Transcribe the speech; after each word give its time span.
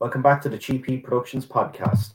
Welcome 0.00 0.22
back 0.22 0.40
to 0.40 0.48
the 0.48 0.56
Heat 0.56 1.04
Productions 1.04 1.44
podcast. 1.44 2.14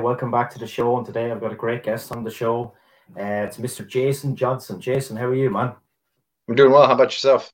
Welcome 0.00 0.30
back 0.30 0.50
to 0.50 0.58
the 0.58 0.66
show. 0.66 0.96
And 0.96 1.06
today 1.06 1.30
I've 1.30 1.40
got 1.40 1.52
a 1.52 1.56
great 1.56 1.82
guest 1.82 2.12
on 2.12 2.24
the 2.24 2.30
show. 2.30 2.72
Uh, 3.16 3.44
it's 3.46 3.58
Mr. 3.58 3.86
Jason 3.86 4.34
Johnson. 4.34 4.80
Jason, 4.80 5.16
how 5.16 5.26
are 5.26 5.34
you, 5.34 5.50
man? 5.50 5.74
I'm 6.48 6.54
doing 6.54 6.72
well. 6.72 6.86
How 6.86 6.94
about 6.94 7.12
yourself? 7.12 7.52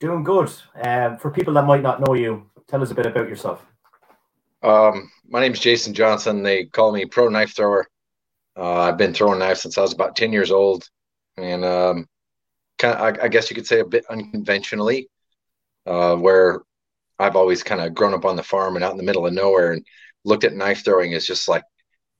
Doing 0.00 0.22
good. 0.22 0.52
Um, 0.82 1.18
for 1.18 1.30
people 1.30 1.54
that 1.54 1.64
might 1.64 1.82
not 1.82 2.00
know 2.00 2.14
you, 2.14 2.48
tell 2.68 2.82
us 2.82 2.90
a 2.90 2.94
bit 2.94 3.06
about 3.06 3.28
yourself. 3.28 3.64
Um, 4.62 5.10
my 5.28 5.40
name's 5.40 5.60
Jason 5.60 5.94
Johnson. 5.94 6.42
They 6.42 6.66
call 6.66 6.92
me 6.92 7.04
Pro 7.04 7.28
Knife 7.28 7.54
Thrower. 7.56 7.86
Uh, 8.56 8.80
I've 8.80 8.98
been 8.98 9.14
throwing 9.14 9.38
knives 9.38 9.62
since 9.62 9.78
I 9.78 9.82
was 9.82 9.92
about 9.92 10.16
10 10.16 10.32
years 10.32 10.50
old. 10.50 10.88
And 11.36 11.64
um, 11.64 12.06
kind 12.78 12.94
of, 12.94 13.00
I, 13.00 13.24
I, 13.24 13.28
guess 13.28 13.48
you 13.48 13.54
could 13.54 13.68
say 13.68 13.78
a 13.78 13.84
bit 13.84 14.04
unconventionally, 14.10 15.08
uh, 15.86 16.16
where 16.16 16.62
I've 17.20 17.36
always 17.36 17.62
kind 17.62 17.80
of 17.80 17.94
grown 17.94 18.14
up 18.14 18.24
on 18.24 18.34
the 18.34 18.42
farm 18.42 18.74
and 18.74 18.84
out 18.84 18.90
in 18.90 18.98
the 18.98 19.04
middle 19.04 19.26
of 19.26 19.32
nowhere. 19.32 19.72
And 19.72 19.86
looked 20.24 20.44
at 20.44 20.54
knife 20.54 20.84
throwing 20.84 21.14
as 21.14 21.26
just 21.26 21.48
like, 21.48 21.62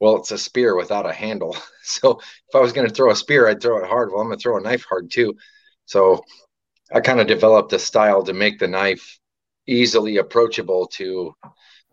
well, 0.00 0.16
it's 0.16 0.30
a 0.30 0.38
spear 0.38 0.76
without 0.76 1.06
a 1.06 1.12
handle. 1.12 1.56
So 1.88 2.20
if 2.20 2.54
I 2.54 2.60
was 2.60 2.74
going 2.74 2.86
to 2.86 2.92
throw 2.92 3.10
a 3.10 3.16
spear, 3.16 3.48
I'd 3.48 3.62
throw 3.62 3.82
it 3.82 3.88
hard. 3.88 4.10
Well, 4.10 4.20
I'm 4.20 4.26
going 4.26 4.36
to 4.36 4.42
throw 4.42 4.58
a 4.58 4.60
knife 4.60 4.84
hard 4.86 5.10
too. 5.10 5.34
So 5.86 6.22
I 6.92 7.00
kind 7.00 7.18
of 7.18 7.26
developed 7.26 7.72
a 7.72 7.78
style 7.78 8.22
to 8.24 8.34
make 8.34 8.58
the 8.58 8.68
knife 8.68 9.18
easily 9.66 10.18
approachable 10.18 10.86
to 10.88 11.34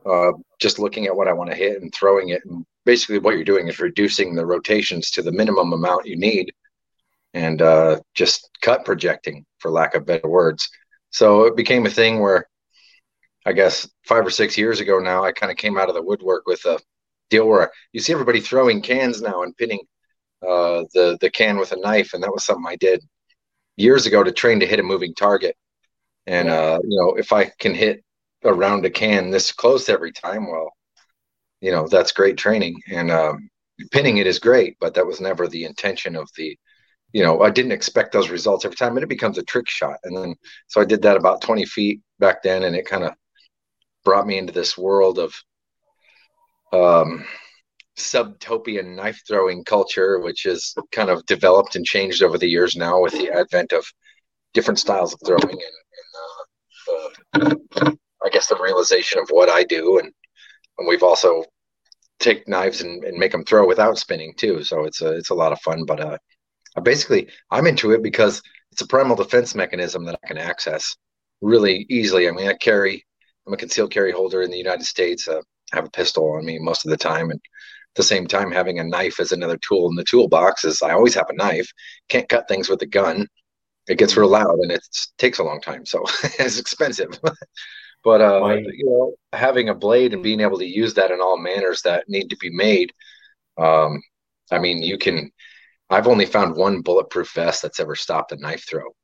uh, 0.05 0.31
just 0.59 0.79
looking 0.79 1.05
at 1.05 1.15
what 1.15 1.29
I 1.29 1.33
want 1.33 1.49
to 1.49 1.55
hit 1.55 1.81
and 1.81 1.93
throwing 1.93 2.29
it. 2.29 2.41
And 2.43 2.65
basically, 2.83 3.19
what 3.19 3.35
you're 3.35 3.45
doing 3.45 3.69
is 3.69 3.79
reducing 3.79 4.35
the 4.35 4.45
rotations 4.45 5.11
to 5.11 5.21
the 5.21 5.31
minimum 5.31 5.71
amount 5.71 6.07
you 6.07 6.17
need 6.17 6.51
and 7.33 7.61
uh, 7.61 7.99
just 8.13 8.49
cut 8.61 8.85
projecting, 8.85 9.45
for 9.59 9.71
lack 9.71 9.95
of 9.95 10.05
better 10.05 10.27
words. 10.27 10.69
So 11.09 11.45
it 11.45 11.55
became 11.55 11.85
a 11.85 11.89
thing 11.89 12.19
where 12.19 12.47
I 13.45 13.53
guess 13.53 13.87
five 14.03 14.25
or 14.25 14.29
six 14.31 14.57
years 14.57 14.79
ago 14.79 14.99
now, 14.99 15.23
I 15.23 15.31
kind 15.31 15.51
of 15.51 15.57
came 15.57 15.77
out 15.77 15.89
of 15.89 15.95
the 15.95 16.01
woodwork 16.01 16.47
with 16.47 16.65
a 16.65 16.79
deal 17.29 17.47
where 17.47 17.71
you 17.93 17.99
see 17.99 18.13
everybody 18.13 18.39
throwing 18.39 18.81
cans 18.81 19.21
now 19.21 19.43
and 19.43 19.55
pinning 19.57 19.81
uh, 20.41 20.83
the 20.93 21.17
the 21.21 21.29
can 21.29 21.57
with 21.57 21.71
a 21.71 21.77
knife, 21.77 22.13
and 22.13 22.23
that 22.23 22.33
was 22.33 22.45
something 22.45 22.65
I 22.67 22.75
did 22.77 23.03
years 23.77 24.05
ago 24.05 24.23
to 24.23 24.31
train 24.31 24.59
to 24.59 24.67
hit 24.67 24.79
a 24.79 24.83
moving 24.83 25.13
target. 25.15 25.55
And 26.27 26.49
uh, 26.49 26.79
you 26.83 26.99
know, 26.99 27.15
if 27.15 27.33
I 27.33 27.51
can 27.59 27.75
hit 27.75 28.03
around 28.43 28.85
a 28.85 28.89
can 28.89 29.31
this 29.31 29.51
close 29.51 29.89
every 29.89 30.11
time, 30.11 30.47
well, 30.49 30.71
you 31.61 31.71
know, 31.71 31.87
that's 31.87 32.11
great 32.11 32.37
training. 32.37 32.81
And 32.89 33.11
um, 33.11 33.49
pinning 33.91 34.17
it 34.17 34.27
is 34.27 34.39
great, 34.39 34.77
but 34.79 34.93
that 34.95 35.05
was 35.07 35.21
never 35.21 35.47
the 35.47 35.65
intention 35.65 36.15
of 36.15 36.29
the 36.37 36.57
you 37.13 37.23
know, 37.23 37.41
I 37.43 37.49
didn't 37.49 37.71
expect 37.71 38.11
those 38.11 38.29
results 38.29 38.65
every 38.65 38.75
time, 38.75 38.97
and 38.97 39.03
it 39.03 39.07
becomes 39.09 39.37
a 39.37 39.43
trick 39.43 39.69
shot. 39.69 39.97
And 40.03 40.17
then, 40.17 40.35
so 40.67 40.81
I 40.81 40.85
did 40.85 41.01
that 41.03 41.15
about 41.15 41.41
20 41.41 41.65
feet 41.65 42.01
back 42.19 42.43
then, 42.43 42.63
and 42.63 42.75
it 42.75 42.85
kind 42.85 43.05
of 43.05 43.13
brought 44.05 44.27
me 44.27 44.37
into 44.37 44.53
this 44.53 44.77
world 44.77 45.19
of 45.19 45.35
um, 46.71 47.25
subtopian 47.97 48.95
knife 48.95 49.21
throwing 49.27 49.63
culture, 49.63 50.19
which 50.19 50.43
has 50.43 50.73
kind 50.91 51.09
of 51.09 51.25
developed 51.25 51.75
and 51.75 51.85
changed 51.85 52.23
over 52.23 52.37
the 52.37 52.47
years 52.47 52.75
now 52.75 53.01
with 53.01 53.13
the 53.13 53.29
advent 53.31 53.73
of 53.73 53.85
different 54.53 54.79
styles 54.79 55.13
of 55.13 55.19
throwing 55.25 55.41
and, 55.43 55.61
and 57.33 57.59
uh, 57.83 57.91
I 58.23 58.29
guess 58.29 58.47
the 58.47 58.59
realization 58.61 59.19
of 59.19 59.27
what 59.29 59.49
I 59.49 59.63
do. 59.63 59.99
And, 59.99 60.11
and 60.77 60.87
we've 60.87 61.03
also 61.03 61.43
take 62.19 62.47
knives 62.47 62.81
and, 62.81 63.03
and, 63.03 63.17
make 63.17 63.31
them 63.31 63.43
throw 63.43 63.67
without 63.67 63.97
spinning 63.97 64.33
too. 64.37 64.63
So 64.63 64.85
it's 64.85 65.01
a, 65.01 65.11
it's 65.11 65.31
a 65.31 65.35
lot 65.35 65.51
of 65.51 65.59
fun, 65.59 65.85
but, 65.85 65.99
uh, 65.99 66.17
basically 66.81 67.27
I'm 67.51 67.67
into 67.67 67.91
it 67.91 68.01
because 68.01 68.41
it's 68.71 68.81
a 68.81 68.87
primal 68.87 69.15
defense 69.15 69.55
mechanism 69.55 70.05
that 70.05 70.19
I 70.23 70.27
can 70.27 70.37
access 70.37 70.95
really 71.41 71.85
easily. 71.89 72.27
I 72.27 72.31
mean, 72.31 72.47
I 72.47 72.53
carry 72.53 73.05
I'm 73.45 73.53
a 73.53 73.57
concealed 73.57 73.91
carry 73.91 74.11
holder 74.11 74.41
in 74.41 74.51
the 74.51 74.57
United 74.57 74.85
States. 74.85 75.27
Uh, 75.27 75.41
I 75.73 75.77
have 75.77 75.85
a 75.85 75.91
pistol 75.91 76.33
on 76.33 76.45
me 76.45 76.59
most 76.59 76.85
of 76.85 76.91
the 76.91 76.97
time, 76.97 77.29
and 77.31 77.39
at 77.39 77.95
the 77.95 78.03
same 78.03 78.27
time, 78.27 78.51
having 78.51 78.79
a 78.79 78.83
knife 78.83 79.19
as 79.19 79.31
another 79.31 79.57
tool 79.57 79.89
in 79.89 79.95
the 79.95 80.03
toolbox 80.03 80.63
is 80.63 80.81
I 80.81 80.91
always 80.91 81.15
have 81.15 81.29
a 81.29 81.35
knife. 81.35 81.71
Can't 82.09 82.29
cut 82.29 82.47
things 82.47 82.69
with 82.69 82.81
a 82.81 82.87
gun. 82.87 83.27
It 83.87 83.97
gets 83.97 84.17
real 84.17 84.29
loud 84.29 84.57
and 84.59 84.71
it 84.71 84.85
takes 85.17 85.39
a 85.39 85.43
long 85.43 85.61
time, 85.61 85.85
so 85.85 86.03
it's 86.39 86.59
expensive. 86.59 87.19
but 88.03 88.21
uh, 88.21 88.55
you 88.55 88.85
know, 88.85 89.13
having 89.33 89.69
a 89.69 89.75
blade 89.75 90.13
and 90.13 90.23
being 90.23 90.41
able 90.41 90.57
to 90.57 90.65
use 90.65 90.93
that 90.95 91.11
in 91.11 91.21
all 91.21 91.37
manners 91.37 91.81
that 91.83 92.09
need 92.09 92.29
to 92.29 92.37
be 92.37 92.49
made. 92.49 92.91
Um, 93.57 94.01
I 94.51 94.59
mean, 94.59 94.81
you 94.81 94.97
can. 94.97 95.31
I've 95.89 96.07
only 96.07 96.25
found 96.25 96.55
one 96.55 96.81
bulletproof 96.81 97.31
vest 97.35 97.61
that's 97.61 97.79
ever 97.79 97.95
stopped 97.95 98.31
a 98.31 98.37
knife 98.37 98.65
throw 98.67 98.95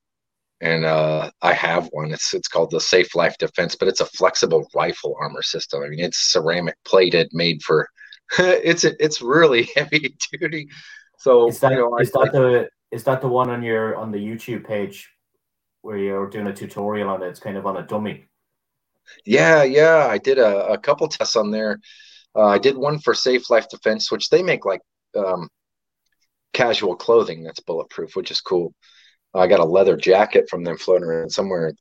and 0.62 0.86
uh, 0.86 1.32
I 1.42 1.54
have 1.54 1.88
one. 1.92 2.12
It's 2.12 2.34
it's 2.34 2.48
called 2.48 2.72
the 2.72 2.80
Safe 2.80 3.16
Life 3.16 3.38
Defense, 3.40 3.76
but 3.76 3.88
it's 3.88 4.00
a 4.00 4.06
flexible 4.06 4.68
rifle 4.76 5.16
armor 5.20 5.42
system. 5.42 5.84
I 5.84 5.90
mean, 5.90 6.00
it's 6.00 6.32
ceramic 6.32 6.76
plated, 6.86 7.30
made 7.34 7.62
for. 7.64 7.88
it's 8.40 8.84
it's 8.84 9.22
really 9.22 9.64
heavy 9.76 10.16
duty. 10.32 10.70
So 11.18 11.50
is 11.50 11.60
that, 11.60 11.72
you 11.72 11.78
know, 11.78 11.98
is 11.98 12.12
that 12.12 12.30
the 12.32 12.70
is 12.92 13.04
that 13.06 13.22
the 13.22 13.28
one 13.28 13.50
on 13.50 13.64
your 13.64 13.96
on 13.96 14.12
the 14.12 14.20
YouTube 14.20 14.66
page 14.66 15.10
where 15.82 15.98
you're 15.98 16.30
doing 16.30 16.48
a 16.48 16.54
tutorial 16.54 17.10
on 17.10 17.24
it? 17.24 17.28
It's 17.28 17.40
kind 17.40 17.58
of 17.58 17.66
on 17.66 17.78
a 17.78 17.84
dummy. 17.84 18.28
Yeah, 19.26 19.64
yeah, 19.64 20.08
I 20.10 20.20
did 20.20 20.38
a, 20.38 20.68
a 20.68 20.78
couple 20.78 21.08
tests 21.08 21.36
on 21.36 21.50
there. 21.50 21.80
Uh, 22.36 22.46
I 22.46 22.60
did 22.60 22.78
one 22.78 23.00
for 23.00 23.14
Safe 23.14 23.50
Life 23.50 23.68
Defense, 23.68 24.12
which 24.12 24.30
they 24.30 24.44
make 24.44 24.64
like 24.64 24.82
um, 25.18 25.50
casual 26.54 26.96
clothing 26.96 27.44
that's 27.44 27.60
bulletproof, 27.60 28.16
which 28.16 28.32
is 28.32 28.42
cool. 28.42 28.74
I 29.34 29.48
got 29.48 29.60
a 29.60 29.66
leather 29.66 29.96
jacket 29.96 30.50
from 30.50 30.64
them 30.64 30.78
floating 30.78 31.08
around 31.08 31.30
somewhere. 31.30 31.74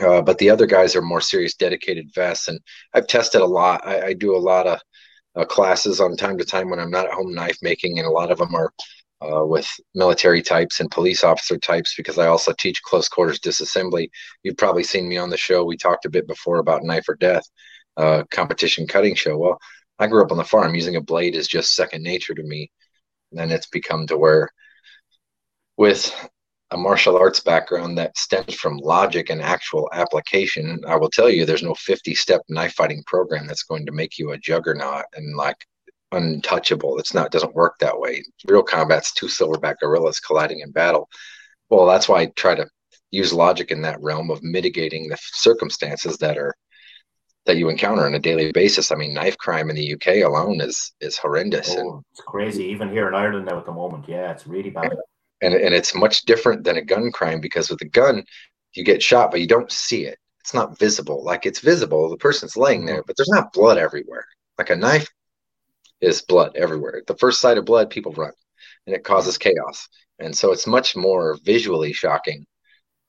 Uh, 0.00 0.22
but 0.22 0.38
the 0.38 0.50
other 0.50 0.66
guys 0.66 0.94
are 0.94 1.02
more 1.02 1.20
serious, 1.20 1.54
dedicated 1.54 2.10
vests. 2.14 2.48
And 2.48 2.60
I've 2.94 3.06
tested 3.06 3.40
a 3.40 3.46
lot. 3.46 3.86
I, 3.86 4.08
I 4.08 4.12
do 4.12 4.36
a 4.36 4.38
lot 4.38 4.66
of 4.66 4.80
uh, 5.36 5.44
classes 5.44 6.00
on 6.00 6.16
time 6.16 6.38
to 6.38 6.44
time 6.44 6.70
when 6.70 6.78
I'm 6.78 6.90
not 6.90 7.06
at 7.06 7.12
home 7.12 7.34
knife 7.34 7.58
making, 7.62 7.98
and 7.98 8.06
a 8.06 8.10
lot 8.10 8.30
of 8.30 8.38
them 8.38 8.54
are 8.54 8.72
uh, 9.22 9.44
with 9.44 9.68
military 9.94 10.42
types 10.42 10.80
and 10.80 10.90
police 10.90 11.24
officer 11.24 11.58
types 11.58 11.94
because 11.96 12.18
I 12.18 12.26
also 12.26 12.52
teach 12.52 12.82
close 12.82 13.08
quarters 13.08 13.40
disassembly. 13.40 14.08
You've 14.42 14.56
probably 14.56 14.84
seen 14.84 15.08
me 15.08 15.18
on 15.18 15.30
the 15.30 15.36
show. 15.36 15.64
We 15.64 15.76
talked 15.76 16.06
a 16.06 16.10
bit 16.10 16.26
before 16.26 16.58
about 16.58 16.84
knife 16.84 17.08
or 17.08 17.16
death 17.16 17.44
uh, 17.96 18.24
competition 18.30 18.86
cutting 18.86 19.14
show. 19.14 19.36
Well, 19.36 19.58
I 19.98 20.06
grew 20.06 20.24
up 20.24 20.32
on 20.32 20.38
the 20.38 20.44
farm. 20.44 20.74
Using 20.74 20.96
a 20.96 21.02
blade 21.02 21.34
is 21.34 21.48
just 21.48 21.74
second 21.74 22.02
nature 22.02 22.34
to 22.34 22.42
me. 22.42 22.70
And 23.30 23.38
then 23.38 23.50
it's 23.50 23.66
become 23.66 24.06
to 24.06 24.16
where 24.16 24.48
with 25.76 26.12
a 26.72 26.76
martial 26.76 27.16
arts 27.16 27.40
background 27.40 27.98
that 27.98 28.16
stems 28.16 28.54
from 28.54 28.76
logic 28.78 29.30
and 29.30 29.42
actual 29.42 29.88
application, 29.92 30.80
I 30.86 30.96
will 30.96 31.10
tell 31.10 31.28
you 31.28 31.44
there's 31.44 31.62
no 31.62 31.74
50 31.74 32.14
step 32.14 32.42
knife 32.48 32.74
fighting 32.74 33.02
program 33.06 33.46
that's 33.46 33.64
going 33.64 33.86
to 33.86 33.92
make 33.92 34.18
you 34.18 34.30
a 34.32 34.38
juggernaut 34.38 35.04
and 35.14 35.36
like 35.36 35.56
untouchable. 36.12 36.98
It's 36.98 37.12
not, 37.12 37.26
it 37.26 37.32
doesn't 37.32 37.54
work 37.54 37.76
that 37.80 37.98
way. 37.98 38.22
Real 38.46 38.62
combat's 38.62 39.12
two 39.12 39.26
silverback 39.26 39.76
gorillas 39.80 40.20
colliding 40.20 40.60
in 40.60 40.70
battle. 40.70 41.08
Well, 41.70 41.86
that's 41.86 42.08
why 42.08 42.22
I 42.22 42.26
try 42.36 42.54
to 42.54 42.68
use 43.10 43.32
logic 43.32 43.72
in 43.72 43.82
that 43.82 44.00
realm 44.00 44.30
of 44.30 44.42
mitigating 44.42 45.08
the 45.08 45.18
circumstances 45.20 46.18
that 46.18 46.38
are 46.38 46.54
that 47.46 47.56
you 47.56 47.68
encounter 47.68 48.04
on 48.04 48.14
a 48.14 48.18
daily 48.18 48.52
basis. 48.52 48.92
I 48.92 48.96
mean, 48.96 49.14
knife 49.14 49.36
crime 49.38 49.70
in 49.70 49.76
the 49.76 49.94
UK 49.94 50.24
alone 50.24 50.60
is 50.60 50.92
is 51.00 51.16
horrendous. 51.16 51.74
Oh, 51.76 51.80
and, 51.80 52.04
it's 52.12 52.20
crazy. 52.20 52.64
Even 52.64 52.90
here 52.90 53.08
in 53.08 53.14
Ireland 53.14 53.46
now 53.46 53.58
at 53.58 53.66
the 53.66 53.72
moment, 53.72 54.04
yeah, 54.08 54.30
it's 54.30 54.46
really 54.46 54.70
bad 54.70 54.92
and 55.42 55.54
and 55.54 55.74
it's 55.74 55.94
much 55.94 56.22
different 56.22 56.64
than 56.64 56.76
a 56.76 56.84
gun 56.84 57.10
crime 57.12 57.40
because 57.40 57.70
with 57.70 57.80
a 57.82 57.88
gun 57.88 58.24
you 58.74 58.84
get 58.84 59.02
shot 59.02 59.30
but 59.30 59.40
you 59.40 59.46
don't 59.46 59.72
see 59.72 60.04
it 60.04 60.18
it's 60.40 60.54
not 60.54 60.78
visible 60.78 61.24
like 61.24 61.46
it's 61.46 61.60
visible 61.60 62.08
the 62.08 62.16
person's 62.16 62.56
laying 62.56 62.84
there 62.84 63.02
but 63.06 63.16
there's 63.16 63.28
not 63.28 63.52
blood 63.52 63.78
everywhere 63.78 64.26
like 64.58 64.70
a 64.70 64.76
knife 64.76 65.08
is 66.00 66.22
blood 66.22 66.56
everywhere. 66.56 67.02
The 67.06 67.16
first 67.16 67.40
sight 67.40 67.58
of 67.58 67.64
blood, 67.64 67.90
people 67.90 68.12
run, 68.12 68.32
and 68.86 68.94
it 68.94 69.04
causes 69.04 69.38
chaos. 69.38 69.88
And 70.18 70.36
so 70.36 70.52
it's 70.52 70.66
much 70.66 70.96
more 70.96 71.38
visually 71.44 71.92
shocking 71.92 72.46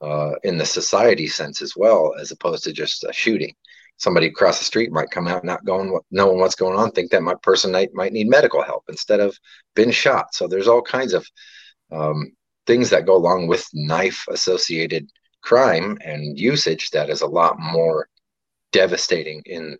uh, 0.00 0.32
in 0.44 0.58
the 0.58 0.66
society 0.66 1.26
sense 1.26 1.62
as 1.62 1.74
well, 1.76 2.14
as 2.18 2.30
opposed 2.30 2.64
to 2.64 2.72
just 2.72 3.04
a 3.04 3.12
shooting. 3.12 3.54
Somebody 3.98 4.26
across 4.26 4.58
the 4.58 4.64
street 4.64 4.90
might 4.90 5.10
come 5.10 5.28
out 5.28 5.44
not 5.44 5.64
going, 5.64 5.98
knowing 6.10 6.38
what's 6.38 6.54
going 6.54 6.78
on, 6.78 6.90
think 6.90 7.10
that 7.12 7.22
my 7.22 7.34
person 7.42 7.72
might, 7.72 7.94
might 7.94 8.12
need 8.12 8.28
medical 8.28 8.62
help 8.62 8.84
instead 8.88 9.20
of 9.20 9.38
been 9.74 9.90
shot. 9.90 10.34
So 10.34 10.48
there's 10.48 10.68
all 10.68 10.82
kinds 10.82 11.12
of 11.12 11.26
um, 11.92 12.32
things 12.66 12.90
that 12.90 13.06
go 13.06 13.16
along 13.16 13.46
with 13.46 13.66
knife 13.72 14.24
associated 14.30 15.08
crime 15.42 15.98
and 16.04 16.38
usage 16.38 16.90
that 16.90 17.10
is 17.10 17.20
a 17.20 17.26
lot 17.26 17.58
more 17.58 18.08
devastating 18.70 19.42
in 19.44 19.76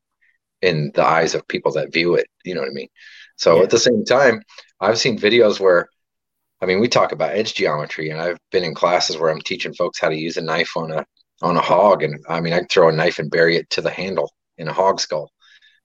in 0.60 0.90
the 0.94 1.04
eyes 1.04 1.34
of 1.34 1.46
people 1.48 1.72
that 1.72 1.92
view 1.92 2.14
it 2.14 2.26
you 2.44 2.54
know 2.54 2.60
what 2.60 2.70
i 2.70 2.74
mean 2.74 2.88
so 3.36 3.56
yeah. 3.56 3.62
at 3.62 3.70
the 3.70 3.78
same 3.78 4.04
time 4.04 4.42
i've 4.80 4.98
seen 4.98 5.18
videos 5.18 5.60
where 5.60 5.88
i 6.60 6.66
mean 6.66 6.80
we 6.80 6.88
talk 6.88 7.12
about 7.12 7.30
edge 7.30 7.54
geometry 7.54 8.10
and 8.10 8.20
i've 8.20 8.38
been 8.50 8.64
in 8.64 8.74
classes 8.74 9.16
where 9.16 9.30
i'm 9.30 9.40
teaching 9.40 9.72
folks 9.74 10.00
how 10.00 10.08
to 10.08 10.16
use 10.16 10.36
a 10.36 10.42
knife 10.42 10.76
on 10.76 10.90
a 10.90 11.04
on 11.42 11.56
a 11.56 11.62
hog 11.62 12.02
and 12.02 12.18
i 12.28 12.40
mean 12.40 12.52
i 12.52 12.62
throw 12.70 12.88
a 12.88 12.92
knife 12.92 13.18
and 13.18 13.30
bury 13.30 13.56
it 13.56 13.68
to 13.70 13.80
the 13.80 13.90
handle 13.90 14.30
in 14.58 14.68
a 14.68 14.72
hog 14.72 15.00
skull 15.00 15.30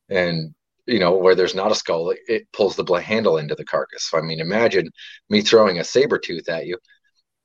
and 0.09 0.53
you 0.87 0.99
know 0.99 1.15
where 1.15 1.35
there's 1.35 1.55
not 1.55 1.71
a 1.71 1.75
skull 1.75 2.11
it, 2.11 2.19
it 2.27 2.51
pulls 2.53 2.75
the 2.75 2.85
handle 2.95 3.37
into 3.37 3.55
the 3.55 3.65
carcass 3.65 4.09
so 4.09 4.17
i 4.17 4.21
mean 4.21 4.39
imagine 4.39 4.89
me 5.29 5.41
throwing 5.41 5.79
a 5.79 5.83
saber 5.83 6.17
tooth 6.17 6.49
at 6.49 6.65
you 6.65 6.77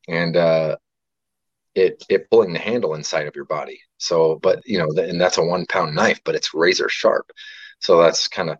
and 0.08 0.36
uh 0.36 0.76
it 1.74 2.04
it 2.08 2.30
pulling 2.30 2.52
the 2.52 2.58
handle 2.58 2.94
inside 2.94 3.26
of 3.26 3.36
your 3.36 3.44
body. 3.44 3.80
So, 3.98 4.38
but 4.42 4.60
you 4.66 4.78
know, 4.78 4.88
and 5.02 5.20
that's 5.20 5.38
a 5.38 5.44
one 5.44 5.66
pound 5.66 5.94
knife, 5.94 6.20
but 6.24 6.34
it's 6.34 6.54
razor 6.54 6.88
sharp. 6.88 7.30
So 7.80 8.00
that's 8.02 8.28
kind 8.28 8.50
of. 8.50 8.58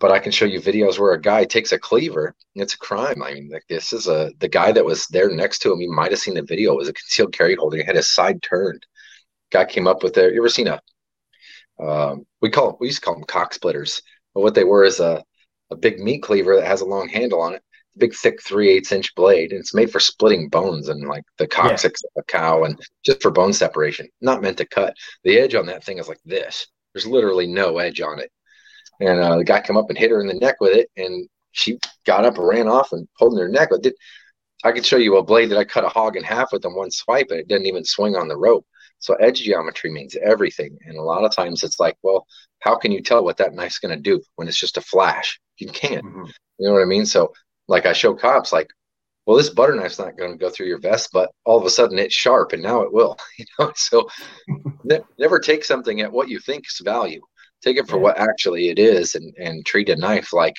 But 0.00 0.12
I 0.12 0.20
can 0.20 0.30
show 0.32 0.44
you 0.44 0.60
videos 0.60 0.98
where 0.98 1.12
a 1.12 1.20
guy 1.20 1.44
takes 1.44 1.72
a 1.72 1.78
cleaver. 1.78 2.34
It's 2.54 2.74
a 2.74 2.78
crime. 2.78 3.20
I 3.22 3.34
mean, 3.34 3.50
like 3.52 3.64
this 3.68 3.92
is 3.92 4.06
a 4.06 4.30
the 4.38 4.48
guy 4.48 4.72
that 4.72 4.84
was 4.84 5.06
there 5.08 5.30
next 5.30 5.60
to 5.60 5.72
him. 5.72 5.80
You 5.80 5.90
might 5.92 6.12
have 6.12 6.20
seen 6.20 6.34
the 6.34 6.42
video. 6.42 6.72
It 6.74 6.78
was 6.78 6.88
a 6.88 6.92
concealed 6.92 7.32
carry 7.32 7.56
holder. 7.56 7.78
He 7.78 7.84
had 7.84 7.96
his 7.96 8.10
side 8.10 8.42
turned. 8.42 8.84
Guy 9.50 9.64
came 9.64 9.86
up 9.88 10.02
with 10.02 10.14
there. 10.14 10.32
You 10.32 10.40
ever 10.40 10.48
seen 10.48 10.68
a? 10.68 10.80
Um, 11.80 12.26
we 12.40 12.50
call 12.50 12.76
we 12.80 12.88
used 12.88 13.00
to 13.00 13.04
call 13.04 13.14
them 13.14 13.24
cock 13.24 13.54
splitters, 13.54 14.02
but 14.38 14.44
what 14.44 14.54
they 14.54 14.62
were 14.62 14.84
is 14.84 15.00
a 15.00 15.24
a 15.72 15.74
big 15.74 15.98
meat 15.98 16.22
cleaver 16.22 16.54
that 16.54 16.64
has 16.64 16.80
a 16.80 16.84
long 16.86 17.08
handle 17.08 17.42
on 17.42 17.54
it. 17.54 17.62
Big 17.96 18.14
thick 18.14 18.40
three 18.40 18.70
eighths 18.70 18.92
inch 18.92 19.12
blade 19.16 19.50
and 19.50 19.58
it's 19.58 19.74
made 19.74 19.90
for 19.90 19.98
splitting 19.98 20.48
bones 20.48 20.88
and 20.88 21.08
like 21.08 21.24
the 21.38 21.46
coccyx 21.48 22.02
yeah. 22.04 22.08
of 22.14 22.22
a 22.22 22.24
cow 22.30 22.62
and 22.62 22.80
just 23.04 23.20
for 23.20 23.32
bone 23.32 23.52
separation. 23.52 24.06
Not 24.20 24.40
meant 24.40 24.58
to 24.58 24.64
cut. 24.64 24.94
The 25.24 25.40
edge 25.40 25.56
on 25.56 25.66
that 25.66 25.82
thing 25.82 25.98
is 25.98 26.06
like 26.06 26.20
this. 26.24 26.68
There's 26.94 27.04
literally 27.04 27.48
no 27.48 27.78
edge 27.78 28.00
on 28.00 28.20
it. 28.20 28.30
And 29.00 29.18
uh, 29.18 29.38
the 29.38 29.44
guy 29.44 29.60
come 29.60 29.76
up 29.76 29.88
and 29.88 29.98
hit 29.98 30.12
her 30.12 30.20
in 30.20 30.28
the 30.28 30.34
neck 30.34 30.60
with 30.60 30.76
it 30.76 30.88
and 30.96 31.28
she 31.50 31.80
got 32.06 32.24
up 32.24 32.38
and 32.38 32.46
ran 32.46 32.68
off 32.68 32.92
and 32.92 33.08
holding 33.16 33.40
her 33.40 33.48
neck. 33.48 33.72
With 33.72 33.86
it 33.86 33.96
i 34.62 34.70
could 34.70 34.86
show 34.86 34.98
you 34.98 35.16
a 35.16 35.24
blade 35.24 35.50
that 35.50 35.58
i 35.58 35.64
cut 35.64 35.84
a 35.84 35.88
hog 35.88 36.16
in 36.16 36.22
half 36.22 36.52
with 36.52 36.64
in 36.64 36.74
one 36.76 36.92
swipe 36.92 37.26
and 37.30 37.40
it 37.40 37.48
didn't 37.48 37.66
even 37.66 37.84
swing 37.84 38.14
on 38.14 38.28
the 38.28 38.36
rope 38.36 38.64
so 38.98 39.14
edge 39.14 39.42
geometry 39.42 39.90
means 39.90 40.16
everything 40.16 40.76
and 40.86 40.96
a 40.96 41.02
lot 41.02 41.24
of 41.24 41.34
times 41.34 41.62
it's 41.62 41.80
like 41.80 41.96
well 42.02 42.26
how 42.60 42.76
can 42.76 42.92
you 42.92 43.00
tell 43.00 43.24
what 43.24 43.36
that 43.36 43.54
knife's 43.54 43.78
going 43.78 43.94
to 43.94 44.02
do 44.02 44.20
when 44.36 44.48
it's 44.48 44.58
just 44.58 44.76
a 44.76 44.82
flash 44.82 45.40
you 45.58 45.68
can't 45.68 46.04
mm-hmm. 46.04 46.24
you 46.58 46.66
know 46.66 46.72
what 46.72 46.82
i 46.82 46.86
mean 46.86 47.06
so 47.06 47.32
like 47.68 47.86
I 47.86 47.92
show 47.92 48.14
cops, 48.14 48.52
like, 48.52 48.70
well, 49.26 49.36
this 49.36 49.50
butter 49.50 49.74
knife's 49.74 49.98
not 49.98 50.16
going 50.16 50.32
to 50.32 50.38
go 50.38 50.48
through 50.48 50.66
your 50.66 50.80
vest, 50.80 51.10
but 51.12 51.30
all 51.44 51.58
of 51.58 51.66
a 51.66 51.70
sudden 51.70 51.98
it's 51.98 52.14
sharp, 52.14 52.54
and 52.54 52.62
now 52.62 52.80
it 52.80 52.92
will. 52.92 53.16
You 53.38 53.44
know, 53.58 53.72
so 53.76 54.08
ne- 54.84 55.04
never 55.18 55.38
take 55.38 55.64
something 55.64 56.00
at 56.00 56.10
what 56.10 56.28
you 56.28 56.40
think 56.40 56.66
is 56.66 56.80
value. 56.82 57.20
Take 57.62 57.76
it 57.76 57.88
for 57.88 57.96
yeah. 57.96 58.02
what 58.02 58.18
actually 58.18 58.70
it 58.70 58.78
is, 58.78 59.14
and 59.14 59.34
and 59.38 59.64
treat 59.66 59.90
a 59.90 59.96
knife 59.96 60.32
like 60.32 60.56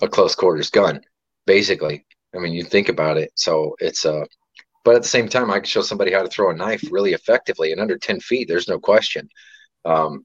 a 0.00 0.08
close 0.08 0.34
quarters 0.34 0.70
gun, 0.70 1.00
basically. 1.46 2.06
I 2.34 2.38
mean, 2.38 2.52
you 2.52 2.64
think 2.64 2.88
about 2.88 3.18
it. 3.18 3.32
So 3.34 3.76
it's 3.80 4.04
a, 4.04 4.20
uh, 4.20 4.24
but 4.84 4.96
at 4.96 5.02
the 5.02 5.08
same 5.08 5.28
time, 5.28 5.50
I 5.50 5.58
can 5.58 5.64
show 5.64 5.82
somebody 5.82 6.12
how 6.12 6.22
to 6.22 6.28
throw 6.28 6.50
a 6.50 6.56
knife 6.56 6.82
really 6.90 7.12
effectively 7.12 7.72
and 7.72 7.80
under 7.80 7.98
ten 7.98 8.20
feet. 8.20 8.48
There's 8.48 8.68
no 8.68 8.78
question. 8.78 9.28
Um, 9.84 10.24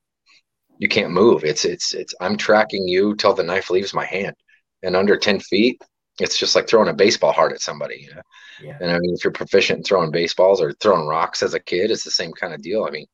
you 0.77 0.87
can't 0.87 1.11
move. 1.11 1.43
It's 1.43 1.65
it's 1.65 1.93
it's. 1.93 2.13
I'm 2.21 2.37
tracking 2.37 2.87
you 2.87 3.15
till 3.15 3.33
the 3.33 3.43
knife 3.43 3.69
leaves 3.69 3.93
my 3.93 4.05
hand, 4.05 4.35
and 4.83 4.95
under 4.95 5.17
ten 5.17 5.39
feet, 5.39 5.81
it's 6.19 6.37
just 6.37 6.55
like 6.55 6.67
throwing 6.67 6.89
a 6.89 6.93
baseball 6.93 7.31
hard 7.31 7.53
at 7.53 7.61
somebody, 7.61 7.97
you 8.01 8.15
know. 8.15 8.21
Yeah. 8.61 8.77
And 8.79 8.91
I 8.91 8.99
mean, 8.99 9.13
if 9.13 9.23
you're 9.23 9.33
proficient 9.33 9.79
in 9.79 9.83
throwing 9.83 10.11
baseballs 10.11 10.61
or 10.61 10.73
throwing 10.73 11.07
rocks 11.07 11.43
as 11.43 11.53
a 11.53 11.59
kid, 11.59 11.91
it's 11.91 12.03
the 12.03 12.11
same 12.11 12.31
kind 12.31 12.53
of 12.53 12.61
deal. 12.61 12.85
I 12.85 12.91
mean, 12.91 13.05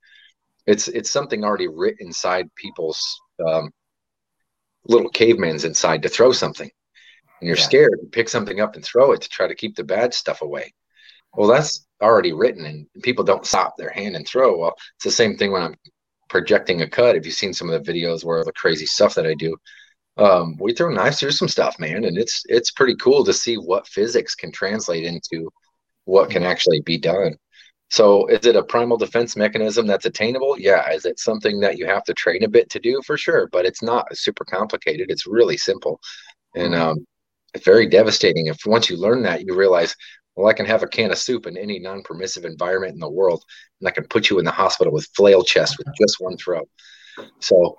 it's 0.68 0.88
it's 0.88 1.10
something 1.10 1.44
already 1.44 1.68
written 1.68 2.08
inside 2.08 2.48
people's 2.56 3.02
um, 3.46 3.72
little 4.86 5.10
cavemans 5.10 5.66
inside 5.66 6.04
to 6.04 6.10
throw 6.10 6.32
something, 6.32 6.70
and 7.40 7.48
you're 7.48 7.58
yeah. 7.58 7.64
scared 7.64 8.00
to 8.00 8.08
pick 8.12 8.30
something 8.30 8.60
up 8.60 8.76
and 8.76 8.86
throw 8.86 9.12
it 9.12 9.22
to 9.22 9.30
try 9.30 9.48
to 9.48 9.56
keep 9.56 9.76
the 9.76 9.84
bad 9.84 10.14
stuff 10.14 10.42
away. 10.42 10.74
Well, 11.36 11.48
that's 11.48 11.86
already 12.02 12.34
written, 12.34 12.66
and 12.66 12.88
people 13.04 13.24
don't 13.24 13.46
stop 13.46 13.78
their 13.78 13.90
hand 13.92 14.16
and 14.16 14.28
throw. 14.28 14.58
Well, 14.58 14.76
it's 14.96 15.06
the 15.06 15.12
same 15.12 15.38
thing 15.38 15.52
when 15.52 15.64
I'm 15.64 15.76
projecting 16.30 16.82
a 16.82 16.90
cut. 16.90 17.16
If 17.16 17.26
you've 17.26 17.36
seen 17.36 17.54
some 17.54 17.70
of 17.70 17.84
the 17.84 17.92
videos 17.92 18.24
where 18.24 18.44
the 18.44 18.54
crazy 18.54 18.86
stuff 18.86 19.16
that 19.16 19.26
I 19.28 19.34
do, 19.34 19.56
um, 20.18 20.58
we 20.60 20.74
throw 20.74 20.90
knives 20.92 21.20
through 21.20 21.32
some 21.32 21.48
stuff, 21.48 21.80
man, 21.80 22.04
and 22.06 22.18
it's 22.18 22.44
it's 22.48 22.72
pretty 22.72 22.96
cool 22.98 23.24
to 23.26 23.34
see 23.34 23.56
what 23.56 23.88
physics 23.88 24.36
can 24.36 24.52
translate 24.52 25.06
into 25.06 25.50
what 26.06 26.30
can 26.30 26.44
actually 26.44 26.82
be 26.82 26.98
done. 26.98 27.36
So, 27.90 28.28
is 28.28 28.46
it 28.46 28.56
a 28.56 28.64
primal 28.64 28.98
defense 28.98 29.36
mechanism 29.36 29.86
that's 29.88 30.06
attainable? 30.06 30.58
Yeah. 30.58 30.90
Is 30.92 31.06
it 31.06 31.20
something 31.20 31.60
that 31.62 31.78
you 31.78 31.86
have 31.88 32.04
to 32.06 32.14
train 32.14 32.44
a 32.44 32.48
bit 32.50 32.70
to 32.72 32.80
do? 32.80 33.02
For 33.06 33.18
sure, 33.18 33.48
but 33.52 33.66
it's 33.66 33.82
not 33.84 34.16
super 34.16 34.46
complicated. 34.46 35.12
It's 35.12 35.28
really 35.28 35.58
simple, 35.58 36.00
and 36.56 36.76
um, 36.76 37.06
it's 37.54 37.66
very 37.66 37.88
devastating. 37.88 38.48
If 38.48 38.60
once 38.66 38.90
you 38.90 38.98
learn 38.98 39.24
that, 39.24 39.46
you 39.46 39.56
realize, 39.56 39.96
well, 40.36 40.48
I 40.48 40.54
can 40.54 40.66
have 40.66 40.84
a 40.84 40.88
can 40.88 41.12
of 41.12 41.18
soup 41.18 41.46
in 41.46 41.58
any 41.58 41.80
non-permissive 41.80 42.46
environment 42.46 42.94
in 42.94 43.00
the 43.00 43.10
world, 43.10 43.44
and 43.80 43.88
I 43.88 43.92
can 43.92 44.06
put 44.08 44.30
you 44.30 44.40
in 44.40 44.46
the 44.46 44.52
hospital 44.52 44.94
with 44.94 45.10
flail 45.16 45.44
chest 45.44 45.78
with 45.78 45.88
just 46.00 46.18
one 46.20 46.38
throw. 46.38 46.62
So 47.40 47.78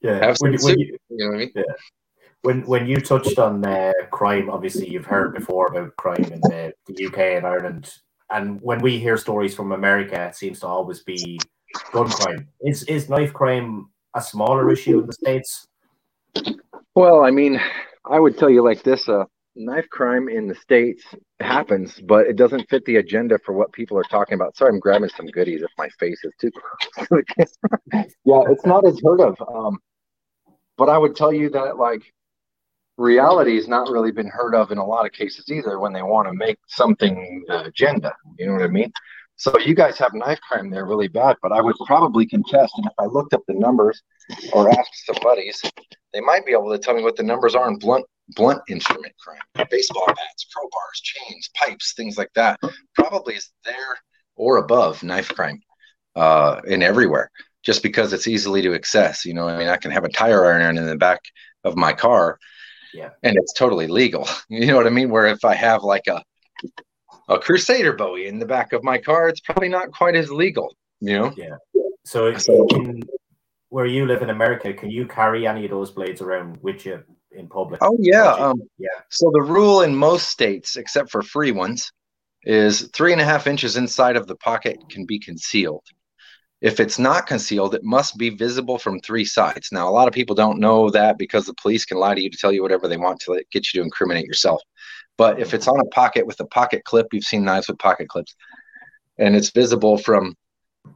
yeah. 0.00 0.34
When, 0.38 0.56
when 0.60 0.78
you, 0.78 0.98
you, 1.08 1.18
know 1.18 1.26
what 1.28 1.34
I 1.34 1.38
mean? 1.38 1.52
Yeah. 1.54 1.62
When 2.42 2.60
when 2.66 2.86
you 2.86 3.00
touched 3.00 3.38
on 3.38 3.64
uh, 3.64 3.92
crime, 4.10 4.50
obviously 4.50 4.88
you've 4.88 5.06
heard 5.06 5.34
before 5.34 5.68
about 5.68 5.96
crime 5.96 6.24
in 6.24 6.40
the, 6.42 6.74
the 6.86 7.06
UK 7.06 7.18
and 7.18 7.46
Ireland, 7.46 7.90
and 8.30 8.60
when 8.60 8.82
we 8.82 8.98
hear 8.98 9.16
stories 9.16 9.54
from 9.54 9.72
America, 9.72 10.26
it 10.26 10.36
seems 10.36 10.60
to 10.60 10.66
always 10.66 11.02
be 11.02 11.38
gun 11.92 12.08
crime. 12.08 12.48
Is 12.60 12.82
is 12.84 13.08
knife 13.08 13.32
crime 13.32 13.88
a 14.14 14.20
smaller 14.20 14.70
issue 14.70 15.00
in 15.00 15.06
the 15.06 15.12
states? 15.14 15.66
Well, 16.94 17.24
I 17.24 17.30
mean, 17.30 17.58
I 18.04 18.20
would 18.20 18.36
tell 18.36 18.50
you 18.50 18.62
like 18.62 18.82
this: 18.82 19.08
uh, 19.08 19.24
knife 19.56 19.88
crime 19.90 20.28
in 20.28 20.46
the 20.48 20.54
states 20.54 21.04
happens, 21.40 22.00
but 22.00 22.26
it 22.26 22.36
doesn't 22.36 22.68
fit 22.68 22.84
the 22.84 22.96
agenda 22.96 23.38
for 23.44 23.52
what 23.52 23.72
people 23.72 23.96
are 23.98 24.04
talking 24.04 24.34
about. 24.34 24.56
Sorry, 24.56 24.70
I'm 24.72 24.80
grabbing 24.80 25.10
some 25.10 25.26
goodies 25.26 25.62
if 25.62 25.70
my 25.78 25.88
face 26.00 26.24
is 26.24 26.32
too 26.40 26.50
close. 26.50 27.56
yeah, 27.92 28.42
it's 28.48 28.66
not 28.66 28.86
as 28.86 29.00
heard 29.02 29.20
of. 29.20 29.36
Um, 29.42 29.78
but 30.76 30.88
I 30.88 30.98
would 30.98 31.14
tell 31.14 31.32
you 31.32 31.50
that 31.50 31.76
like 31.76 32.02
reality 32.96 33.56
has 33.56 33.68
not 33.68 33.90
really 33.90 34.12
been 34.12 34.28
heard 34.28 34.54
of 34.54 34.70
in 34.70 34.78
a 34.78 34.84
lot 34.84 35.06
of 35.06 35.12
cases 35.12 35.50
either 35.50 35.78
when 35.78 35.92
they 35.92 36.02
want 36.02 36.28
to 36.28 36.34
make 36.34 36.58
something 36.68 37.44
the 37.48 37.64
agenda. 37.64 38.12
You 38.38 38.46
know 38.46 38.52
what 38.54 38.62
I 38.62 38.68
mean? 38.68 38.92
So 39.36 39.58
you 39.58 39.74
guys 39.74 39.98
have 39.98 40.14
knife 40.14 40.40
crime 40.40 40.70
there 40.70 40.86
really 40.86 41.08
bad, 41.08 41.36
but 41.42 41.50
I 41.50 41.60
would 41.60 41.74
probably 41.86 42.24
contest. 42.24 42.72
And 42.76 42.86
if 42.86 42.92
I 42.98 43.06
looked 43.06 43.34
up 43.34 43.42
the 43.48 43.54
numbers 43.54 44.00
or 44.52 44.70
asked 44.70 45.06
some 45.06 45.16
buddies, 45.22 45.60
they 46.12 46.20
might 46.20 46.46
be 46.46 46.52
able 46.52 46.70
to 46.70 46.78
tell 46.78 46.94
me 46.94 47.02
what 47.02 47.16
the 47.16 47.24
numbers 47.24 47.56
are 47.56 47.68
in 47.68 47.76
blunt 47.78 48.06
blunt 48.30 48.62
instrument 48.68 49.14
crime, 49.18 49.66
baseball 49.70 50.06
bats, 50.06 50.46
crowbars, 50.54 51.02
chains, 51.02 51.50
pipes, 51.54 51.94
things 51.94 52.16
like 52.16 52.30
that. 52.34 52.58
Probably 52.94 53.34
is 53.34 53.50
there 53.64 53.98
or 54.36 54.58
above 54.58 55.02
knife 55.02 55.28
crime 55.28 55.60
uh, 56.16 56.60
in 56.66 56.82
everywhere 56.82 57.30
just 57.62 57.82
because 57.82 58.12
it's 58.12 58.26
easily 58.26 58.62
to 58.62 58.74
access. 58.74 59.24
You 59.24 59.34
know, 59.34 59.48
I 59.48 59.58
mean, 59.58 59.68
I 59.68 59.76
can 59.76 59.90
have 59.90 60.04
a 60.04 60.08
tire 60.08 60.46
iron 60.46 60.78
in 60.78 60.86
the 60.86 60.96
back 60.96 61.20
of 61.64 61.76
my 61.76 61.92
car, 61.92 62.38
yeah, 62.92 63.10
and 63.22 63.36
it's 63.36 63.52
totally 63.52 63.86
legal. 63.86 64.28
You 64.48 64.66
know 64.66 64.76
what 64.76 64.86
I 64.86 64.90
mean? 64.90 65.10
Where 65.10 65.26
if 65.26 65.44
I 65.44 65.54
have 65.54 65.82
like 65.82 66.06
a 66.06 66.22
a 67.28 67.38
Crusader 67.38 67.94
Bowie 67.94 68.26
in 68.26 68.38
the 68.38 68.46
back 68.46 68.72
of 68.72 68.84
my 68.84 68.98
car, 68.98 69.28
it's 69.28 69.40
probably 69.40 69.68
not 69.68 69.92
quite 69.92 70.14
as 70.14 70.30
legal. 70.30 70.74
You 71.00 71.18
know? 71.18 71.32
Yeah. 71.36 71.56
So, 72.04 72.36
so 72.36 72.66
in, 72.70 73.02
where 73.70 73.86
you 73.86 74.06
live 74.06 74.22
in 74.22 74.30
America, 74.30 74.72
can 74.74 74.90
you 74.90 75.06
carry 75.06 75.46
any 75.46 75.64
of 75.64 75.70
those 75.70 75.90
blades 75.90 76.20
around 76.20 76.58
with 76.62 76.84
you 76.84 77.02
in 77.34 77.48
public? 77.48 77.80
Oh 77.82 77.96
yeah, 78.00 78.32
um, 78.32 78.62
yeah. 78.78 78.88
So 79.10 79.30
the 79.32 79.42
rule 79.42 79.82
in 79.82 79.94
most 79.94 80.28
states, 80.28 80.76
except 80.76 81.10
for 81.10 81.22
free 81.22 81.52
ones, 81.52 81.92
is 82.44 82.90
three 82.92 83.12
and 83.12 83.20
a 83.20 83.24
half 83.24 83.46
inches 83.46 83.76
inside 83.76 84.16
of 84.16 84.26
the 84.26 84.36
pocket 84.36 84.78
can 84.88 85.06
be 85.06 85.18
concealed. 85.18 85.84
If 86.60 86.80
it's 86.80 86.98
not 86.98 87.26
concealed, 87.26 87.74
it 87.74 87.84
must 87.84 88.16
be 88.16 88.30
visible 88.30 88.78
from 88.78 89.00
three 89.00 89.24
sides. 89.24 89.68
Now, 89.70 89.88
a 89.88 89.92
lot 89.92 90.08
of 90.08 90.14
people 90.14 90.34
don't 90.34 90.60
know 90.60 90.88
that 90.90 91.18
because 91.18 91.44
the 91.44 91.54
police 91.54 91.84
can 91.84 91.98
lie 91.98 92.14
to 92.14 92.22
you 92.22 92.30
to 92.30 92.38
tell 92.38 92.52
you 92.52 92.62
whatever 92.62 92.88
they 92.88 92.96
want 92.96 93.20
to 93.20 93.44
get 93.52 93.72
you 93.72 93.80
to 93.80 93.84
incriminate 93.84 94.24
yourself. 94.24 94.62
But 95.18 95.40
if 95.40 95.52
it's 95.52 95.68
on 95.68 95.78
a 95.80 95.88
pocket 95.90 96.26
with 96.26 96.40
a 96.40 96.46
pocket 96.46 96.84
clip, 96.84 97.08
you've 97.12 97.24
seen 97.24 97.44
knives 97.44 97.68
with 97.68 97.78
pocket 97.78 98.08
clips, 98.08 98.34
and 99.18 99.36
it's 99.36 99.50
visible 99.50 99.98
from 99.98 100.36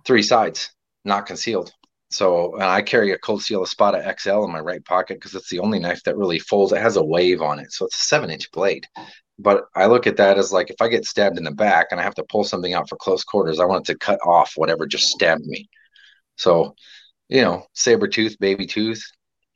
three 0.06 0.22
sides, 0.22 0.70
not 1.04 1.26
concealed, 1.26 1.72
so 2.10 2.58
I 2.58 2.82
carry 2.82 3.12
a 3.12 3.18
Cold 3.18 3.42
Steel 3.42 3.62
Espada 3.62 4.14
XL 4.18 4.44
in 4.44 4.52
my 4.52 4.60
right 4.60 4.84
pocket 4.84 5.16
because 5.16 5.34
it's 5.34 5.50
the 5.50 5.58
only 5.58 5.78
knife 5.78 6.02
that 6.04 6.16
really 6.16 6.38
folds. 6.38 6.72
It 6.72 6.80
has 6.80 6.96
a 6.96 7.04
wave 7.04 7.42
on 7.42 7.58
it, 7.58 7.72
so 7.72 7.86
it's 7.86 7.96
a 7.96 8.06
seven 8.06 8.30
inch 8.30 8.50
blade. 8.50 8.86
But 9.38 9.64
I 9.74 9.86
look 9.86 10.06
at 10.06 10.16
that 10.16 10.38
as 10.38 10.52
like 10.52 10.70
if 10.70 10.80
I 10.80 10.88
get 10.88 11.04
stabbed 11.04 11.38
in 11.38 11.44
the 11.44 11.52
back 11.52 11.88
and 11.90 12.00
I 12.00 12.02
have 12.02 12.14
to 12.14 12.24
pull 12.24 12.44
something 12.44 12.72
out 12.72 12.88
for 12.88 12.96
close 12.96 13.24
quarters, 13.24 13.60
I 13.60 13.66
want 13.66 13.88
it 13.88 13.92
to 13.92 13.98
cut 13.98 14.18
off 14.24 14.52
whatever 14.56 14.86
just 14.86 15.08
stabbed 15.08 15.44
me. 15.44 15.68
So, 16.36 16.74
you 17.28 17.42
know, 17.42 17.66
saber 17.74 18.08
tooth, 18.08 18.38
baby 18.38 18.66
tooth, 18.66 19.02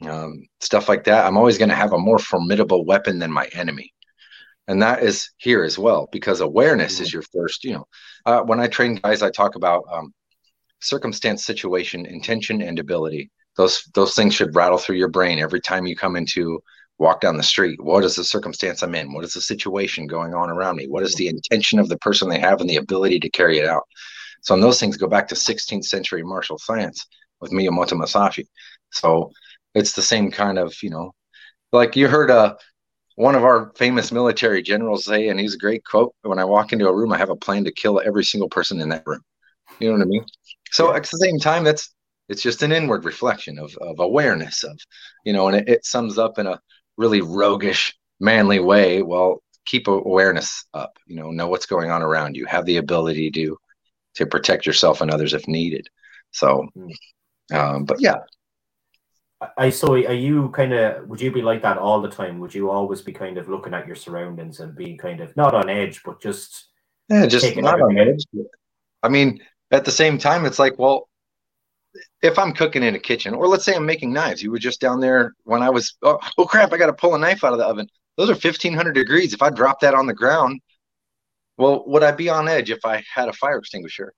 um, 0.02 0.46
stuff 0.60 0.88
like 0.88 1.04
that. 1.04 1.26
I'm 1.26 1.36
always 1.36 1.58
going 1.58 1.70
to 1.70 1.74
have 1.74 1.92
a 1.92 1.98
more 1.98 2.18
formidable 2.18 2.84
weapon 2.84 3.18
than 3.18 3.32
my 3.32 3.46
enemy. 3.52 3.92
And 4.68 4.82
that 4.82 5.02
is 5.02 5.30
here 5.38 5.64
as 5.64 5.78
well 5.78 6.08
because 6.12 6.40
awareness 6.40 6.94
mm-hmm. 6.94 7.02
is 7.04 7.12
your 7.12 7.22
first, 7.32 7.64
you 7.64 7.74
know. 7.74 7.86
Uh, 8.24 8.42
when 8.42 8.60
I 8.60 8.68
train 8.68 8.96
guys, 8.96 9.22
I 9.22 9.30
talk 9.30 9.56
about 9.56 9.84
um, 9.90 10.14
circumstance, 10.82 11.44
situation, 11.44 12.06
intention, 12.06 12.62
and 12.62 12.78
ability. 12.78 13.30
Those 13.56 13.84
those 13.94 14.14
things 14.14 14.34
should 14.34 14.54
rattle 14.54 14.78
through 14.78 14.96
your 14.96 15.08
brain 15.08 15.38
every 15.38 15.60
time 15.60 15.86
you 15.86 15.96
come 15.96 16.16
into 16.16 16.62
walk 16.98 17.20
down 17.20 17.36
the 17.36 17.42
street. 17.42 17.82
What 17.82 18.04
is 18.04 18.16
the 18.16 18.24
circumstance 18.24 18.82
I'm 18.82 18.94
in? 18.94 19.12
What 19.12 19.24
is 19.24 19.32
the 19.32 19.40
situation 19.40 20.06
going 20.06 20.34
on 20.34 20.50
around 20.50 20.76
me? 20.76 20.86
What 20.86 21.02
is 21.02 21.14
the 21.14 21.28
intention 21.28 21.78
of 21.78 21.88
the 21.88 21.98
person 21.98 22.28
they 22.28 22.38
have 22.38 22.60
and 22.60 22.70
the 22.70 22.76
ability 22.76 23.20
to 23.20 23.30
carry 23.30 23.58
it 23.58 23.66
out? 23.66 23.82
So, 24.42 24.54
and 24.54 24.62
those 24.62 24.80
things 24.80 24.96
go 24.96 25.08
back 25.08 25.28
to 25.28 25.34
16th 25.34 25.84
century 25.84 26.22
martial 26.22 26.58
science 26.58 27.06
with 27.40 27.52
Miyamoto 27.52 27.96
Musashi. 27.96 28.46
So, 28.90 29.32
it's 29.74 29.92
the 29.92 30.02
same 30.02 30.30
kind 30.30 30.58
of, 30.58 30.74
you 30.82 30.90
know, 30.90 31.12
like 31.72 31.96
you 31.96 32.08
heard 32.08 32.30
uh, 32.30 32.54
one 33.16 33.34
of 33.34 33.44
our 33.44 33.72
famous 33.76 34.12
military 34.12 34.62
generals 34.62 35.04
say, 35.04 35.28
and 35.28 35.38
he's 35.40 35.54
a 35.54 35.58
great 35.58 35.84
quote 35.84 36.14
when 36.22 36.38
I 36.38 36.44
walk 36.44 36.72
into 36.72 36.88
a 36.88 36.94
room, 36.94 37.12
I 37.12 37.18
have 37.18 37.30
a 37.30 37.36
plan 37.36 37.64
to 37.64 37.72
kill 37.72 38.00
every 38.04 38.24
single 38.24 38.48
person 38.48 38.80
in 38.80 38.88
that 38.90 39.06
room. 39.06 39.22
You 39.80 39.88
know 39.88 39.94
what 39.94 40.02
I 40.02 40.06
mean? 40.06 40.24
So 40.72 40.90
yeah. 40.90 40.96
at 40.96 41.02
the 41.04 41.18
same 41.18 41.38
time, 41.38 41.64
that's 41.64 41.94
it's 42.28 42.42
just 42.42 42.62
an 42.62 42.72
inward 42.72 43.04
reflection 43.04 43.58
of, 43.58 43.76
of 43.80 44.00
awareness 44.00 44.64
of, 44.64 44.78
you 45.24 45.32
know, 45.32 45.48
and 45.48 45.56
it, 45.56 45.68
it 45.68 45.84
sums 45.84 46.18
up 46.18 46.38
in 46.38 46.46
a 46.46 46.60
really 46.96 47.20
roguish, 47.20 47.96
manly 48.20 48.58
way. 48.58 49.02
Well, 49.02 49.42
keep 49.66 49.86
awareness 49.86 50.64
up, 50.72 50.98
you 51.06 51.16
know, 51.16 51.30
know 51.30 51.48
what's 51.48 51.66
going 51.66 51.90
on 51.90 52.02
around 52.02 52.36
you, 52.36 52.46
have 52.46 52.64
the 52.64 52.78
ability 52.78 53.30
to 53.32 53.56
to 54.14 54.26
protect 54.26 54.66
yourself 54.66 55.00
and 55.00 55.10
others 55.10 55.34
if 55.34 55.46
needed. 55.46 55.88
So 56.32 56.66
hmm. 56.74 57.56
um, 57.56 57.84
but 57.84 58.00
yeah. 58.00 58.18
I 59.58 59.70
so 59.70 59.94
are 59.94 60.12
you 60.12 60.50
kind 60.50 60.72
of 60.72 61.08
would 61.08 61.20
you 61.20 61.32
be 61.32 61.42
like 61.42 61.62
that 61.62 61.76
all 61.76 62.00
the 62.00 62.08
time? 62.08 62.38
Would 62.38 62.54
you 62.54 62.70
always 62.70 63.02
be 63.02 63.12
kind 63.12 63.38
of 63.38 63.48
looking 63.48 63.74
at 63.74 63.86
your 63.86 63.96
surroundings 63.96 64.60
and 64.60 64.76
being 64.76 64.96
kind 64.96 65.20
of 65.20 65.36
not 65.36 65.54
on 65.54 65.68
edge, 65.68 66.02
but 66.04 66.20
just 66.20 66.68
yeah, 67.08 67.26
just 67.26 67.56
not 67.56 67.80
on 67.80 67.98
edge. 67.98 68.24
I 69.02 69.08
mean, 69.08 69.40
at 69.72 69.84
the 69.84 69.90
same 69.90 70.18
time, 70.18 70.44
it's 70.44 70.58
like, 70.58 70.78
well, 70.78 71.08
if 72.22 72.38
I'm 72.38 72.52
cooking 72.52 72.82
in 72.82 72.94
a 72.94 72.98
kitchen, 72.98 73.34
or 73.34 73.48
let's 73.48 73.64
say 73.64 73.74
I'm 73.74 73.86
making 73.86 74.12
knives, 74.12 74.42
you 74.42 74.50
were 74.50 74.58
just 74.58 74.80
down 74.80 75.00
there 75.00 75.32
when 75.44 75.62
I 75.62 75.70
was, 75.70 75.96
oh, 76.02 76.18
oh 76.38 76.44
crap, 76.44 76.72
I 76.72 76.78
got 76.78 76.86
to 76.86 76.92
pull 76.92 77.14
a 77.14 77.18
knife 77.18 77.42
out 77.42 77.52
of 77.52 77.58
the 77.58 77.66
oven. 77.66 77.88
Those 78.16 78.28
are 78.28 78.34
1500 78.34 78.92
degrees. 78.92 79.32
If 79.32 79.42
I 79.42 79.50
drop 79.50 79.80
that 79.80 79.94
on 79.94 80.06
the 80.06 80.14
ground, 80.14 80.60
well, 81.56 81.84
would 81.86 82.02
I 82.02 82.12
be 82.12 82.28
on 82.28 82.48
edge 82.48 82.70
if 82.70 82.84
I 82.84 83.02
had 83.12 83.28
a 83.28 83.32
fire 83.32 83.58
extinguisher? 83.58 84.12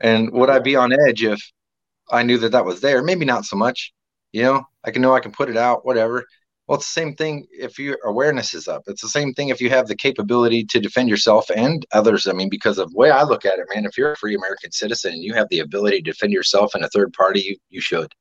And 0.00 0.32
would 0.32 0.50
I 0.50 0.58
be 0.58 0.76
on 0.76 0.92
edge 1.08 1.22
if 1.22 1.40
I 2.10 2.22
knew 2.22 2.38
that 2.38 2.52
that 2.52 2.64
was 2.64 2.80
there? 2.80 3.02
Maybe 3.02 3.26
not 3.26 3.44
so 3.44 3.56
much. 3.56 3.92
You 4.32 4.42
know, 4.42 4.64
I 4.84 4.90
can 4.90 5.02
know 5.02 5.14
I 5.14 5.20
can 5.20 5.32
put 5.32 5.50
it 5.50 5.56
out, 5.56 5.84
whatever. 5.84 6.24
Well, 6.70 6.78
it's 6.78 6.94
the 6.94 7.00
same 7.00 7.16
thing 7.16 7.48
if 7.50 7.80
your 7.80 7.98
awareness 8.04 8.54
is 8.54 8.68
up. 8.68 8.84
It's 8.86 9.02
the 9.02 9.08
same 9.08 9.34
thing 9.34 9.48
if 9.48 9.60
you 9.60 9.70
have 9.70 9.88
the 9.88 9.96
capability 9.96 10.64
to 10.66 10.78
defend 10.78 11.08
yourself 11.08 11.50
and 11.50 11.84
others. 11.90 12.28
I 12.28 12.32
mean, 12.32 12.48
because 12.48 12.78
of 12.78 12.92
the 12.92 12.96
way 12.96 13.10
I 13.10 13.24
look 13.24 13.44
at 13.44 13.58
it, 13.58 13.66
man, 13.74 13.86
if 13.86 13.98
you're 13.98 14.12
a 14.12 14.16
free 14.16 14.36
American 14.36 14.70
citizen 14.70 15.14
and 15.14 15.20
you 15.24 15.34
have 15.34 15.48
the 15.50 15.58
ability 15.58 15.96
to 15.96 16.12
defend 16.12 16.32
yourself 16.32 16.76
and 16.76 16.84
a 16.84 16.88
third 16.90 17.12
party, 17.12 17.40
you, 17.40 17.56
you 17.70 17.80
should. 17.80 18.14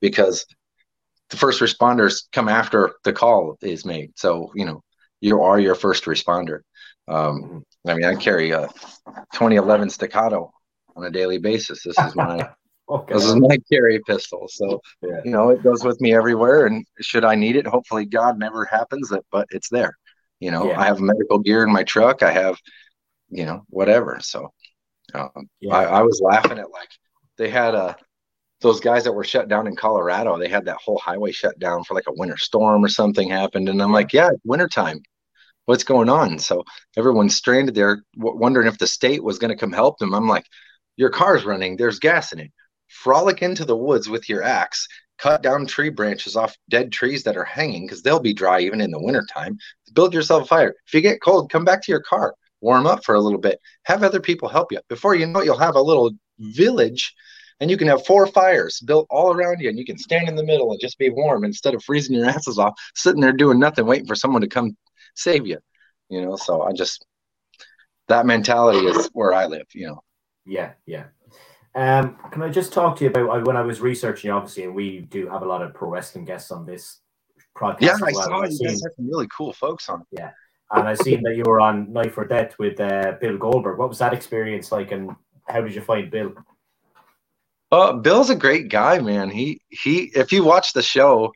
Because 0.00 0.46
the 1.30 1.36
first 1.36 1.60
responders 1.60 2.30
come 2.30 2.48
after 2.48 2.92
the 3.02 3.12
call 3.12 3.56
is 3.60 3.84
made. 3.84 4.12
So, 4.14 4.52
you 4.54 4.66
know, 4.66 4.84
you 5.20 5.42
are 5.42 5.58
your 5.58 5.74
first 5.74 6.04
responder. 6.04 6.60
Um, 7.08 7.64
I 7.88 7.94
mean, 7.94 8.04
I 8.04 8.14
carry 8.14 8.52
a 8.52 8.68
2011 9.32 9.90
staccato 9.90 10.52
on 10.94 11.06
a 11.06 11.10
daily 11.10 11.38
basis. 11.38 11.82
This 11.82 11.98
is 11.98 12.14
my 12.14 12.50
Okay. 12.90 13.14
This 13.14 13.24
is 13.24 13.36
my 13.36 13.56
carry 13.70 14.00
pistol. 14.00 14.46
So, 14.48 14.80
yeah. 15.00 15.20
you 15.24 15.30
know, 15.30 15.50
it 15.50 15.62
goes 15.62 15.84
with 15.84 16.00
me 16.00 16.12
everywhere. 16.12 16.66
And 16.66 16.84
should 17.00 17.24
I 17.24 17.36
need 17.36 17.54
it, 17.54 17.66
hopefully 17.66 18.04
God 18.04 18.38
never 18.38 18.64
happens 18.64 19.08
that, 19.10 19.24
but 19.30 19.46
it's 19.50 19.68
there. 19.68 19.96
You 20.40 20.50
know, 20.50 20.70
yeah. 20.70 20.80
I 20.80 20.86
have 20.86 20.98
medical 20.98 21.38
gear 21.38 21.62
in 21.62 21.72
my 21.72 21.84
truck. 21.84 22.24
I 22.24 22.32
have, 22.32 22.58
you 23.28 23.44
know, 23.44 23.62
whatever. 23.68 24.18
So 24.20 24.48
um, 25.14 25.48
yeah. 25.60 25.74
I, 25.74 25.84
I, 25.84 26.02
was 26.02 26.20
laughing 26.20 26.58
at 26.58 26.70
like 26.70 26.88
they 27.38 27.48
had 27.48 27.74
a, 27.74 27.78
uh, 27.78 27.94
those 28.60 28.80
guys 28.80 29.04
that 29.04 29.12
were 29.12 29.24
shut 29.24 29.48
down 29.48 29.66
in 29.66 29.76
Colorado, 29.76 30.36
they 30.36 30.48
had 30.48 30.66
that 30.66 30.76
whole 30.84 30.98
highway 30.98 31.32
shut 31.32 31.58
down 31.58 31.82
for 31.84 31.94
like 31.94 32.08
a 32.08 32.14
winter 32.14 32.36
storm 32.36 32.84
or 32.84 32.88
something 32.88 33.30
happened. 33.30 33.68
And 33.70 33.80
I'm 33.80 33.92
like, 33.92 34.12
yeah, 34.12 34.30
wintertime. 34.44 35.00
What's 35.64 35.84
going 35.84 36.08
on? 36.08 36.38
So 36.38 36.64
everyone's 36.96 37.36
stranded 37.36 37.74
there, 37.74 38.02
w- 38.18 38.36
wondering 38.36 38.66
if 38.66 38.76
the 38.76 38.86
state 38.86 39.22
was 39.22 39.38
going 39.38 39.50
to 39.50 39.56
come 39.56 39.72
help 39.72 39.98
them. 39.98 40.14
I'm 40.14 40.26
like, 40.26 40.44
your 40.96 41.10
car's 41.10 41.44
running. 41.44 41.76
There's 41.76 42.00
gas 42.00 42.32
in 42.32 42.40
it 42.40 42.50
frolic 42.90 43.42
into 43.42 43.64
the 43.64 43.76
woods 43.76 44.08
with 44.08 44.28
your 44.28 44.42
axe, 44.42 44.86
cut 45.18 45.42
down 45.42 45.66
tree 45.66 45.90
branches 45.90 46.36
off 46.36 46.56
dead 46.68 46.92
trees 46.92 47.22
that 47.24 47.36
are 47.36 47.44
hanging 47.44 47.86
because 47.86 48.02
they'll 48.02 48.20
be 48.20 48.34
dry 48.34 48.60
even 48.60 48.80
in 48.80 48.90
the 48.90 49.02
wintertime. 49.02 49.56
Build 49.94 50.14
yourself 50.14 50.44
a 50.44 50.46
fire. 50.46 50.74
If 50.86 50.94
you 50.94 51.00
get 51.00 51.22
cold, 51.22 51.50
come 51.50 51.64
back 51.64 51.82
to 51.82 51.92
your 51.92 52.02
car, 52.02 52.34
warm 52.60 52.86
up 52.86 53.04
for 53.04 53.14
a 53.14 53.20
little 53.20 53.38
bit, 53.38 53.60
have 53.84 54.02
other 54.02 54.20
people 54.20 54.48
help 54.48 54.72
you. 54.72 54.80
Before 54.88 55.14
you 55.14 55.26
know 55.26 55.40
it, 55.40 55.44
you'll 55.44 55.58
have 55.58 55.76
a 55.76 55.82
little 55.82 56.10
village 56.38 57.14
and 57.60 57.70
you 57.70 57.76
can 57.76 57.88
have 57.88 58.06
four 58.06 58.26
fires 58.26 58.80
built 58.80 59.06
all 59.10 59.32
around 59.32 59.60
you 59.60 59.68
and 59.68 59.78
you 59.78 59.84
can 59.84 59.98
stand 59.98 60.28
in 60.28 60.36
the 60.36 60.44
middle 60.44 60.72
and 60.72 60.80
just 60.80 60.98
be 60.98 61.10
warm 61.10 61.44
instead 61.44 61.74
of 61.74 61.84
freezing 61.84 62.16
your 62.16 62.26
asses 62.28 62.58
off, 62.58 62.74
sitting 62.94 63.20
there 63.20 63.32
doing 63.32 63.58
nothing, 63.58 63.86
waiting 63.86 64.06
for 64.06 64.14
someone 64.14 64.40
to 64.40 64.48
come 64.48 64.76
save 65.14 65.46
you. 65.46 65.58
You 66.08 66.22
know, 66.22 66.36
so 66.36 66.62
I 66.62 66.72
just 66.72 67.04
that 68.08 68.26
mentality 68.26 68.86
is 68.86 69.08
where 69.12 69.32
I 69.32 69.46
live, 69.46 69.66
you 69.72 69.86
know. 69.86 70.02
Yeah, 70.44 70.72
yeah. 70.86 71.04
Um, 71.74 72.16
can 72.32 72.42
I 72.42 72.48
just 72.48 72.72
talk 72.72 72.96
to 72.96 73.04
you 73.04 73.10
about 73.10 73.46
when 73.46 73.56
I 73.56 73.62
was 73.62 73.80
researching, 73.80 74.30
obviously, 74.30 74.64
and 74.64 74.74
we 74.74 75.00
do 75.00 75.28
have 75.28 75.42
a 75.42 75.46
lot 75.46 75.62
of 75.62 75.72
pro 75.72 75.88
wrestling 75.88 76.24
guests 76.24 76.50
on 76.50 76.66
this 76.66 76.98
podcast. 77.56 77.80
Yeah, 77.80 77.96
I 78.02 78.10
well. 78.12 78.24
saw 78.24 78.44
you 78.44 78.66
guys 78.66 78.82
have 78.82 78.92
some 78.96 79.08
really 79.08 79.28
cool 79.36 79.52
folks 79.52 79.88
on. 79.88 80.04
Yeah, 80.10 80.32
and 80.72 80.88
I 80.88 80.94
seen 80.94 81.22
that 81.22 81.36
you 81.36 81.44
were 81.46 81.60
on 81.60 81.92
Knife 81.92 82.18
or 82.18 82.24
Death 82.24 82.58
with 82.58 82.80
uh, 82.80 83.14
Bill 83.20 83.38
Goldberg. 83.38 83.78
What 83.78 83.88
was 83.88 83.98
that 83.98 84.12
experience 84.12 84.72
like, 84.72 84.90
and 84.90 85.14
how 85.48 85.60
did 85.60 85.74
you 85.74 85.80
find 85.80 86.10
Bill? 86.10 86.32
Uh, 87.70 87.92
Bill's 87.92 88.30
a 88.30 88.36
great 88.36 88.68
guy, 88.68 88.98
man. 88.98 89.30
He 89.30 89.60
he. 89.68 90.10
If 90.14 90.32
you 90.32 90.42
watch 90.42 90.72
the 90.72 90.82
show, 90.82 91.32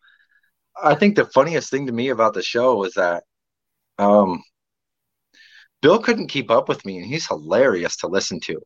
I 0.82 0.96
think 0.96 1.14
the 1.14 1.26
funniest 1.26 1.70
thing 1.70 1.86
to 1.86 1.92
me 1.92 2.08
about 2.08 2.34
the 2.34 2.42
show 2.42 2.74
was 2.74 2.94
that, 2.94 3.22
um, 3.98 4.42
Bill 5.80 6.00
couldn't 6.00 6.26
keep 6.26 6.50
up 6.50 6.68
with 6.68 6.84
me, 6.84 6.98
and 6.98 7.06
he's 7.06 7.28
hilarious 7.28 7.98
to 7.98 8.08
listen 8.08 8.40
to. 8.40 8.60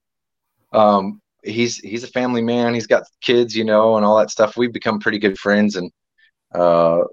Um, 0.72 1.20
he's 1.48 1.78
he's 1.78 2.04
a 2.04 2.08
family 2.08 2.42
man. 2.42 2.74
He's 2.74 2.86
got 2.86 3.04
kids, 3.20 3.56
you 3.56 3.64
know, 3.64 3.96
and 3.96 4.04
all 4.04 4.18
that 4.18 4.30
stuff. 4.30 4.56
We've 4.56 4.72
become 4.72 5.00
pretty 5.00 5.18
good 5.18 5.38
friends, 5.38 5.76
and 5.76 5.90
uh, 6.54 7.04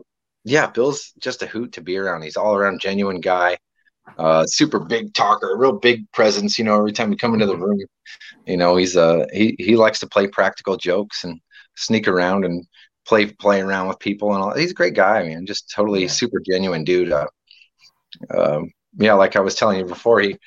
yeah, 0.44 0.68
Bill's 0.68 1.14
just 1.20 1.42
a 1.42 1.48
hoot 1.48 1.74
to 1.74 1.82
be 1.82 1.98
around. 1.98 2.24
He's 2.24 2.38
all 2.38 2.56
around 2.56 2.82
genuine 2.82 3.20
guy, 3.20 3.58
uh, 4.18 4.46
super 4.46 4.80
big 4.80 5.14
talker, 5.14 5.56
real 5.58 5.74
big 5.74 6.10
presence. 6.12 6.58
You 6.58 6.66
know, 6.66 6.78
every 6.78 6.92
time 6.92 7.10
we 7.10 7.16
come 7.16 7.34
into 7.34 7.48
the 7.48 7.58
room, 7.58 7.80
you 8.46 8.58
know, 8.58 8.76
he's 8.76 8.96
uh 8.96 9.26
he 9.34 9.56
he 9.60 9.76
likes 9.76 10.00
to 10.02 10.08
play 10.08 10.28
practical 10.28 10.78
jokes 10.78 11.24
and 11.24 11.40
sneak 11.76 12.08
around 12.08 12.46
and 12.46 12.66
play 13.06 13.28
play 13.28 13.62
around 13.62 13.88
with 13.88 14.00
people 14.00 14.34
and 14.34 14.44
all. 14.44 14.56
He's 14.56 14.72
a 14.72 14.76
great 14.76 14.94
guy, 14.96 15.24
man. 15.24 15.46
Just 15.46 15.72
totally 15.72 16.04
yeah. 16.04 16.08
super 16.08 16.42
genuine 16.46 16.84
dude. 16.84 17.12
Uh, 17.12 17.28
um, 18.36 18.72
yeah, 18.98 19.14
like 19.14 19.36
I 19.36 19.42
was 19.42 19.56
telling 19.56 19.80
you 19.80 19.86
before, 19.86 20.22
he 20.22 20.38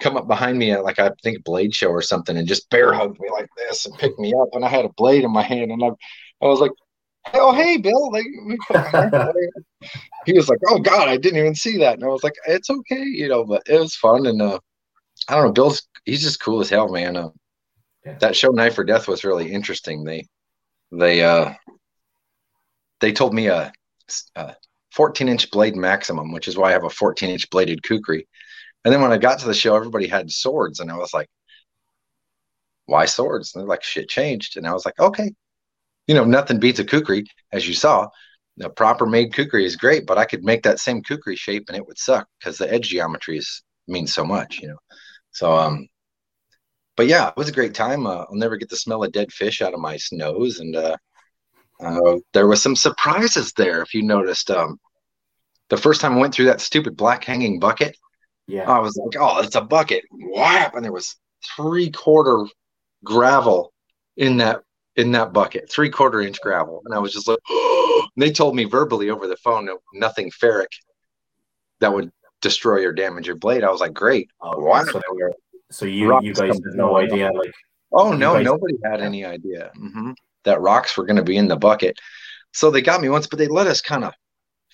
come 0.00 0.16
up 0.16 0.26
behind 0.26 0.58
me 0.58 0.72
at 0.72 0.84
like 0.84 0.98
I 0.98 1.10
think 1.22 1.44
Blade 1.44 1.74
Show 1.74 1.88
or 1.88 2.02
something 2.02 2.36
and 2.36 2.48
just 2.48 2.68
bear 2.70 2.92
hugged 2.92 3.20
me 3.20 3.28
like 3.30 3.48
this 3.56 3.86
and 3.86 3.96
picked 3.98 4.18
me 4.18 4.34
up 4.34 4.48
and 4.52 4.64
I 4.64 4.68
had 4.68 4.84
a 4.84 4.90
blade 4.90 5.24
in 5.24 5.32
my 5.32 5.42
hand 5.42 5.70
and 5.70 5.82
I, 5.82 5.88
I 6.42 6.46
was 6.46 6.60
like, 6.60 6.72
oh 7.34 7.52
hey 7.52 7.76
Bill, 7.78 8.12
like 8.12 8.26
he 10.26 10.32
was 10.32 10.48
like, 10.48 10.58
oh 10.68 10.78
God, 10.78 11.08
I 11.08 11.16
didn't 11.16 11.38
even 11.38 11.54
see 11.54 11.78
that 11.78 11.94
and 11.94 12.04
I 12.04 12.08
was 12.08 12.24
like, 12.24 12.34
it's 12.46 12.70
okay, 12.70 13.04
you 13.04 13.28
know, 13.28 13.44
but 13.44 13.62
it 13.66 13.78
was 13.78 13.96
fun 13.96 14.26
and 14.26 14.40
uh, 14.42 14.58
I 15.28 15.34
don't 15.34 15.46
know, 15.46 15.52
Bill's 15.52 15.88
he's 16.04 16.22
just 16.22 16.40
cool 16.40 16.60
as 16.60 16.70
hell, 16.70 16.88
man. 16.88 17.16
Uh, 17.16 17.30
yeah. 18.04 18.18
That 18.20 18.36
show 18.36 18.50
Knife 18.50 18.78
or 18.78 18.84
Death 18.84 19.08
was 19.08 19.24
really 19.24 19.50
interesting. 19.52 20.04
They 20.04 20.26
they 20.92 21.24
uh 21.24 21.54
they 23.00 23.12
told 23.12 23.34
me 23.34 23.48
a, 23.48 23.72
a 24.36 24.54
14 24.92 25.28
inch 25.28 25.50
blade 25.50 25.76
maximum, 25.76 26.32
which 26.32 26.48
is 26.48 26.56
why 26.56 26.70
I 26.70 26.72
have 26.72 26.84
a 26.84 26.90
14 26.90 27.28
inch 27.28 27.50
bladed 27.50 27.82
kukri 27.82 28.26
and 28.86 28.92
then 28.94 29.02
when 29.02 29.10
I 29.10 29.18
got 29.18 29.40
to 29.40 29.46
the 29.48 29.52
show, 29.52 29.74
everybody 29.74 30.06
had 30.06 30.30
swords, 30.30 30.78
and 30.78 30.92
I 30.92 30.96
was 30.96 31.12
like, 31.12 31.28
"Why 32.84 33.04
swords?" 33.06 33.52
And 33.52 33.60
they're 33.60 33.68
like, 33.68 33.82
"Shit 33.82 34.08
changed." 34.08 34.56
And 34.56 34.64
I 34.64 34.72
was 34.72 34.86
like, 34.86 34.96
"Okay, 35.00 35.32
you 36.06 36.14
know, 36.14 36.24
nothing 36.24 36.60
beats 36.60 36.78
a 36.78 36.84
kukri, 36.84 37.24
as 37.50 37.66
you 37.66 37.74
saw. 37.74 38.08
The 38.58 38.70
proper 38.70 39.04
made 39.04 39.34
kukri 39.34 39.64
is 39.66 39.74
great, 39.74 40.06
but 40.06 40.18
I 40.18 40.24
could 40.24 40.44
make 40.44 40.62
that 40.62 40.78
same 40.78 41.02
kukri 41.02 41.34
shape, 41.34 41.64
and 41.66 41.76
it 41.76 41.84
would 41.84 41.98
suck 41.98 42.28
because 42.38 42.58
the 42.58 42.72
edge 42.72 42.90
geometry 42.90 43.38
is 43.38 43.64
means 43.88 44.14
so 44.14 44.24
much, 44.24 44.60
you 44.60 44.68
know." 44.68 44.78
So, 45.32 45.52
um, 45.56 45.88
but 46.96 47.08
yeah, 47.08 47.30
it 47.30 47.36
was 47.36 47.48
a 47.48 47.52
great 47.52 47.74
time. 47.74 48.06
Uh, 48.06 48.24
I'll 48.28 48.36
never 48.36 48.56
get 48.56 48.68
the 48.68 48.76
smell 48.76 49.02
of 49.02 49.10
dead 49.10 49.32
fish 49.32 49.62
out 49.62 49.74
of 49.74 49.80
my 49.80 49.98
nose, 50.12 50.60
and 50.60 50.76
uh, 50.76 50.96
uh, 51.80 52.18
there 52.32 52.46
was 52.46 52.62
some 52.62 52.76
surprises 52.76 53.52
there. 53.54 53.82
If 53.82 53.94
you 53.94 54.04
noticed, 54.04 54.48
um, 54.52 54.78
the 55.70 55.76
first 55.76 56.00
time 56.00 56.14
I 56.14 56.18
went 56.18 56.34
through 56.34 56.46
that 56.46 56.60
stupid 56.60 56.96
black 56.96 57.24
hanging 57.24 57.58
bucket, 57.58 57.96
yeah, 58.46 58.70
I 58.70 58.78
was 58.78 58.96
like, 58.96 59.16
"Oh, 59.20 59.40
it's 59.40 59.56
a 59.56 59.60
bucket!" 59.60 60.04
Whap, 60.10 60.74
and 60.74 60.84
there 60.84 60.92
was 60.92 61.16
three 61.56 61.90
quarter 61.90 62.46
gravel 63.04 63.72
in 64.16 64.38
that 64.38 64.62
in 64.96 65.12
that 65.12 65.32
bucket, 65.32 65.70
three 65.70 65.90
quarter 65.90 66.20
inch 66.20 66.40
gravel, 66.40 66.82
and 66.84 66.94
I 66.94 66.98
was 66.98 67.12
just 67.12 67.28
like, 67.28 67.38
oh. 67.48 68.06
they 68.16 68.30
told 68.30 68.56
me 68.56 68.64
verbally 68.64 69.10
over 69.10 69.26
the 69.26 69.36
phone, 69.36 69.68
nothing 69.92 70.30
ferric 70.30 70.68
that 71.80 71.92
would 71.92 72.10
destroy 72.40 72.84
or 72.84 72.92
damage 72.92 73.26
your 73.26 73.36
blade. 73.36 73.64
I 73.64 73.70
was 73.70 73.80
like, 73.80 73.92
great. 73.92 74.30
Oh, 74.40 74.58
wow. 74.58 74.84
So, 74.84 75.00
so 75.70 75.84
you 75.84 76.18
you 76.22 76.32
guys 76.32 76.54
had 76.54 76.74
no 76.74 76.96
idea, 76.96 77.30
like. 77.32 77.52
Oh 77.92 78.12
no, 78.12 78.34
guys- 78.34 78.44
nobody 78.44 78.76
had 78.84 79.00
any 79.00 79.24
idea 79.24 79.70
mm-hmm. 79.76 80.12
that 80.44 80.60
rocks 80.60 80.96
were 80.96 81.04
going 81.04 81.16
to 81.16 81.22
be 81.22 81.36
in 81.36 81.48
the 81.48 81.56
bucket. 81.56 81.98
So 82.52 82.70
they 82.70 82.82
got 82.82 83.00
me 83.00 83.08
once, 83.08 83.26
but 83.26 83.38
they 83.38 83.48
let 83.48 83.66
us 83.66 83.80
kind 83.80 84.04
of 84.04 84.12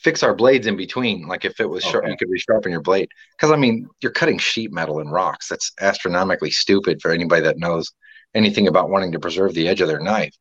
fix 0.03 0.23
our 0.23 0.35
blades 0.35 0.67
in 0.67 0.77
between. 0.77 1.27
Like 1.27 1.45
if 1.45 1.61
it 1.61 1.69
was 1.69 1.85
okay. 1.85 1.93
sharp, 1.93 2.09
you 2.09 2.17
could 2.17 2.29
resharpen 2.29 2.71
your 2.71 2.83
blade. 2.83 3.09
Because 3.37 3.53
I 3.53 3.57
mean, 3.57 3.89
you're 4.01 4.13
cutting 4.13 4.39
sheet 4.39 4.73
metal 4.73 5.01
and 5.01 5.11
rocks. 5.11 5.49
That's 5.49 5.73
astronomically 5.81 6.51
stupid 6.51 7.01
for 7.01 7.11
anybody 7.11 7.43
that 7.43 7.59
knows 7.59 7.91
anything 8.35 8.69
about 8.69 8.91
wanting 8.91 9.13
to 9.13 9.21
preserve 9.21 9.55
the 9.55 9.69
edge 9.69 9.81
of 9.81 9.89
their 9.89 10.01
knife. 10.01 10.35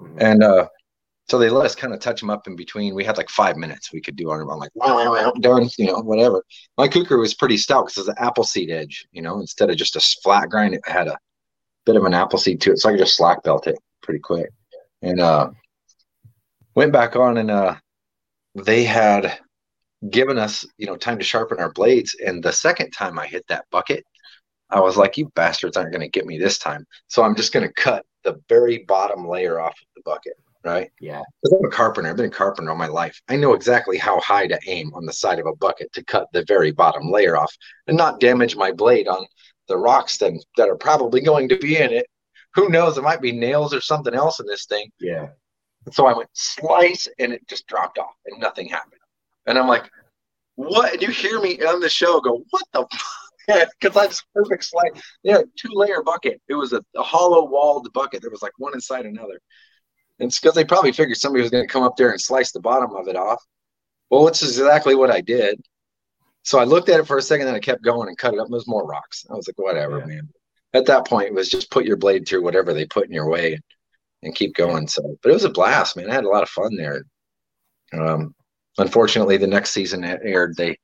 Mm-hmm. 0.00 0.18
And 0.20 0.42
uh, 0.42 0.68
so 1.28 1.38
they 1.38 1.50
let 1.50 1.66
us 1.66 1.74
kind 1.74 1.94
of 1.94 2.00
touch 2.00 2.20
them 2.20 2.30
up 2.30 2.46
in 2.46 2.56
between. 2.56 2.94
We 2.94 3.04
had 3.04 3.16
like 3.16 3.30
five 3.30 3.56
minutes 3.56 3.92
we 3.92 4.00
could 4.00 4.16
do 4.16 4.30
on 4.30 4.38
them. 4.38 4.50
I'm 4.50 4.58
like, 4.58 4.74
wow, 4.74 4.96
wow, 4.96 5.12
wow, 5.12 5.32
done, 5.40 5.68
you 5.78 5.86
know, 5.86 6.00
whatever. 6.00 6.42
My 6.76 6.88
kukri 6.88 7.18
was 7.18 7.34
pretty 7.34 7.56
stout 7.56 7.86
because 7.86 8.08
it's 8.08 8.18
an 8.18 8.24
apple 8.24 8.44
seed 8.44 8.70
edge, 8.70 9.06
you 9.12 9.22
know, 9.22 9.40
instead 9.40 9.70
of 9.70 9.76
just 9.76 9.96
a 9.96 10.00
flat 10.22 10.50
grind, 10.50 10.74
it 10.74 10.82
had 10.84 11.08
a 11.08 11.18
bit 11.86 11.96
of 11.96 12.04
an 12.04 12.14
apple 12.14 12.38
seed 12.38 12.60
to 12.62 12.72
it. 12.72 12.78
So 12.78 12.88
I 12.88 12.92
could 12.92 13.00
just 13.00 13.16
slack 13.16 13.42
belt 13.42 13.66
it 13.66 13.78
pretty 14.02 14.20
quick. 14.20 14.50
And 15.02 15.20
uh, 15.20 15.50
went 16.74 16.92
back 16.92 17.16
on 17.16 17.38
and 17.38 17.50
uh, 17.50 17.76
they 18.54 18.84
had 18.84 19.38
given 20.10 20.38
us, 20.38 20.66
you 20.76 20.86
know, 20.86 20.96
time 20.96 21.18
to 21.18 21.24
sharpen 21.24 21.58
our 21.58 21.72
blades. 21.72 22.16
And 22.24 22.42
the 22.42 22.52
second 22.52 22.90
time 22.90 23.18
I 23.18 23.26
hit 23.26 23.44
that 23.48 23.64
bucket, 23.70 24.04
I 24.70 24.80
was 24.80 24.96
like, 24.96 25.16
you 25.16 25.30
bastards 25.34 25.76
aren't 25.76 25.92
going 25.92 26.02
to 26.02 26.08
get 26.08 26.26
me 26.26 26.38
this 26.38 26.58
time. 26.58 26.86
So 27.08 27.22
I'm 27.22 27.36
just 27.36 27.52
going 27.52 27.66
to 27.66 27.72
cut 27.74 28.04
the 28.22 28.40
very 28.48 28.84
bottom 28.86 29.26
layer 29.26 29.60
off 29.60 29.72
of 29.72 29.86
the 29.96 30.02
bucket. 30.04 30.34
Right. 30.64 30.90
Yeah. 30.98 31.20
Because 31.42 31.58
I'm 31.58 31.66
a 31.66 31.70
carpenter. 31.70 32.08
I've 32.08 32.16
been 32.16 32.26
a 32.26 32.30
carpenter 32.30 32.70
all 32.70 32.76
my 32.76 32.86
life. 32.86 33.20
I 33.28 33.36
know 33.36 33.52
exactly 33.52 33.98
how 33.98 34.18
high 34.20 34.46
to 34.46 34.58
aim 34.66 34.92
on 34.94 35.04
the 35.04 35.12
side 35.12 35.38
of 35.38 35.44
a 35.46 35.54
bucket 35.56 35.92
to 35.92 36.04
cut 36.04 36.28
the 36.32 36.42
very 36.48 36.72
bottom 36.72 37.10
layer 37.10 37.36
off 37.36 37.54
and 37.86 37.98
not 37.98 38.18
damage 38.18 38.56
my 38.56 38.72
blade 38.72 39.06
on 39.06 39.26
the 39.68 39.76
rocks 39.76 40.16
that, 40.18 40.32
that 40.56 40.70
are 40.70 40.76
probably 40.76 41.20
going 41.20 41.50
to 41.50 41.58
be 41.58 41.76
in 41.76 41.92
it. 41.92 42.06
Who 42.54 42.70
knows? 42.70 42.96
It 42.96 43.02
might 43.02 43.20
be 43.20 43.32
nails 43.32 43.74
or 43.74 43.82
something 43.82 44.14
else 44.14 44.40
in 44.40 44.46
this 44.46 44.64
thing. 44.64 44.90
Yeah. 44.98 45.28
So 45.92 46.06
I 46.06 46.16
went 46.16 46.30
slice 46.32 47.08
and 47.18 47.32
it 47.32 47.46
just 47.48 47.66
dropped 47.66 47.98
off 47.98 48.14
and 48.26 48.40
nothing 48.40 48.68
happened. 48.68 49.00
And 49.46 49.58
I'm 49.58 49.68
like, 49.68 49.90
what? 50.56 50.94
And 50.94 51.02
you 51.02 51.08
hear 51.08 51.40
me 51.40 51.60
on 51.62 51.80
the 51.80 51.88
show 51.88 52.20
go, 52.20 52.44
what 52.50 52.64
the 52.72 52.86
because 53.80 53.96
I 53.96 54.06
just 54.06 54.24
perfect 54.34 54.64
slide. 54.64 55.00
Yeah, 55.22 55.42
two 55.58 55.68
layer 55.72 56.02
bucket. 56.02 56.40
It 56.48 56.54
was 56.54 56.72
a, 56.72 56.82
a 56.96 57.02
hollow 57.02 57.44
walled 57.44 57.92
bucket. 57.92 58.22
There 58.22 58.30
was 58.30 58.42
like 58.42 58.52
one 58.58 58.74
inside 58.74 59.06
another. 59.06 59.38
And 60.18 60.28
it's 60.28 60.38
because 60.38 60.54
they 60.54 60.64
probably 60.64 60.92
figured 60.92 61.18
somebody 61.18 61.42
was 61.42 61.50
going 61.50 61.66
to 61.66 61.72
come 61.72 61.82
up 61.82 61.96
there 61.96 62.10
and 62.10 62.20
slice 62.20 62.52
the 62.52 62.60
bottom 62.60 62.94
of 62.94 63.08
it 63.08 63.16
off. 63.16 63.42
Well, 64.10 64.28
it's 64.28 64.42
exactly 64.42 64.94
what 64.94 65.10
I 65.10 65.20
did. 65.20 65.60
So 66.42 66.58
I 66.58 66.64
looked 66.64 66.88
at 66.88 67.00
it 67.00 67.06
for 67.06 67.18
a 67.18 67.22
second, 67.22 67.46
then 67.46 67.54
I 67.54 67.60
kept 67.60 67.82
going 67.82 68.08
and 68.08 68.16
cut 68.16 68.34
it 68.34 68.40
up. 68.40 68.48
Was 68.50 68.68
more 68.68 68.86
rocks. 68.86 69.26
I 69.30 69.34
was 69.34 69.48
like, 69.48 69.58
whatever, 69.58 69.98
yeah. 70.00 70.06
man. 70.06 70.28
At 70.72 70.86
that 70.86 71.06
point, 71.06 71.28
it 71.28 71.34
was 71.34 71.48
just 71.48 71.70
put 71.70 71.84
your 71.84 71.96
blade 71.96 72.28
through 72.28 72.42
whatever 72.42 72.74
they 72.74 72.86
put 72.86 73.06
in 73.06 73.12
your 73.12 73.28
way 73.28 73.58
and 74.24 74.34
keep 74.34 74.54
going. 74.54 74.88
So, 74.88 75.16
but 75.22 75.30
it 75.30 75.34
was 75.34 75.44
a 75.44 75.50
blast, 75.50 75.96
man. 75.96 76.10
I 76.10 76.14
had 76.14 76.24
a 76.24 76.28
lot 76.28 76.42
of 76.42 76.48
fun 76.48 76.74
there. 76.76 77.04
Um, 77.92 78.34
unfortunately, 78.78 79.36
the 79.36 79.46
next 79.46 79.70
season 79.70 80.04
aired, 80.04 80.56
they 80.56 80.76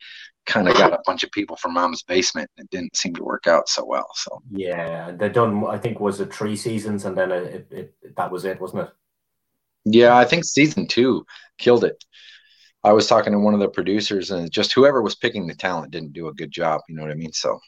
kind 0.47 0.69
of 0.69 0.77
got 0.77 0.93
a 0.93 1.01
bunch 1.07 1.25
of 1.25 1.31
people 1.33 1.57
from 1.57 1.75
mom's 1.75 2.03
basement. 2.03 2.51
And 2.57 2.65
it 2.65 2.71
didn't 2.71 2.97
seem 2.97 3.15
to 3.15 3.25
work 3.25 3.47
out 3.47 3.69
so 3.69 3.85
well. 3.85 4.09
So 4.15 4.43
yeah, 4.53 5.11
they 5.13 5.29
done. 5.29 5.67
I 5.67 5.79
think 5.79 5.99
was 6.01 6.21
it 6.21 6.33
three 6.33 6.57
seasons, 6.57 7.05
and 7.05 7.17
then 7.17 7.33
it, 7.33 7.69
it, 7.71 7.95
it 8.03 8.17
that 8.17 8.31
was 8.31 8.45
it, 8.45 8.61
wasn't 8.61 8.83
it? 8.85 8.91
Yeah, 9.85 10.17
I 10.17 10.25
think 10.25 10.45
season 10.45 10.87
two 10.87 11.25
killed 11.59 11.85
it. 11.85 12.05
I 12.83 12.93
was 12.93 13.07
talking 13.07 13.33
to 13.33 13.39
one 13.39 13.55
of 13.55 13.61
the 13.61 13.69
producers, 13.69 14.31
and 14.31 14.51
just 14.51 14.73
whoever 14.73 15.03
was 15.03 15.15
picking 15.15 15.47
the 15.47 15.55
talent 15.55 15.91
didn't 15.91 16.13
do 16.13 16.29
a 16.29 16.35
good 16.35 16.51
job. 16.51 16.81
You 16.89 16.97
know 16.97 17.03
what 17.03 17.11
I 17.11 17.15
mean? 17.15 17.33
So 17.33 17.59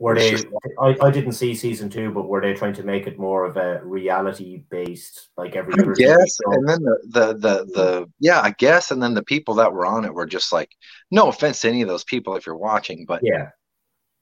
were 0.00 0.14
they? 0.14 0.34
I, 0.80 0.96
I 1.02 1.10
didn't 1.10 1.32
see 1.32 1.54
season 1.54 1.90
two, 1.90 2.10
but 2.10 2.26
were 2.26 2.40
they 2.40 2.54
trying 2.54 2.72
to 2.72 2.82
make 2.82 3.06
it 3.06 3.18
more 3.18 3.44
of 3.44 3.58
a 3.58 3.84
reality 3.84 4.64
based, 4.70 5.28
like 5.36 5.56
every? 5.56 5.74
I 5.74 5.92
guess, 5.92 6.38
and 6.46 6.66
then 6.66 6.82
the, 6.82 6.98
the 7.08 7.26
the 7.34 7.64
the 7.74 8.10
yeah, 8.18 8.40
I 8.40 8.52
guess, 8.52 8.90
and 8.90 9.02
then 9.02 9.12
the 9.12 9.22
people 9.22 9.54
that 9.56 9.74
were 9.74 9.84
on 9.84 10.06
it 10.06 10.14
were 10.14 10.24
just 10.24 10.54
like, 10.54 10.70
no 11.10 11.28
offense 11.28 11.60
to 11.60 11.68
any 11.68 11.82
of 11.82 11.88
those 11.88 12.04
people 12.04 12.34
if 12.34 12.46
you're 12.46 12.56
watching, 12.56 13.04
but 13.06 13.20
yeah, 13.22 13.50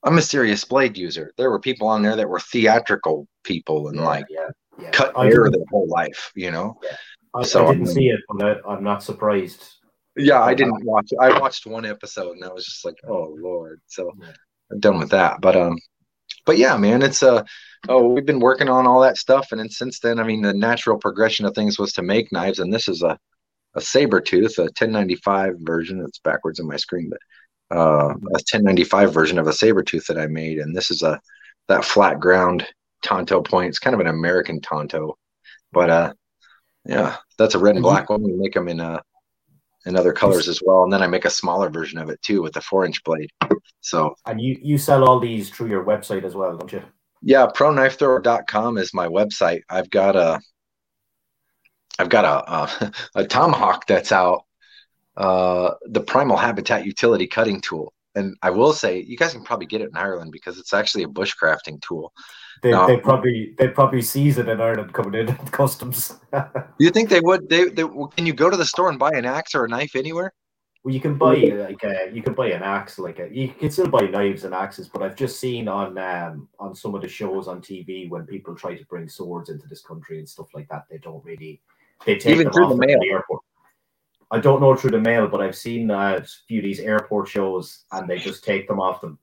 I'm 0.02 0.18
a 0.18 0.22
serious 0.22 0.64
blade 0.64 0.98
user. 0.98 1.32
There 1.38 1.48
were 1.48 1.60
people 1.60 1.86
on 1.86 2.02
there 2.02 2.16
that 2.16 2.28
were 2.28 2.40
theatrical 2.40 3.28
people 3.44 3.86
and 3.86 3.98
yeah, 3.98 4.04
like 4.04 4.26
yeah, 4.28 4.48
yeah. 4.82 4.90
cut 4.90 5.16
hair 5.16 5.48
their 5.48 5.64
whole 5.70 5.86
life, 5.86 6.32
you 6.34 6.50
know. 6.50 6.80
Yeah. 6.82 6.96
I, 7.34 7.42
so 7.44 7.68
I 7.68 7.74
didn't 7.74 7.84
I 7.84 7.86
mean, 7.86 7.94
see 7.94 8.08
it, 8.08 8.20
but 8.28 8.44
I, 8.44 8.68
I'm 8.68 8.82
not 8.82 9.04
surprised. 9.04 9.74
Yeah, 10.16 10.42
I 10.42 10.54
didn't 10.54 10.74
uh, 10.74 10.86
watch 10.86 11.12
it. 11.12 11.18
I 11.22 11.38
watched 11.38 11.66
one 11.66 11.86
episode 11.86 12.32
and 12.32 12.44
I 12.44 12.52
was 12.52 12.64
just 12.64 12.84
like, 12.84 12.96
oh 13.08 13.36
lord. 13.38 13.80
So. 13.86 14.10
Yeah 14.20 14.26
I'm 14.26 14.47
done 14.78 14.98
with 14.98 15.10
that. 15.10 15.40
But 15.40 15.56
um, 15.56 15.78
but 16.46 16.58
yeah, 16.58 16.76
man, 16.76 17.02
it's 17.02 17.22
uh 17.22 17.42
oh 17.88 18.08
we've 18.08 18.26
been 18.26 18.40
working 18.40 18.68
on 18.68 18.86
all 18.86 19.00
that 19.00 19.18
stuff, 19.18 19.48
and 19.52 19.60
then 19.60 19.70
since 19.70 20.00
then, 20.00 20.18
I 20.18 20.24
mean, 20.24 20.42
the 20.42 20.54
natural 20.54 20.98
progression 20.98 21.46
of 21.46 21.54
things 21.54 21.78
was 21.78 21.92
to 21.94 22.02
make 22.02 22.32
knives, 22.32 22.58
and 22.58 22.72
this 22.72 22.88
is 22.88 23.02
a 23.02 23.18
a 23.74 23.80
saber 23.80 24.20
tooth, 24.20 24.58
a 24.58 24.62
1095 24.62 25.56
version. 25.60 26.00
It's 26.00 26.18
backwards 26.18 26.58
in 26.58 26.66
my 26.66 26.76
screen, 26.76 27.10
but 27.10 27.76
uh, 27.76 28.08
a 28.10 28.40
1095 28.40 29.12
version 29.12 29.38
of 29.38 29.46
a 29.46 29.52
saber 29.52 29.82
tooth 29.82 30.06
that 30.06 30.18
I 30.18 30.26
made, 30.26 30.58
and 30.58 30.74
this 30.74 30.90
is 30.90 31.02
a 31.02 31.20
that 31.68 31.84
flat 31.84 32.18
ground 32.18 32.66
Tanto 33.02 33.42
point. 33.42 33.68
It's 33.68 33.78
kind 33.78 33.94
of 33.94 34.00
an 34.00 34.06
American 34.06 34.60
Tanto, 34.60 35.16
but 35.72 35.90
uh, 35.90 36.12
yeah, 36.84 37.16
that's 37.36 37.54
a 37.54 37.58
red 37.58 37.76
and 37.76 37.82
black 37.82 38.10
one. 38.10 38.22
We 38.22 38.32
make 38.32 38.54
them 38.54 38.68
in 38.68 38.80
uh 38.80 39.00
in 39.86 39.96
other 39.96 40.12
colors 40.12 40.48
as 40.48 40.60
well. 40.64 40.82
And 40.82 40.92
then 40.92 41.02
I 41.02 41.06
make 41.06 41.24
a 41.24 41.30
smaller 41.30 41.68
version 41.70 41.98
of 41.98 42.08
it 42.10 42.20
too 42.22 42.42
with 42.42 42.56
a 42.56 42.60
four 42.60 42.84
inch 42.84 43.02
blade. 43.04 43.30
So 43.80 44.14
and 44.26 44.40
you 44.40 44.58
you 44.60 44.78
sell 44.78 45.04
all 45.04 45.20
these 45.20 45.50
through 45.50 45.68
your 45.68 45.84
website 45.84 46.24
as 46.24 46.34
well, 46.34 46.56
don't 46.56 46.72
you? 46.72 46.82
Yeah, 47.22 47.46
proknifethrower.com 47.46 48.78
is 48.78 48.94
my 48.94 49.08
website. 49.08 49.62
I've 49.68 49.90
got 49.90 50.16
a 50.16 50.40
I've 51.98 52.08
got 52.08 52.24
a 52.24 52.52
a, 52.52 52.92
a 53.22 53.26
tomahawk 53.26 53.86
that's 53.86 54.12
out, 54.12 54.44
uh, 55.16 55.74
the 55.86 56.00
Primal 56.00 56.36
Habitat 56.36 56.84
Utility 56.84 57.26
Cutting 57.26 57.60
Tool. 57.60 57.92
And 58.14 58.36
I 58.42 58.50
will 58.50 58.72
say, 58.72 59.00
you 59.00 59.16
guys 59.16 59.32
can 59.32 59.44
probably 59.44 59.66
get 59.66 59.80
it 59.80 59.90
in 59.90 59.96
Ireland 59.96 60.32
because 60.32 60.58
it's 60.58 60.72
actually 60.72 61.04
a 61.04 61.08
bushcrafting 61.08 61.80
tool. 61.82 62.12
They, 62.62 62.72
they 62.72 62.96
probably 62.96 63.54
they 63.58 63.68
probably 63.68 64.02
seize 64.02 64.38
it 64.38 64.48
in 64.48 64.60
Ireland 64.60 64.92
coming 64.92 65.14
in 65.14 65.36
customs. 65.52 66.18
you 66.78 66.90
think 66.90 67.08
they 67.08 67.20
would? 67.20 67.48
They, 67.48 67.68
they 67.68 67.84
can 67.84 68.26
you 68.26 68.32
go 68.32 68.50
to 68.50 68.56
the 68.56 68.64
store 68.64 68.88
and 68.88 68.98
buy 68.98 69.10
an 69.10 69.24
axe 69.24 69.54
or 69.54 69.64
a 69.64 69.68
knife 69.68 69.94
anywhere? 69.94 70.32
Well, 70.84 70.94
you 70.94 71.00
can 71.00 71.18
buy 71.18 71.34
like 71.34 71.82
a, 71.84 72.10
you 72.12 72.22
can 72.22 72.34
buy 72.34 72.48
an 72.48 72.62
axe, 72.62 72.98
like 72.98 73.18
a, 73.18 73.28
you 73.30 73.48
can 73.48 73.70
still 73.70 73.88
buy 73.88 74.06
knives 74.06 74.44
and 74.44 74.54
axes. 74.54 74.88
But 74.88 75.02
I've 75.02 75.16
just 75.16 75.38
seen 75.38 75.68
on 75.68 75.98
um, 75.98 76.48
on 76.58 76.74
some 76.74 76.94
of 76.94 77.02
the 77.02 77.08
shows 77.08 77.46
on 77.46 77.60
TV 77.60 78.08
when 78.08 78.26
people 78.26 78.54
try 78.54 78.74
to 78.74 78.84
bring 78.86 79.08
swords 79.08 79.50
into 79.50 79.68
this 79.68 79.82
country 79.82 80.18
and 80.18 80.28
stuff 80.28 80.48
like 80.54 80.68
that, 80.68 80.84
they 80.90 80.98
don't 80.98 81.24
really 81.24 81.60
they 82.06 82.16
take 82.16 82.34
even 82.34 82.50
through 82.52 82.68
the 82.68 82.76
mail. 82.76 82.98
The 83.00 83.10
airport. 83.10 83.42
I 84.30 84.38
don't 84.38 84.60
know 84.60 84.74
through 84.74 84.90
the 84.90 85.00
mail, 85.00 85.26
but 85.26 85.40
I've 85.40 85.56
seen 85.56 85.90
uh, 85.90 86.20
a 86.20 86.26
few 86.46 86.58
of 86.58 86.64
these 86.64 86.80
airport 86.80 87.28
shows 87.28 87.84
and 87.92 88.08
they 88.08 88.18
just 88.18 88.44
take 88.44 88.68
them 88.68 88.80
off 88.80 89.00
them 89.00 89.18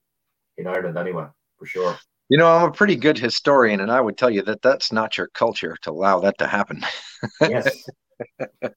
in 0.58 0.68
Ireland 0.68 0.98
anyway, 0.98 1.28
for 1.58 1.66
sure. 1.66 1.98
You 2.30 2.40
know, 2.40 2.48
I'm 2.48 2.70
a 2.70 2.72
pretty 2.72 2.96
good 2.96 3.20
historian, 3.20 3.82
and 3.82 3.92
I 3.92 4.02
would 4.02 4.18
tell 4.18 4.32
you 4.32 4.42
that 4.44 4.64
that's 4.64 4.92
not 4.92 5.16
your 5.16 5.28
culture 5.28 5.78
to 5.84 5.92
allow 5.92 6.20
that 6.22 6.40
to 6.40 6.48
happen. 6.48 6.84
yes, 7.42 7.88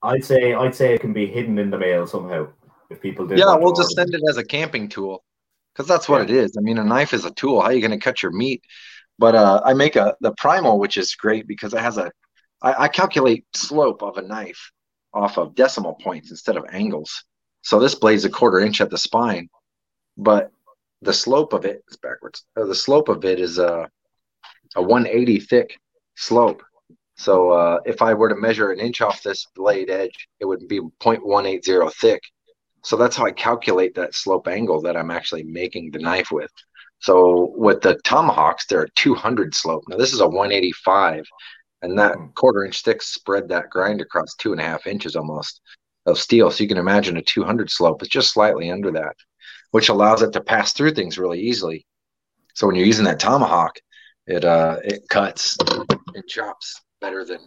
I'd 0.02 0.22
say 0.22 0.52
I'd 0.52 0.74
say 0.74 0.94
it 0.94 1.00
can 1.00 1.14
be 1.14 1.26
hidden 1.26 1.58
in 1.58 1.70
the 1.70 1.78
mail 1.78 2.06
somehow 2.06 2.48
if 2.90 3.00
people 3.00 3.26
do. 3.26 3.36
Yeah, 3.36 3.56
we'll 3.56 3.74
just 3.74 3.92
send 3.92 4.12
it 4.12 4.20
as 4.28 4.36
a 4.36 4.44
camping 4.44 4.86
tool 4.86 5.24
because 5.72 5.88
that's 5.88 6.10
what 6.10 6.28
yeah. 6.28 6.36
it 6.36 6.44
is. 6.44 6.56
I 6.58 6.60
mean, 6.60 6.76
a 6.76 6.84
knife 6.84 7.14
is 7.14 7.24
a 7.24 7.30
tool. 7.30 7.62
How 7.62 7.68
are 7.68 7.72
you 7.72 7.80
going 7.80 7.98
to 7.98 8.04
cut 8.04 8.22
your 8.22 8.32
meat? 8.32 8.62
But 9.18 9.34
uh, 9.34 9.62
I 9.64 9.72
make 9.72 9.96
a 9.96 10.14
the 10.20 10.32
primal, 10.32 10.78
which 10.78 10.98
is 10.98 11.14
great 11.14 11.48
because 11.48 11.72
it 11.72 11.80
has 11.80 11.96
a. 11.96 12.12
I, 12.60 12.84
I 12.84 12.88
calculate 12.88 13.46
slope 13.54 14.02
of 14.02 14.18
a 14.18 14.22
knife 14.22 14.72
off 15.14 15.38
of 15.38 15.54
decimal 15.54 15.94
points 15.94 16.30
instead 16.30 16.56
of 16.56 16.64
angles. 16.72 17.24
So 17.62 17.78
this 17.78 17.94
blade's 17.94 18.24
a 18.24 18.30
quarter 18.30 18.60
inch 18.60 18.80
at 18.80 18.90
the 18.90 18.98
spine, 18.98 19.48
but 20.16 20.50
the 21.02 21.12
slope 21.12 21.52
of 21.52 21.64
it 21.64 21.82
is 21.90 21.96
backwards. 21.96 22.44
Uh, 22.56 22.64
the 22.64 22.74
slope 22.74 23.08
of 23.08 23.24
it 23.24 23.40
is 23.40 23.58
a 23.58 23.88
a 24.76 24.82
180 24.82 25.40
thick 25.40 25.78
slope. 26.16 26.62
So 27.16 27.50
uh, 27.50 27.80
if 27.84 28.00
I 28.00 28.14
were 28.14 28.28
to 28.28 28.36
measure 28.36 28.70
an 28.70 28.80
inch 28.80 29.00
off 29.00 29.22
this 29.22 29.46
blade 29.56 29.90
edge, 29.90 30.28
it 30.40 30.44
would 30.44 30.68
be 30.68 30.80
0.180 30.80 31.92
thick. 31.94 32.22
So 32.84 32.96
that's 32.96 33.16
how 33.16 33.26
I 33.26 33.32
calculate 33.32 33.94
that 33.96 34.14
slope 34.14 34.46
angle 34.46 34.80
that 34.82 34.96
I'm 34.96 35.10
actually 35.10 35.42
making 35.42 35.90
the 35.90 35.98
knife 35.98 36.30
with. 36.30 36.52
So 37.00 37.52
with 37.56 37.80
the 37.80 37.98
tomahawks, 38.04 38.66
they're 38.66 38.82
a 38.82 38.90
200 38.90 39.54
slope. 39.54 39.84
Now 39.88 39.96
this 39.96 40.12
is 40.12 40.20
a 40.20 40.28
185, 40.28 41.24
and 41.82 41.98
that 41.98 42.16
hmm. 42.16 42.26
quarter 42.34 42.64
inch 42.64 42.82
thick 42.82 43.02
spread 43.02 43.48
that 43.48 43.70
grind 43.70 44.00
across 44.00 44.34
two 44.34 44.52
and 44.52 44.60
a 44.60 44.64
half 44.64 44.86
inches 44.86 45.16
almost 45.16 45.60
of 46.06 46.18
steel. 46.18 46.50
So 46.50 46.62
you 46.62 46.68
can 46.68 46.78
imagine 46.78 47.16
a 47.16 47.22
200 47.22 47.70
slope 47.70 48.02
is 48.02 48.08
just 48.08 48.32
slightly 48.32 48.70
under 48.70 48.90
that, 48.92 49.16
which 49.70 49.88
allows 49.88 50.22
it 50.22 50.32
to 50.32 50.40
pass 50.40 50.72
through 50.72 50.92
things 50.92 51.18
really 51.18 51.40
easily. 51.40 51.86
So 52.54 52.66
when 52.66 52.76
you're 52.76 52.86
using 52.86 53.04
that 53.04 53.20
tomahawk, 53.20 53.78
it 54.26 54.44
uh 54.44 54.78
it 54.84 55.08
cuts 55.08 55.56
and 56.14 56.26
chops 56.26 56.82
better 57.00 57.24
than 57.24 57.38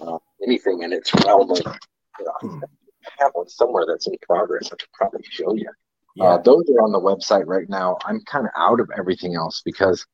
uh, 0.00 0.18
anything 0.46 0.82
in 0.82 0.92
its 0.92 1.12
realm 1.24 1.50
of. 1.50 1.58
You 1.58 2.24
know, 2.26 2.32
hmm. 2.40 2.60
I 3.04 3.10
have 3.24 3.32
one 3.32 3.48
somewhere 3.48 3.84
that's 3.88 4.06
in 4.06 4.14
progress. 4.22 4.66
I 4.66 4.76
could 4.76 4.92
probably 4.92 5.24
show 5.28 5.54
you. 5.54 5.68
Yeah. 6.14 6.24
Uh, 6.24 6.38
those 6.38 6.68
are 6.68 6.82
on 6.82 6.92
the 6.92 7.00
website 7.00 7.46
right 7.46 7.68
now. 7.68 7.96
I'm 8.04 8.20
kind 8.20 8.46
of 8.46 8.52
out 8.56 8.80
of 8.80 8.90
everything 8.96 9.34
else 9.34 9.62
because 9.64 10.06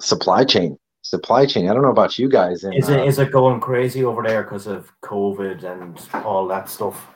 supply 0.00 0.44
chain, 0.44 0.78
supply 1.10 1.44
chain. 1.44 1.68
I 1.68 1.74
don't 1.74 1.82
know 1.82 1.90
about 1.90 2.18
you 2.18 2.28
guys. 2.28 2.62
is 2.64 2.88
it 2.88 3.00
uh, 3.00 3.04
is 3.04 3.18
it 3.18 3.32
going 3.32 3.60
crazy 3.60 4.04
over 4.04 4.22
there 4.22 4.44
because 4.44 4.68
of 4.68 4.90
COVID 5.02 5.64
and 5.64 5.98
all 6.24 6.46
that 6.46 6.68
stuff? 6.68 7.08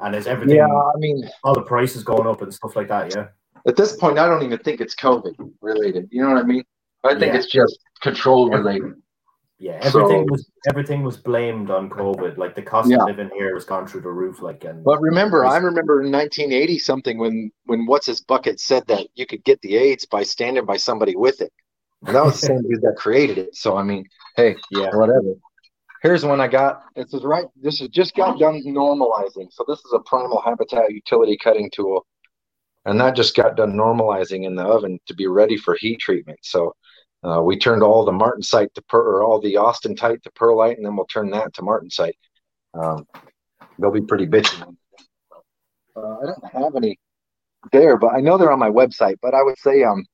And 0.00 0.16
is 0.16 0.26
everything? 0.26 0.56
Yeah, 0.56 0.66
I 0.66 0.96
mean, 0.98 1.28
all 1.44 1.54
the 1.54 1.62
prices 1.62 2.02
going 2.02 2.26
up 2.26 2.42
and 2.42 2.52
stuff 2.52 2.74
like 2.74 2.88
that. 2.88 3.14
Yeah. 3.14 3.28
At 3.68 3.76
this 3.76 3.96
point, 3.96 4.18
I 4.18 4.26
don't 4.26 4.42
even 4.42 4.58
think 4.58 4.80
it's 4.80 4.96
COVID 4.96 5.34
related. 5.60 6.08
You 6.10 6.22
know 6.22 6.34
what 6.34 6.42
I 6.42 6.46
mean? 6.46 6.64
I 7.04 7.10
think 7.10 7.32
yeah. 7.32 7.36
it's 7.36 7.50
just 7.50 7.78
control 8.02 8.50
related. 8.50 8.94
Yeah, 9.58 9.78
everything 9.80 10.26
so, 10.26 10.32
was 10.32 10.50
everything 10.68 11.02
was 11.02 11.16
blamed 11.16 11.70
on 11.70 11.88
COVID. 11.88 12.36
Like 12.36 12.56
the 12.56 12.62
cost 12.62 12.90
yeah. 12.90 12.98
of 12.98 13.06
living 13.06 13.30
here 13.32 13.54
has 13.54 13.64
gone 13.64 13.86
through 13.86 14.02
the 14.02 14.10
roof. 14.10 14.42
Like, 14.42 14.64
and 14.64 14.84
but 14.84 15.00
remember, 15.00 15.46
I 15.46 15.56
remember 15.56 16.02
in 16.02 16.10
1980 16.10 16.78
something 16.80 17.16
when 17.16 17.52
when 17.64 17.86
what's 17.86 18.06
his 18.06 18.20
bucket 18.20 18.58
said 18.58 18.86
that 18.88 19.06
you 19.14 19.24
could 19.24 19.44
get 19.44 19.62
the 19.62 19.76
AIDS 19.76 20.04
by 20.04 20.24
standing 20.24 20.66
by 20.66 20.76
somebody 20.76 21.14
with 21.14 21.40
it. 21.40 21.52
And 22.04 22.14
that 22.14 22.24
was 22.24 22.40
the 22.40 22.46
same 22.46 22.62
dude 22.68 22.82
that 22.82 22.96
created 22.96 23.38
it. 23.38 23.56
So 23.56 23.76
I 23.76 23.82
mean, 23.82 24.04
hey, 24.36 24.56
yeah, 24.70 24.94
whatever. 24.94 25.34
Here's 26.02 26.24
one 26.24 26.40
I 26.40 26.48
got. 26.48 26.82
This 26.94 27.12
is 27.14 27.24
right. 27.24 27.46
This 27.60 27.80
is 27.80 27.88
just 27.88 28.14
got 28.14 28.38
done 28.38 28.62
normalizing. 28.64 29.50
So 29.50 29.64
this 29.66 29.78
is 29.78 29.92
a 29.94 30.00
primal 30.00 30.40
habitat 30.40 30.90
utility 30.90 31.36
cutting 31.42 31.70
tool, 31.74 32.06
and 32.84 33.00
that 33.00 33.16
just 33.16 33.34
got 33.34 33.56
done 33.56 33.72
normalizing 33.72 34.44
in 34.44 34.54
the 34.54 34.64
oven 34.64 35.00
to 35.06 35.14
be 35.14 35.26
ready 35.26 35.56
for 35.56 35.74
heat 35.74 35.98
treatment. 35.98 36.38
So 36.42 36.74
uh, 37.24 37.42
we 37.42 37.58
turned 37.58 37.82
all 37.82 38.04
the 38.04 38.12
martensite 38.12 38.72
to 38.74 38.82
per 38.82 39.00
or 39.00 39.24
all 39.24 39.40
the 39.40 39.54
austenite 39.54 40.22
to 40.22 40.30
pearlite, 40.30 40.76
and 40.76 40.84
then 40.84 40.96
we'll 40.96 41.06
turn 41.06 41.30
that 41.30 41.54
to 41.54 41.62
martensite. 41.62 42.14
Um, 42.74 43.06
they'll 43.78 43.90
be 43.90 44.02
pretty 44.02 44.26
bitchy. 44.26 44.62
Uh, 45.96 46.18
I 46.18 46.26
don't 46.26 46.44
have 46.52 46.76
any 46.76 46.98
there, 47.72 47.96
but 47.96 48.08
I 48.14 48.20
know 48.20 48.36
they're 48.36 48.52
on 48.52 48.58
my 48.58 48.70
website. 48.70 49.16
But 49.22 49.34
I 49.34 49.42
would 49.42 49.58
say, 49.58 49.82
um, 49.82 50.04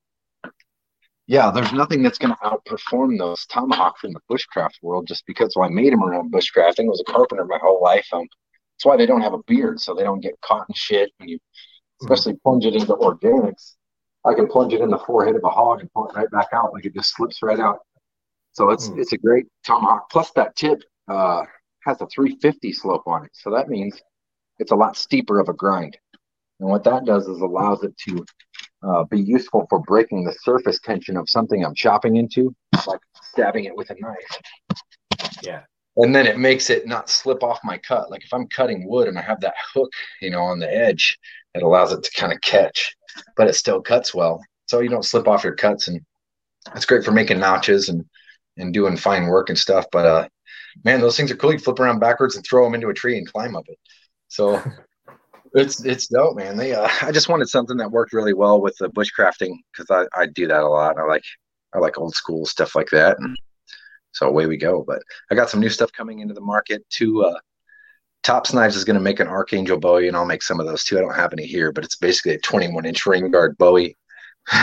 yeah, 1.26 1.50
there's 1.50 1.72
nothing 1.72 2.02
that's 2.02 2.18
going 2.18 2.34
to 2.34 2.40
outperform 2.40 3.18
those 3.18 3.46
tomahawks 3.46 4.04
in 4.04 4.12
the 4.12 4.20
bushcraft 4.30 4.82
world, 4.82 5.06
just 5.06 5.24
because 5.26 5.54
well, 5.54 5.68
I 5.68 5.72
made 5.72 5.92
them 5.92 6.02
around 6.02 6.32
bushcrafting. 6.32 6.84
I 6.84 6.88
was 6.88 7.02
a 7.06 7.10
carpenter 7.10 7.44
my 7.44 7.58
whole 7.62 7.82
life. 7.82 8.06
Um, 8.12 8.26
that's 8.74 8.84
why 8.84 8.96
they 8.96 9.06
don't 9.06 9.20
have 9.20 9.34
a 9.34 9.42
beard, 9.46 9.80
so 9.80 9.94
they 9.94 10.02
don't 10.02 10.20
get 10.20 10.40
caught 10.40 10.66
in 10.68 10.74
shit 10.74 11.10
when 11.18 11.28
you, 11.28 11.38
especially 12.02 12.34
plunge 12.42 12.64
it 12.64 12.74
into 12.74 12.94
organics. 12.94 13.74
I 14.24 14.34
can 14.34 14.48
plunge 14.48 14.72
it 14.72 14.80
in 14.80 14.90
the 14.90 14.98
forehead 14.98 15.36
of 15.36 15.44
a 15.44 15.50
hog 15.50 15.80
and 15.80 15.92
pull 15.92 16.08
it 16.08 16.16
right 16.16 16.30
back 16.30 16.48
out. 16.52 16.72
Like 16.72 16.84
it 16.84 16.94
just 16.94 17.14
slips 17.14 17.42
right 17.42 17.60
out. 17.60 17.80
So 18.52 18.70
it's 18.70 18.88
mm. 18.88 18.98
it's 18.98 19.12
a 19.12 19.18
great 19.18 19.46
tomahawk. 19.64 20.10
Plus 20.10 20.30
that 20.32 20.56
tip 20.56 20.82
uh, 21.08 21.42
has 21.84 22.00
a 22.00 22.06
350 22.06 22.72
slope 22.72 23.06
on 23.06 23.24
it. 23.24 23.30
So 23.32 23.50
that 23.50 23.68
means 23.68 24.00
it's 24.58 24.72
a 24.72 24.76
lot 24.76 24.96
steeper 24.96 25.40
of 25.40 25.48
a 25.48 25.52
grind. 25.52 25.96
And 26.60 26.68
what 26.68 26.84
that 26.84 27.04
does 27.04 27.26
is 27.26 27.40
allows 27.40 27.82
it 27.82 27.96
to 28.08 28.24
uh, 28.82 29.04
be 29.04 29.20
useful 29.20 29.66
for 29.68 29.80
breaking 29.80 30.24
the 30.24 30.34
surface 30.42 30.80
tension 30.80 31.16
of 31.16 31.28
something 31.28 31.64
I'm 31.64 31.74
chopping 31.74 32.16
into, 32.16 32.54
like 32.86 33.00
stabbing 33.22 33.64
it 33.64 33.76
with 33.76 33.90
a 33.90 33.96
knife. 33.98 35.32
Yeah. 35.42 35.62
And 35.96 36.14
then 36.14 36.26
it 36.26 36.38
makes 36.38 36.70
it 36.70 36.86
not 36.86 37.10
slip 37.10 37.42
off 37.42 37.58
my 37.62 37.78
cut. 37.78 38.10
Like 38.10 38.24
if 38.24 38.32
I'm 38.32 38.48
cutting 38.48 38.88
wood 38.88 39.08
and 39.08 39.18
I 39.18 39.22
have 39.22 39.40
that 39.40 39.54
hook, 39.74 39.92
you 40.20 40.30
know, 40.30 40.40
on 40.40 40.58
the 40.58 40.74
edge, 40.74 41.18
it 41.54 41.62
allows 41.62 41.92
it 41.92 42.02
to 42.02 42.10
kind 42.12 42.32
of 42.32 42.40
catch 42.40 42.96
but 43.36 43.48
it 43.48 43.54
still 43.54 43.80
cuts 43.80 44.14
well. 44.14 44.42
So 44.66 44.80
you 44.80 44.88
don't 44.88 45.04
slip 45.04 45.28
off 45.28 45.44
your 45.44 45.54
cuts, 45.54 45.88
and 45.88 46.00
it's 46.74 46.86
great 46.86 47.04
for 47.04 47.12
making 47.12 47.38
notches 47.38 47.88
and 47.88 48.04
and 48.56 48.72
doing 48.72 48.96
fine 48.96 49.26
work 49.26 49.48
and 49.48 49.58
stuff. 49.58 49.86
But 49.90 50.06
uh, 50.06 50.28
man, 50.84 51.00
those 51.00 51.16
things 51.16 51.30
are 51.30 51.36
cool. 51.36 51.52
You 51.52 51.58
flip 51.58 51.80
around 51.80 52.00
backwards 52.00 52.36
and 52.36 52.44
throw 52.44 52.64
them 52.64 52.74
into 52.74 52.88
a 52.88 52.94
tree 52.94 53.18
and 53.18 53.30
climb 53.30 53.56
up 53.56 53.64
it. 53.68 53.78
So 54.28 54.62
it's 55.54 55.84
it's 55.84 56.06
dope, 56.06 56.36
man. 56.36 56.56
They 56.56 56.74
uh, 56.74 56.88
I 57.02 57.12
just 57.12 57.28
wanted 57.28 57.48
something 57.48 57.76
that 57.78 57.90
worked 57.90 58.12
really 58.12 58.34
well 58.34 58.60
with 58.60 58.76
the 58.78 58.88
bushcrafting 58.90 59.54
because 59.72 59.90
I 59.90 60.20
I 60.20 60.26
do 60.26 60.46
that 60.48 60.62
a 60.62 60.68
lot. 60.68 60.98
I 60.98 61.04
like 61.04 61.24
I 61.74 61.78
like 61.78 61.98
old 61.98 62.14
school 62.14 62.46
stuff 62.46 62.74
like 62.74 62.90
that, 62.90 63.18
and 63.18 63.36
so 64.12 64.26
away 64.28 64.46
we 64.46 64.56
go. 64.56 64.84
But 64.86 65.02
I 65.30 65.34
got 65.34 65.50
some 65.50 65.60
new 65.60 65.70
stuff 65.70 65.92
coming 65.92 66.20
into 66.20 66.34
the 66.34 66.40
market. 66.40 66.84
too. 66.90 67.24
uh, 67.24 67.38
Tops 68.22 68.52
Knives 68.52 68.76
is 68.76 68.84
going 68.84 68.94
to 68.94 69.00
make 69.00 69.18
an 69.18 69.26
Archangel 69.26 69.80
Bowie, 69.80 70.06
and 70.06 70.16
I'll 70.16 70.24
make 70.24 70.42
some 70.42 70.60
of 70.60 70.66
those 70.66 70.84
too. 70.84 70.96
I 70.96 71.00
don't 71.00 71.14
have 71.14 71.32
any 71.32 71.44
here, 71.44 71.72
but 71.72 71.84
it's 71.84 71.96
basically 71.96 72.34
a 72.34 72.38
21 72.38 72.86
inch 72.86 73.04
ring 73.04 73.30
guard 73.30 73.58
Bowie. 73.58 73.96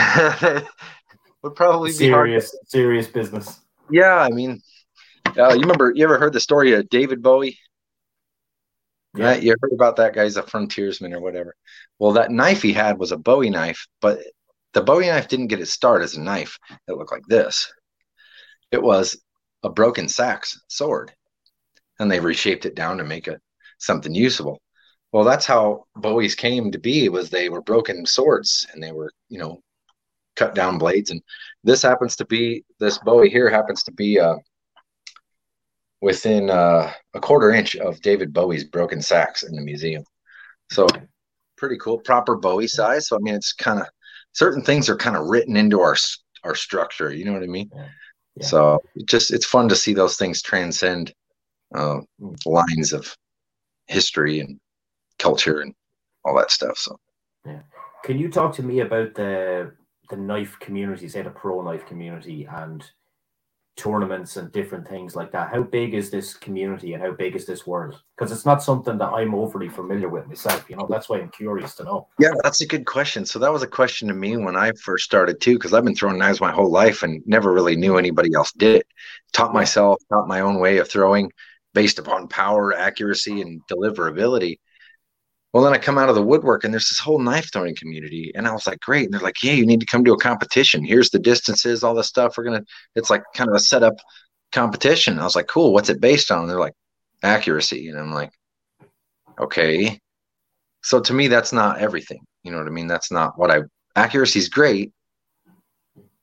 Would 1.42 1.54
probably 1.54 1.92
serious, 1.92 2.54
serious 2.66 3.06
business. 3.06 3.60
Yeah, 3.90 4.16
I 4.16 4.30
mean, 4.30 4.60
uh, 5.38 5.52
you 5.52 5.60
remember? 5.60 5.92
You 5.94 6.04
ever 6.04 6.18
heard 6.18 6.32
the 6.32 6.40
story 6.40 6.72
of 6.72 6.88
David 6.88 7.22
Bowie? 7.22 7.58
Yeah, 9.16 9.34
you 9.34 9.54
heard 9.60 9.72
about 9.72 9.96
that 9.96 10.14
guy's 10.14 10.36
a 10.36 10.42
frontiersman 10.42 11.12
or 11.12 11.20
whatever. 11.20 11.56
Well, 11.98 12.12
that 12.12 12.30
knife 12.30 12.62
he 12.62 12.72
had 12.72 12.98
was 12.98 13.12
a 13.12 13.16
Bowie 13.16 13.50
knife, 13.50 13.86
but 14.00 14.20
the 14.72 14.82
Bowie 14.82 15.06
knife 15.06 15.28
didn't 15.28 15.48
get 15.48 15.60
its 15.60 15.72
start 15.72 16.02
as 16.02 16.16
a 16.16 16.20
knife. 16.20 16.58
It 16.86 16.92
looked 16.92 17.12
like 17.12 17.26
this. 17.26 17.72
It 18.70 18.82
was 18.82 19.20
a 19.64 19.68
broken 19.68 20.08
sax 20.08 20.60
sword, 20.68 21.12
and 21.98 22.10
they 22.10 22.20
reshaped 22.20 22.66
it 22.66 22.76
down 22.76 22.98
to 22.98 23.04
make 23.04 23.26
a 23.26 23.40
something 23.78 24.14
usable. 24.14 24.60
Well, 25.12 25.24
that's 25.24 25.46
how 25.46 25.86
Bowies 25.96 26.36
came 26.36 26.70
to 26.70 26.78
be. 26.78 27.08
Was 27.08 27.30
they 27.30 27.48
were 27.48 27.62
broken 27.62 28.06
swords 28.06 28.66
and 28.72 28.82
they 28.82 28.92
were, 28.92 29.10
you 29.28 29.38
know, 29.38 29.60
cut 30.36 30.54
down 30.54 30.78
blades. 30.78 31.10
And 31.10 31.20
this 31.64 31.82
happens 31.82 32.14
to 32.16 32.24
be 32.26 32.64
this 32.78 32.98
Bowie 32.98 33.30
here 33.30 33.50
happens 33.50 33.82
to 33.84 33.92
be 33.92 34.20
uh, 34.20 34.36
within 36.00 36.50
uh, 36.50 36.92
a 37.14 37.20
quarter 37.20 37.52
inch 37.52 37.76
of 37.76 38.00
David 38.00 38.32
Bowie's 38.32 38.64
broken 38.64 39.02
sax 39.02 39.42
in 39.42 39.54
the 39.54 39.62
museum. 39.62 40.04
So 40.70 40.86
pretty 41.56 41.76
cool, 41.78 41.98
proper 41.98 42.36
Bowie 42.36 42.68
size. 42.68 43.08
So 43.08 43.16
I 43.16 43.18
mean, 43.20 43.34
it's 43.34 43.52
kind 43.52 43.80
of 43.80 43.86
certain 44.32 44.62
things 44.62 44.88
are 44.88 44.96
kind 44.96 45.16
of 45.16 45.26
written 45.26 45.56
into 45.56 45.80
our 45.80 45.96
our 46.44 46.54
structure. 46.54 47.12
You 47.12 47.24
know 47.24 47.32
what 47.32 47.42
I 47.42 47.46
mean? 47.46 47.70
Yeah. 47.74 47.88
Yeah. 48.36 48.46
So 48.46 48.78
it 48.94 49.06
just 49.06 49.32
it's 49.32 49.46
fun 49.46 49.68
to 49.68 49.76
see 49.76 49.92
those 49.92 50.16
things 50.16 50.42
transcend 50.42 51.12
uh, 51.74 52.00
lines 52.46 52.92
of 52.92 53.14
history 53.86 54.40
and 54.40 54.58
culture 55.18 55.60
and 55.60 55.74
all 56.24 56.36
that 56.36 56.50
stuff. 56.50 56.78
So, 56.78 56.98
yeah. 57.44 57.60
Can 58.04 58.18
you 58.18 58.30
talk 58.30 58.54
to 58.54 58.62
me 58.62 58.80
about 58.80 59.14
the 59.14 59.72
the 60.08 60.16
knife 60.16 60.58
community, 60.58 61.08
say 61.08 61.22
the 61.22 61.30
pro 61.30 61.62
knife 61.62 61.86
community, 61.86 62.48
and 62.50 62.84
tournaments 63.80 64.36
and 64.36 64.52
different 64.52 64.86
things 64.86 65.16
like 65.16 65.32
that? 65.32 65.48
How 65.50 65.62
big 65.62 65.94
is 65.94 66.10
this 66.10 66.34
community 66.34 66.92
and 66.92 67.02
how 67.02 67.12
big 67.12 67.34
is 67.34 67.46
this 67.46 67.66
world? 67.66 68.00
Because 68.16 68.30
it's 68.30 68.44
not 68.44 68.62
something 68.62 68.98
that 68.98 69.08
I'm 69.08 69.34
overly 69.34 69.70
familiar 69.70 70.08
with 70.08 70.26
myself. 70.26 70.68
You 70.68 70.76
know, 70.76 70.86
that's 70.88 71.08
why 71.08 71.18
I'm 71.18 71.30
curious 71.30 71.74
to 71.76 71.84
know. 71.84 72.08
Yeah, 72.18 72.32
that's 72.42 72.60
a 72.60 72.66
good 72.66 72.84
question. 72.84 73.24
So 73.24 73.38
that 73.38 73.52
was 73.52 73.62
a 73.62 73.66
question 73.66 74.08
to 74.08 74.14
me 74.14 74.36
when 74.36 74.54
I 74.54 74.72
first 74.72 75.04
started 75.04 75.40
too, 75.40 75.54
because 75.54 75.72
I've 75.72 75.84
been 75.84 75.94
throwing 75.94 76.18
knives 76.18 76.40
my 76.40 76.52
whole 76.52 76.70
life 76.70 77.02
and 77.02 77.22
never 77.26 77.52
really 77.52 77.76
knew 77.76 77.96
anybody 77.96 78.34
else 78.34 78.52
did 78.52 78.76
it. 78.76 78.86
Taught 79.32 79.54
myself, 79.54 79.98
taught 80.10 80.28
my 80.28 80.40
own 80.40 80.60
way 80.60 80.76
of 80.78 80.88
throwing 80.88 81.32
based 81.72 81.98
upon 81.98 82.28
power, 82.28 82.74
accuracy, 82.74 83.40
and 83.40 83.62
deliverability. 83.70 84.58
Well, 85.52 85.64
then 85.64 85.72
I 85.72 85.78
come 85.78 85.98
out 85.98 86.08
of 86.08 86.14
the 86.14 86.22
woodwork 86.22 86.62
and 86.62 86.72
there's 86.72 86.88
this 86.88 87.00
whole 87.00 87.18
knife 87.18 87.52
throwing 87.52 87.74
community. 87.74 88.30
And 88.34 88.46
I 88.46 88.52
was 88.52 88.66
like, 88.66 88.80
great. 88.80 89.06
And 89.06 89.14
they're 89.14 89.20
like, 89.20 89.42
yeah, 89.42 89.52
you 89.52 89.66
need 89.66 89.80
to 89.80 89.86
come 89.86 90.04
to 90.04 90.12
a 90.12 90.18
competition. 90.18 90.84
Here's 90.84 91.10
the 91.10 91.18
distances, 91.18 91.82
all 91.82 91.94
this 91.94 92.06
stuff. 92.06 92.38
We're 92.38 92.44
going 92.44 92.60
to, 92.60 92.66
it's 92.94 93.10
like 93.10 93.22
kind 93.34 93.50
of 93.50 93.56
a 93.56 93.60
setup 93.60 93.96
competition. 94.52 95.18
I 95.18 95.24
was 95.24 95.34
like, 95.34 95.48
cool. 95.48 95.72
What's 95.72 95.88
it 95.88 96.00
based 96.00 96.30
on? 96.30 96.42
And 96.42 96.50
they're 96.50 96.60
like, 96.60 96.74
accuracy. 97.22 97.88
And 97.88 97.98
I'm 97.98 98.12
like, 98.12 98.30
okay. 99.40 99.98
So 100.82 101.00
to 101.00 101.12
me, 101.12 101.26
that's 101.26 101.52
not 101.52 101.78
everything. 101.78 102.20
You 102.44 102.52
know 102.52 102.58
what 102.58 102.66
I 102.66 102.70
mean? 102.70 102.86
That's 102.86 103.10
not 103.10 103.38
what 103.38 103.50
I, 103.50 103.62
accuracy 103.96 104.38
is 104.38 104.48
great, 104.48 104.92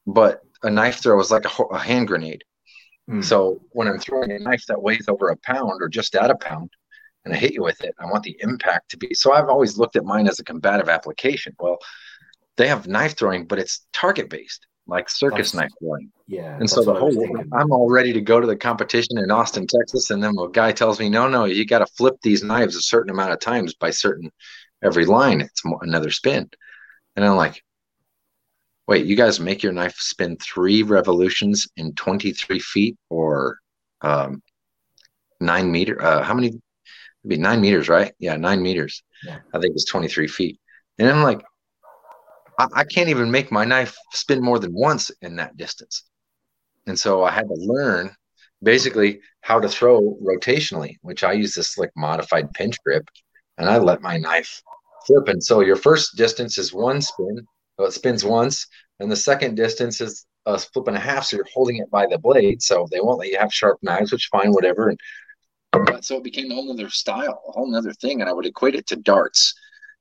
but 0.06 0.42
a 0.64 0.70
knife 0.70 1.02
throw 1.04 1.20
is 1.20 1.32
like 1.32 1.46
a, 1.46 1.64
a 1.64 1.78
hand 1.78 2.08
grenade. 2.08 2.44
Mm. 3.10 3.24
So 3.24 3.62
when 3.72 3.88
I'm 3.88 4.00
throwing 4.00 4.32
a 4.32 4.40
knife 4.40 4.64
that 4.68 4.82
weighs 4.82 5.08
over 5.08 5.30
a 5.30 5.38
pound 5.38 5.82
or 5.82 5.90
just 5.90 6.16
at 6.16 6.32
a 6.32 6.36
pound, 6.36 6.72
and 7.28 7.36
I 7.36 7.40
hit 7.40 7.54
you 7.54 7.62
with 7.62 7.84
it, 7.84 7.94
I 8.00 8.06
want 8.06 8.24
the 8.24 8.38
impact 8.40 8.92
to 8.92 8.98
be. 8.98 9.14
So 9.14 9.34
I've 9.34 9.50
always 9.50 9.78
looked 9.78 9.96
at 9.96 10.06
mine 10.06 10.28
as 10.28 10.40
a 10.40 10.44
combative 10.44 10.90
application. 10.90 11.56
Well, 11.60 11.78
they 12.56 12.68
have 12.68 12.88
knife 12.88 13.18
throwing, 13.18 13.46
but 13.46 13.60
it's 13.60 13.86
target 13.92 14.30
based, 14.30 14.66
like 14.88 15.10
circus 15.10 15.52
that's, 15.52 15.54
knife 15.54 15.72
throwing. 15.80 16.12
Yeah. 16.28 16.58
And 16.58 16.70
so 16.70 16.84
the 16.84 16.94
whole 16.94 17.14
I'm 17.54 17.72
all 17.72 17.90
ready 17.90 18.14
to 18.14 18.22
go 18.22 18.40
to 18.40 18.48
the 18.48 18.56
competition 18.56 19.18
in 19.18 19.30
Austin, 19.30 19.68
Texas, 19.68 20.10
and 20.10 20.24
then 20.24 20.36
a 20.40 20.50
guy 20.50 20.72
tells 20.72 21.00
me, 21.00 21.10
no, 21.10 21.28
no, 21.28 21.46
you 21.46 21.66
got 21.66 21.80
to 21.80 21.86
flip 21.98 22.16
these 22.24 22.44
knives 22.44 22.76
a 22.76 22.82
certain 22.82 23.12
amount 23.12 23.34
of 23.34 23.40
times 23.40 23.74
by 23.76 23.92
certain 23.92 24.32
every 24.82 25.06
line. 25.06 25.42
It's 25.42 25.62
another 25.82 26.10
spin, 26.10 26.50
and 27.16 27.26
I'm 27.26 27.36
like, 27.36 27.62
wait, 28.88 29.06
you 29.06 29.18
guys 29.18 29.40
make 29.40 29.62
your 29.62 29.74
knife 29.74 29.98
spin 29.98 30.38
three 30.38 30.82
revolutions 30.82 31.68
in 31.76 31.94
23 31.94 32.60
feet 32.60 32.98
or 33.10 33.60
um, 34.02 34.42
nine 35.40 35.72
meter? 35.72 36.02
Uh, 36.02 36.24
how 36.24 36.34
many? 36.34 36.60
Be 37.28 37.38
nine 37.38 37.62
meters, 37.62 37.90
right? 37.90 38.14
Yeah, 38.20 38.36
nine 38.38 38.62
meters. 38.62 39.04
Yeah. 39.24 39.40
I 39.54 39.60
think 39.60 39.74
it's 39.74 39.86
23 39.86 40.28
feet. 40.28 40.60
And 40.98 41.10
I'm 41.10 41.24
like, 41.24 41.42
I, 42.60 42.68
I 42.74 42.84
can't 42.84 43.10
even 43.10 43.32
make 43.32 43.52
my 43.52 43.66
knife 43.66 43.96
spin 44.14 44.42
more 44.42 44.60
than 44.60 44.74
once 44.74 45.12
in 45.22 45.36
that 45.38 45.58
distance. 45.58 46.04
And 46.88 46.98
so 46.98 47.24
I 47.24 47.32
had 47.32 47.48
to 47.48 47.56
learn 47.56 48.16
basically 48.64 49.20
how 49.42 49.60
to 49.60 49.70
throw 49.70 50.18
rotationally, 50.24 50.96
which 51.02 51.24
I 51.24 51.34
use 51.34 51.54
this 51.54 51.78
like 51.78 51.92
modified 51.96 52.52
pinch 52.54 52.78
grip, 52.84 53.08
and 53.58 53.70
I 53.70 53.78
let 53.78 54.02
my 54.02 54.18
knife 54.18 54.62
flip. 55.06 55.28
And 55.28 55.44
so 55.44 55.62
your 55.62 55.76
first 55.76 56.16
distance 56.16 56.58
is 56.58 56.74
one 56.74 57.02
spin, 57.02 57.46
so 57.78 57.86
it 57.86 57.94
spins 57.94 58.24
once, 58.24 58.66
and 59.00 59.12
the 59.12 59.16
second 59.16 59.56
distance 59.56 60.02
is 60.02 60.26
a 60.46 60.58
flip 60.58 60.88
and 60.88 60.98
a 60.98 61.00
half. 61.00 61.26
So 61.26 61.36
you're 61.38 61.46
holding 61.54 61.78
it 61.78 61.92
by 61.92 62.08
the 62.10 62.18
blade, 62.18 62.62
so 62.62 62.88
they 62.90 63.02
won't 63.02 63.20
let 63.20 63.30
you 63.30 63.38
have 63.38 63.54
sharp 63.54 63.78
knives, 63.82 64.12
which 64.12 64.30
fine, 64.32 64.52
whatever. 64.52 64.90
And 64.90 65.00
so 66.02 66.18
it 66.18 66.24
became 66.24 66.52
a 66.52 66.56
whole 66.56 66.72
other 66.72 66.90
style, 66.90 67.42
a 67.48 67.52
whole 67.52 67.76
other 67.76 67.94
thing, 67.94 68.22
and 68.22 68.30
I 68.30 68.34
would 68.34 68.46
equate 68.46 68.76
it 68.76 68.88
to 68.88 68.96
darts. 68.96 69.54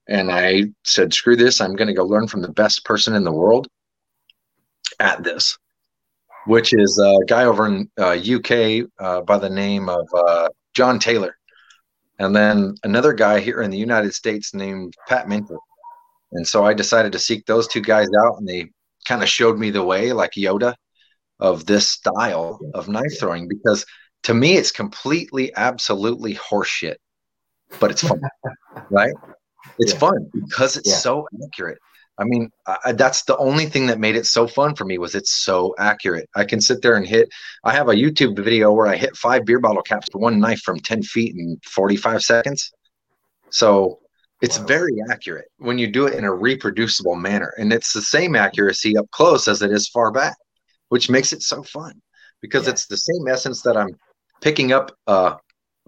And 0.09 0.31
I 0.31 0.67
said, 0.85 1.12
screw 1.12 1.37
this, 1.37 1.61
I'm 1.61 1.75
going 1.75 1.89
to 1.89 1.95
go 1.95 2.05
learn 2.05 2.29
from 2.29 2.43
the 2.43 2.53
best 2.53 2.85
person 2.85 3.15
in 3.15 3.25
the 3.25 3.33
world 3.33 3.67
at 5.01 5.25
this, 5.25 5.59
which 6.47 6.73
is 6.73 7.01
a 7.03 7.25
guy 7.27 7.45
over 7.45 7.67
in 7.67 7.91
uh, 7.99 8.17
UK 8.17 8.89
uh, 9.01 9.23
by 9.23 9.39
the 9.39 9.51
name 9.51 9.89
of 9.89 10.07
uh, 10.15 10.49
John 10.75 10.99
Taylor. 10.99 11.37
And 12.19 12.35
then 12.35 12.77
another 12.83 13.12
guy 13.12 13.41
here 13.41 13.62
in 13.62 13.71
the 13.71 13.77
United 13.79 14.15
States 14.15 14.55
named 14.55 14.95
Pat 15.09 15.29
Minter. 15.29 15.59
And 16.33 16.47
so 16.47 16.65
I 16.65 16.73
decided 16.73 17.12
to 17.12 17.19
seek 17.19 17.45
those 17.47 17.69
two 17.69 17.81
guys 17.81 18.09
out, 18.25 18.39
and 18.39 18.49
they 18.49 18.71
kind 19.07 19.23
of 19.23 19.29
showed 19.29 19.59
me 19.59 19.71
the 19.71 19.85
way, 19.85 20.12
like 20.12 20.33
Yoda, 20.33 20.75
of 21.41 21.67
this 21.67 21.89
style 21.89 22.59
of 22.75 22.89
knife 22.89 23.19
throwing. 23.19 23.49
Because 23.49 23.85
to 24.27 24.35
me, 24.35 24.57
it's 24.57 24.73
completely, 24.73 25.55
absolutely 25.55 26.35
horseshit, 26.35 26.97
but 27.79 27.93
it's 27.93 28.03
fun, 28.03 28.21
right? 28.91 29.15
It's 29.79 29.93
yeah. 29.93 29.99
fun 30.01 30.29
because 30.35 30.77
it's 30.77 30.91
yeah. 30.91 30.97
so 30.97 31.29
accurate. 31.45 31.79
I 32.19 32.25
mean, 32.25 32.51
I, 32.67 32.91
that's 32.91 33.23
the 33.23 33.37
only 33.37 33.67
thing 33.67 33.87
that 33.87 34.01
made 34.01 34.17
it 34.17 34.27
so 34.27 34.49
fun 34.49 34.75
for 34.75 34.85
me 34.85 34.99
was 34.99 35.15
it's 35.15 35.33
so 35.33 35.77
accurate. 35.79 36.29
I 36.35 36.45
can 36.45 36.61
sit 36.61 36.83
there 36.83 36.97
and 36.97 37.07
hit. 37.07 37.29
I 37.62 37.73
have 37.73 37.89
a 37.89 37.95
YouTube 37.95 38.37
video 38.43 38.73
where 38.73 38.89
I 38.89 38.97
hit 38.97 39.17
five 39.17 39.45
beer 39.45 39.61
bottle 39.61 39.83
caps 39.83 40.09
with 40.12 40.21
one 40.21 40.41
knife 40.41 40.62
from 40.62 40.81
ten 40.81 41.05
feet 41.05 41.37
in 41.37 41.61
forty-five 41.65 42.25
seconds. 42.25 42.73
So 43.51 44.01
it's 44.43 44.59
wow. 44.59 44.67
very 44.67 44.97
accurate 45.09 45.53
when 45.59 45.79
you 45.79 45.87
do 45.87 46.07
it 46.09 46.15
in 46.15 46.25
a 46.25 46.35
reproducible 46.35 47.15
manner, 47.15 47.55
and 47.59 47.73
it's 47.73 47.93
the 47.93 48.03
same 48.03 48.35
accuracy 48.35 48.97
up 48.97 49.09
close 49.12 49.47
as 49.47 49.62
it 49.62 49.71
is 49.71 49.89
far 49.89 50.11
back, 50.11 50.37
which 50.89 51.09
makes 51.09 51.33
it 51.33 51.43
so 51.43 51.62
fun 51.62 52.03
because 52.41 52.65
yeah. 52.65 52.71
it's 52.71 52.87
the 52.87 52.97
same 52.97 53.29
essence 53.29 53.62
that 53.62 53.77
I'm 53.77 53.97
picking 54.40 54.72
up 54.72 54.96
a, 55.07 55.37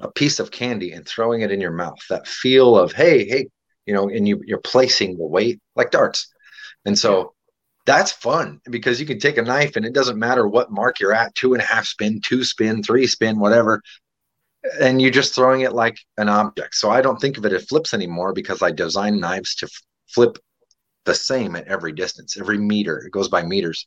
a 0.00 0.10
piece 0.12 0.40
of 0.40 0.50
candy 0.50 0.92
and 0.92 1.06
throwing 1.06 1.42
it 1.42 1.50
in 1.50 1.60
your 1.60 1.72
mouth. 1.72 1.98
That 2.10 2.26
feel 2.26 2.76
of 2.78 2.92
hey, 2.92 3.26
hey, 3.26 3.48
you 3.86 3.94
know, 3.94 4.08
and 4.08 4.26
you 4.28 4.42
you're 4.46 4.58
placing 4.58 5.16
the 5.16 5.26
weight 5.26 5.60
like 5.76 5.90
darts. 5.90 6.32
And 6.84 6.98
so 6.98 7.34
that's 7.86 8.12
fun 8.12 8.60
because 8.70 9.00
you 9.00 9.06
can 9.06 9.18
take 9.18 9.38
a 9.38 9.42
knife 9.42 9.76
and 9.76 9.86
it 9.86 9.94
doesn't 9.94 10.18
matter 10.18 10.46
what 10.46 10.70
mark 10.70 11.00
you're 11.00 11.14
at, 11.14 11.34
two 11.34 11.54
and 11.54 11.62
a 11.62 11.66
half 11.66 11.86
spin, 11.86 12.20
two 12.22 12.44
spin, 12.44 12.82
three 12.82 13.06
spin, 13.06 13.38
whatever. 13.38 13.80
And 14.78 15.00
you're 15.00 15.10
just 15.10 15.34
throwing 15.34 15.62
it 15.62 15.72
like 15.72 15.96
an 16.18 16.28
object. 16.28 16.74
So 16.74 16.90
I 16.90 17.00
don't 17.00 17.18
think 17.18 17.38
of 17.38 17.46
it 17.46 17.52
as 17.54 17.64
flips 17.64 17.94
anymore 17.94 18.34
because 18.34 18.62
I 18.62 18.72
design 18.72 19.20
knives 19.20 19.54
to 19.56 19.66
f- 19.66 19.82
flip 20.08 20.36
the 21.06 21.14
same 21.14 21.56
at 21.56 21.66
every 21.66 21.92
distance, 21.92 22.36
every 22.38 22.58
meter. 22.58 22.98
It 22.98 23.12
goes 23.12 23.28
by 23.28 23.42
meters. 23.42 23.86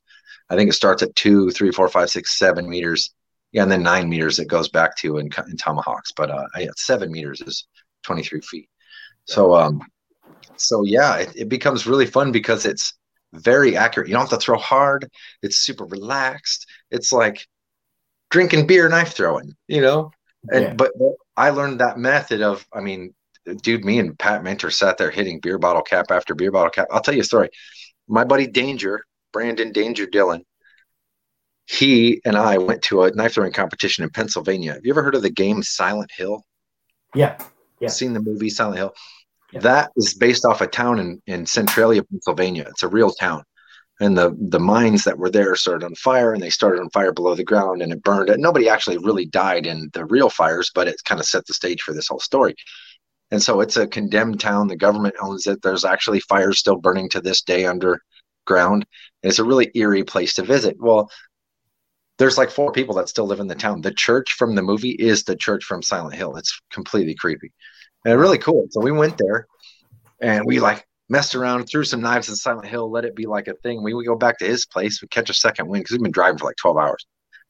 I 0.49 0.55
think 0.55 0.69
it 0.69 0.73
starts 0.73 1.03
at 1.03 1.15
two, 1.15 1.51
three, 1.51 1.71
four, 1.71 1.87
five, 1.87 2.09
six, 2.09 2.39
seven 2.39 2.67
meters. 2.67 3.13
Yeah, 3.51 3.63
and 3.63 3.71
then 3.71 3.83
nine 3.83 4.09
meters 4.09 4.39
it 4.39 4.47
goes 4.47 4.69
back 4.69 4.95
to 4.97 5.17
in, 5.17 5.29
in 5.49 5.57
tomahawks. 5.57 6.11
But 6.15 6.31
uh, 6.31 6.47
seven 6.75 7.11
meters 7.11 7.41
is 7.41 7.67
23 8.03 8.41
feet. 8.41 8.69
So 9.25 9.55
um, 9.55 9.81
so 10.55 10.83
yeah, 10.83 11.17
it, 11.17 11.33
it 11.35 11.49
becomes 11.49 11.87
really 11.87 12.05
fun 12.05 12.31
because 12.31 12.65
it's 12.65 12.93
very 13.33 13.77
accurate. 13.77 14.07
You 14.07 14.13
don't 14.13 14.29
have 14.29 14.39
to 14.39 14.43
throw 14.43 14.57
hard. 14.57 15.09
It's 15.41 15.57
super 15.57 15.85
relaxed. 15.85 16.67
It's 16.89 17.11
like 17.11 17.47
drinking 18.29 18.67
beer, 18.67 18.89
knife 18.89 19.13
throwing, 19.13 19.53
you 19.67 19.81
know. 19.81 20.11
And 20.51 20.63
yeah. 20.63 20.73
but, 20.73 20.91
but 20.97 21.13
I 21.37 21.51
learned 21.51 21.79
that 21.79 21.97
method 21.97 22.41
of, 22.41 22.65
I 22.73 22.81
mean, 22.81 23.13
dude, 23.61 23.85
me 23.85 23.99
and 23.99 24.17
Pat 24.17 24.43
Mentor 24.43 24.71
sat 24.71 24.97
there 24.97 25.11
hitting 25.11 25.39
beer 25.39 25.57
bottle 25.57 25.81
cap 25.81 26.11
after 26.11 26.35
beer 26.35 26.51
bottle 26.51 26.71
cap. 26.71 26.87
I'll 26.91 27.01
tell 27.01 27.13
you 27.13 27.21
a 27.21 27.25
story. 27.25 27.49
My 28.07 28.23
buddy 28.23 28.47
Danger, 28.47 29.05
Brandon 29.31 29.71
Danger 29.71 30.05
Dillon, 30.05 30.43
he 31.71 32.19
and 32.25 32.35
I 32.35 32.57
went 32.57 32.81
to 32.83 33.03
a 33.03 33.11
knife 33.11 33.35
throwing 33.35 33.53
competition 33.53 34.03
in 34.03 34.09
Pennsylvania. 34.09 34.73
Have 34.73 34.85
you 34.85 34.91
ever 34.91 35.03
heard 35.03 35.15
of 35.15 35.21
the 35.21 35.29
game 35.29 35.63
Silent 35.63 36.11
Hill? 36.15 36.43
Yeah. 37.15 37.41
Yeah. 37.79 37.87
Seen 37.87 38.11
the 38.11 38.19
movie 38.19 38.49
Silent 38.49 38.77
Hill? 38.77 38.93
Yeah. 39.53 39.61
That 39.61 39.91
is 39.95 40.13
based 40.13 40.43
off 40.43 40.59
a 40.59 40.67
town 40.67 40.99
in, 40.99 41.21
in 41.27 41.45
Centralia, 41.45 42.03
Pennsylvania. 42.03 42.65
It's 42.69 42.83
a 42.83 42.89
real 42.89 43.11
town. 43.11 43.43
And 44.01 44.17
the, 44.17 44.35
the 44.49 44.59
mines 44.59 45.05
that 45.05 45.17
were 45.17 45.29
there 45.29 45.55
started 45.55 45.85
on 45.85 45.95
fire 45.95 46.33
and 46.33 46.43
they 46.43 46.49
started 46.49 46.81
on 46.81 46.89
fire 46.89 47.13
below 47.13 47.35
the 47.35 47.43
ground 47.43 47.81
and 47.81 47.93
it 47.93 48.03
burned. 48.03 48.29
And 48.29 48.41
nobody 48.41 48.67
actually 48.67 48.97
really 48.97 49.25
died 49.25 49.65
in 49.65 49.89
the 49.93 50.03
real 50.05 50.29
fires, 50.29 50.71
but 50.75 50.89
it 50.89 50.95
kind 51.05 51.21
of 51.21 51.27
set 51.27 51.45
the 51.45 51.53
stage 51.53 51.81
for 51.83 51.93
this 51.93 52.07
whole 52.09 52.19
story. 52.19 52.53
And 53.29 53.41
so 53.41 53.61
it's 53.61 53.77
a 53.77 53.87
condemned 53.87 54.41
town. 54.41 54.67
The 54.67 54.75
government 54.75 55.15
owns 55.21 55.47
it. 55.47 55.61
There's 55.61 55.85
actually 55.85 56.19
fires 56.21 56.59
still 56.59 56.75
burning 56.75 57.07
to 57.09 57.21
this 57.21 57.41
day 57.41 57.65
underground. 57.65 58.85
And 59.23 59.29
It's 59.29 59.39
a 59.39 59.45
really 59.45 59.71
eerie 59.73 60.03
place 60.03 60.33
to 60.33 60.43
visit. 60.43 60.75
Well, 60.79 61.09
there's 62.21 62.37
like 62.37 62.51
four 62.51 62.71
people 62.71 62.93
that 62.93 63.09
still 63.09 63.25
live 63.25 63.39
in 63.39 63.47
the 63.47 63.55
town. 63.55 63.81
The 63.81 63.91
church 63.91 64.33
from 64.33 64.53
the 64.53 64.61
movie 64.61 64.91
is 64.91 65.23
the 65.23 65.35
church 65.35 65.63
from 65.63 65.81
Silent 65.81 66.13
Hill. 66.13 66.35
It's 66.35 66.61
completely 66.71 67.15
creepy 67.15 67.51
and 68.05 68.19
really 68.19 68.37
cool. 68.37 68.67
So 68.69 68.79
we 68.79 68.91
went 68.91 69.17
there 69.17 69.47
and 70.21 70.45
we 70.45 70.59
like 70.59 70.85
messed 71.09 71.33
around, 71.33 71.63
threw 71.63 71.83
some 71.83 71.99
knives 71.99 72.29
in 72.29 72.35
Silent 72.35 72.67
Hill, 72.67 72.91
let 72.91 73.05
it 73.05 73.15
be 73.15 73.25
like 73.25 73.47
a 73.47 73.55
thing. 73.63 73.81
We, 73.81 73.95
we 73.95 74.05
go 74.05 74.15
back 74.15 74.37
to 74.37 74.45
his 74.45 74.67
place, 74.67 75.01
we 75.01 75.07
catch 75.07 75.31
a 75.31 75.33
second 75.33 75.67
wind 75.67 75.83
because 75.83 75.93
we've 75.95 76.03
been 76.03 76.11
driving 76.11 76.37
for 76.37 76.45
like 76.45 76.57
12 76.57 76.77
hours. 76.77 77.07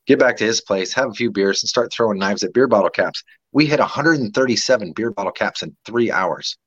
Get 0.08 0.20
back 0.20 0.38
to 0.38 0.46
his 0.46 0.62
place, 0.62 0.94
have 0.94 1.10
a 1.10 1.14
few 1.14 1.32
beers, 1.32 1.62
and 1.62 1.68
start 1.68 1.92
throwing 1.92 2.18
knives 2.18 2.46
at 2.46 2.54
beer 2.54 2.70
bottle 2.70 2.90
caps. 2.90 3.22
We 3.52 3.66
hit 3.66 3.80
137 3.80 4.94
beer 4.94 5.12
bottle 5.12 5.34
caps 5.34 5.64
in 5.64 5.76
three 5.86 6.10
hours 6.10 6.58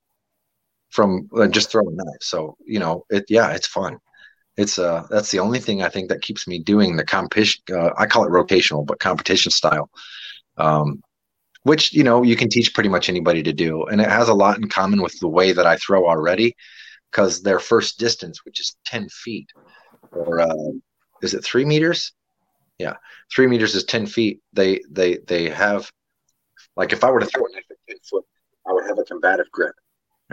from 0.90 1.27
uh, 1.35 1.49
just 1.49 1.73
throwing 1.73 1.97
knives. 1.97 2.27
So 2.27 2.55
you 2.67 2.81
know, 2.81 3.07
it 3.09 3.25
yeah, 3.31 3.53
it's 3.53 3.67
fun. 3.67 3.99
It's 4.57 4.79
uh 4.79 5.07
that's 5.11 5.31
the 5.31 5.40
only 5.40 5.59
thing 5.61 5.83
I 5.83 5.88
think 5.88 6.09
that 6.09 6.23
keeps 6.23 6.47
me 6.47 6.61
doing 6.61 6.97
the 6.97 7.05
competition. 7.05 7.62
Uh, 7.71 7.90
I 7.97 8.07
call 8.07 8.25
it 8.25 8.31
rotational, 8.31 8.87
but 8.87 9.01
competition 9.01 9.51
style. 9.51 9.90
Um, 10.57 11.03
which 11.64 11.93
you 11.93 12.05
know 12.05 12.23
you 12.23 12.37
can 12.37 12.49
teach 12.49 12.73
pretty 12.73 12.88
much 12.88 13.09
anybody 13.09 13.43
to 13.43 13.53
do 13.53 13.85
and 13.87 14.01
it 14.01 14.09
has 14.09 14.29
a 14.29 14.35
lot 14.35 14.57
in 14.59 14.69
common 14.69 15.03
with 15.03 15.19
the 15.19 15.29
way 15.29 15.53
that 15.53 15.67
i 15.67 15.77
throw 15.77 16.07
already 16.07 16.55
because 17.11 17.43
their 17.43 17.59
first 17.59 17.99
distance 17.99 18.45
which 18.45 18.61
is 18.61 18.77
10 18.87 19.09
feet 19.09 19.49
or 20.12 20.40
uh, 20.40 20.71
is 21.23 21.35
it 21.35 21.45
three 21.45 21.64
meters 21.64 22.12
yeah 22.79 22.95
three 23.35 23.47
meters 23.47 23.75
is 23.75 23.85
10 23.85 24.07
feet 24.07 24.40
they 24.53 24.81
they 24.90 25.19
they 25.27 25.49
have 25.49 25.90
like 26.77 26.93
if 26.93 27.03
i 27.03 27.11
were 27.11 27.21
to 27.21 27.27
throw 27.27 27.45
a 27.45 27.53
knife 27.53 27.64
at 27.71 27.77
10 27.88 27.97
foot 28.09 28.25
i 28.69 28.73
would 28.73 28.87
have 28.87 28.99
a 28.99 29.05
combative 29.05 29.51
grip 29.51 29.75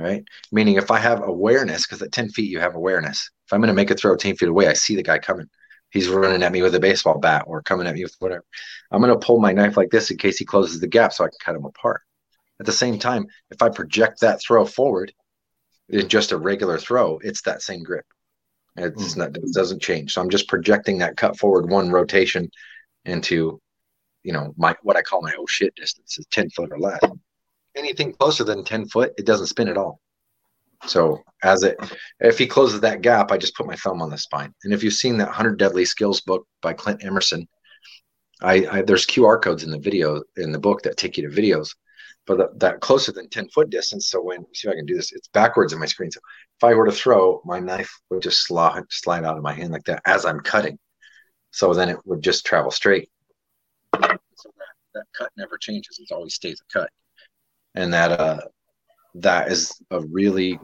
right 0.01 0.23
meaning 0.51 0.75
if 0.75 0.91
i 0.91 0.97
have 0.97 1.21
awareness 1.23 1.85
because 1.85 2.01
at 2.01 2.11
10 2.11 2.29
feet 2.29 2.49
you 2.49 2.59
have 2.59 2.75
awareness 2.75 3.29
if 3.45 3.53
i'm 3.53 3.59
going 3.59 3.67
to 3.67 3.73
make 3.73 3.91
a 3.91 3.95
throw 3.95 4.15
10 4.15 4.35
feet 4.35 4.49
away 4.49 4.67
i 4.67 4.73
see 4.73 4.95
the 4.95 5.03
guy 5.03 5.19
coming 5.19 5.47
he's 5.91 6.07
running 6.07 6.41
at 6.41 6.51
me 6.51 6.61
with 6.61 6.73
a 6.73 6.79
baseball 6.79 7.19
bat 7.19 7.43
or 7.47 7.61
coming 7.61 7.85
at 7.85 7.93
me 7.93 8.03
with 8.03 8.15
whatever. 8.19 8.43
I'm 8.89 9.01
going 9.01 9.13
to 9.13 9.25
pull 9.25 9.39
my 9.39 9.51
knife 9.51 9.77
like 9.77 9.91
this 9.91 10.09
in 10.09 10.17
case 10.17 10.37
he 10.37 10.45
closes 10.45 10.79
the 10.79 10.87
gap 10.87 11.13
so 11.13 11.23
I 11.23 11.27
can 11.27 11.37
cut 11.43 11.55
him 11.55 11.65
apart. 11.65 12.01
At 12.59 12.65
the 12.65 12.71
same 12.71 12.97
time, 12.97 13.27
if 13.49 13.61
I 13.61 13.69
project 13.69 14.21
that 14.21 14.41
throw 14.41 14.65
forward 14.65 15.13
in 15.89 16.07
just 16.07 16.31
a 16.31 16.37
regular 16.37 16.77
throw, 16.77 17.19
it's 17.19 17.41
that 17.43 17.61
same 17.61 17.83
grip. 17.83 18.05
It's 18.77 19.15
mm. 19.15 19.17
not, 19.17 19.35
it 19.35 19.53
doesn't 19.53 19.81
change. 19.81 20.13
So 20.13 20.21
I'm 20.21 20.29
just 20.29 20.47
projecting 20.47 20.99
that 20.99 21.17
cut 21.17 21.37
forward 21.37 21.69
one 21.69 21.91
rotation 21.91 22.49
into, 23.05 23.59
you 24.23 24.31
know, 24.31 24.53
my 24.57 24.75
what 24.83 24.95
I 24.95 25.01
call 25.01 25.21
my 25.21 25.33
oh 25.37 25.45
shit 25.47 25.75
distance 25.75 26.17
is 26.17 26.25
10 26.31 26.51
foot 26.51 26.71
or 26.71 26.79
less. 26.79 27.01
Anything 27.75 28.13
closer 28.13 28.43
than 28.43 28.63
10 28.63 28.87
foot, 28.89 29.13
it 29.17 29.25
doesn't 29.25 29.47
spin 29.47 29.67
at 29.67 29.77
all. 29.77 29.99
So 30.87 31.21
as 31.43 31.63
it, 31.63 31.77
if 32.19 32.37
he 32.37 32.47
closes 32.47 32.81
that 32.81 33.01
gap, 33.01 33.31
I 33.31 33.37
just 33.37 33.55
put 33.55 33.67
my 33.67 33.75
thumb 33.75 34.01
on 34.01 34.09
the 34.09 34.17
spine. 34.17 34.53
And 34.63 34.73
if 34.73 34.83
you've 34.83 34.93
seen 34.93 35.17
that 35.17 35.27
100 35.27 35.57
Deadly 35.57 35.85
Skills 35.85 36.21
book 36.21 36.47
by 36.61 36.73
Clint 36.73 37.03
Emerson, 37.03 37.47
I, 38.41 38.67
I 38.71 38.81
there's 38.81 39.05
QR 39.05 39.41
codes 39.41 39.63
in 39.63 39.69
the 39.69 39.79
video 39.79 40.23
in 40.37 40.51
the 40.51 40.59
book 40.59 40.81
that 40.81 40.97
take 40.97 41.17
you 41.17 41.29
to 41.29 41.35
videos, 41.35 41.75
but 42.25 42.37
the, 42.37 42.49
that 42.57 42.81
closer 42.81 43.11
than 43.11 43.29
10 43.29 43.49
foot 43.49 43.69
distance. 43.69 44.09
So 44.09 44.23
when 44.23 44.43
see 44.53 44.67
if 44.67 44.73
I 44.73 44.75
can 44.75 44.87
do 44.87 44.95
this, 44.95 45.11
it's 45.11 45.27
backwards 45.27 45.73
in 45.73 45.79
my 45.79 45.85
screen. 45.85 46.09
So 46.09 46.19
if 46.57 46.63
I 46.63 46.73
were 46.73 46.85
to 46.85 46.91
throw, 46.91 47.41
my 47.45 47.59
knife 47.59 47.91
would 48.09 48.23
just 48.23 48.47
slide 48.47 48.83
slide 48.89 49.23
out 49.23 49.37
of 49.37 49.43
my 49.43 49.53
hand 49.53 49.71
like 49.71 49.83
that 49.85 50.01
as 50.05 50.25
I'm 50.25 50.39
cutting. 50.39 50.79
So 51.51 51.73
then 51.73 51.89
it 51.89 51.97
would 52.05 52.23
just 52.23 52.45
travel 52.45 52.71
straight. 52.71 53.09
So 53.93 53.99
that, 54.01 54.73
that 54.95 55.03
cut 55.15 55.29
never 55.37 55.57
changes. 55.59 55.99
It 55.99 56.13
always 56.13 56.33
stays 56.33 56.59
a 56.61 56.79
cut. 56.79 56.89
And 57.75 57.93
that 57.93 58.19
uh 58.19 58.41
that 59.15 59.51
is 59.51 59.73
a 59.91 60.01
really 60.01 60.59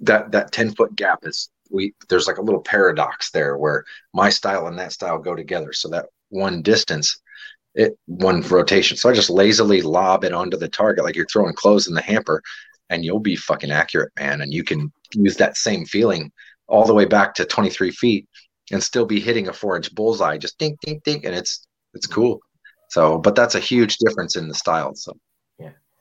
that 0.00 0.32
that 0.32 0.52
10 0.52 0.74
foot 0.74 0.94
gap 0.96 1.20
is 1.22 1.50
we 1.70 1.94
there's 2.08 2.26
like 2.26 2.38
a 2.38 2.42
little 2.42 2.62
paradox 2.62 3.30
there 3.30 3.56
where 3.56 3.84
my 4.12 4.28
style 4.28 4.66
and 4.66 4.78
that 4.78 4.92
style 4.92 5.18
go 5.18 5.34
together. 5.34 5.72
So 5.72 5.88
that 5.90 6.06
one 6.30 6.62
distance, 6.62 7.20
it 7.74 7.96
one 8.06 8.42
rotation. 8.42 8.96
So 8.96 9.08
I 9.08 9.12
just 9.12 9.30
lazily 9.30 9.82
lob 9.82 10.24
it 10.24 10.32
onto 10.32 10.56
the 10.56 10.68
target 10.68 11.04
like 11.04 11.16
you're 11.16 11.26
throwing 11.26 11.54
clothes 11.54 11.88
in 11.88 11.94
the 11.94 12.02
hamper, 12.02 12.42
and 12.88 13.04
you'll 13.04 13.20
be 13.20 13.36
fucking 13.36 13.70
accurate, 13.70 14.12
man. 14.18 14.40
And 14.40 14.52
you 14.52 14.64
can 14.64 14.92
use 15.14 15.36
that 15.36 15.56
same 15.56 15.84
feeling 15.86 16.32
all 16.66 16.86
the 16.86 16.94
way 16.94 17.04
back 17.04 17.34
to 17.34 17.44
23 17.44 17.90
feet 17.90 18.28
and 18.72 18.82
still 18.82 19.04
be 19.06 19.20
hitting 19.20 19.48
a 19.48 19.52
four 19.52 19.76
inch 19.76 19.94
bullseye, 19.94 20.38
just 20.38 20.58
ding, 20.58 20.76
ding, 20.82 21.00
ding, 21.04 21.24
and 21.24 21.34
it's 21.34 21.66
it's 21.94 22.06
cool. 22.06 22.40
So, 22.88 23.18
but 23.18 23.36
that's 23.36 23.54
a 23.54 23.60
huge 23.60 23.98
difference 23.98 24.36
in 24.36 24.48
the 24.48 24.54
style. 24.54 24.94
So. 24.94 25.12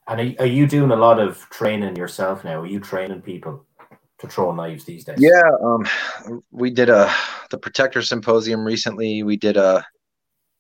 And 0.09 0.19
are, 0.19 0.43
are 0.43 0.47
you 0.47 0.67
doing 0.67 0.91
a 0.91 0.95
lot 0.95 1.19
of 1.19 1.37
training 1.51 1.95
yourself 1.95 2.43
now? 2.43 2.61
Are 2.61 2.65
you 2.65 2.79
training 2.79 3.21
people 3.21 3.65
to 4.19 4.27
throw 4.27 4.53
knives 4.53 4.83
these 4.83 5.05
days? 5.05 5.19
Yeah, 5.19 5.49
um, 5.63 5.85
we 6.51 6.71
did 6.71 6.89
a 6.89 7.13
the 7.51 7.57
Protector 7.59 8.01
Symposium 8.01 8.65
recently. 8.65 9.21
We 9.21 9.37
did 9.37 9.55
a 9.55 9.85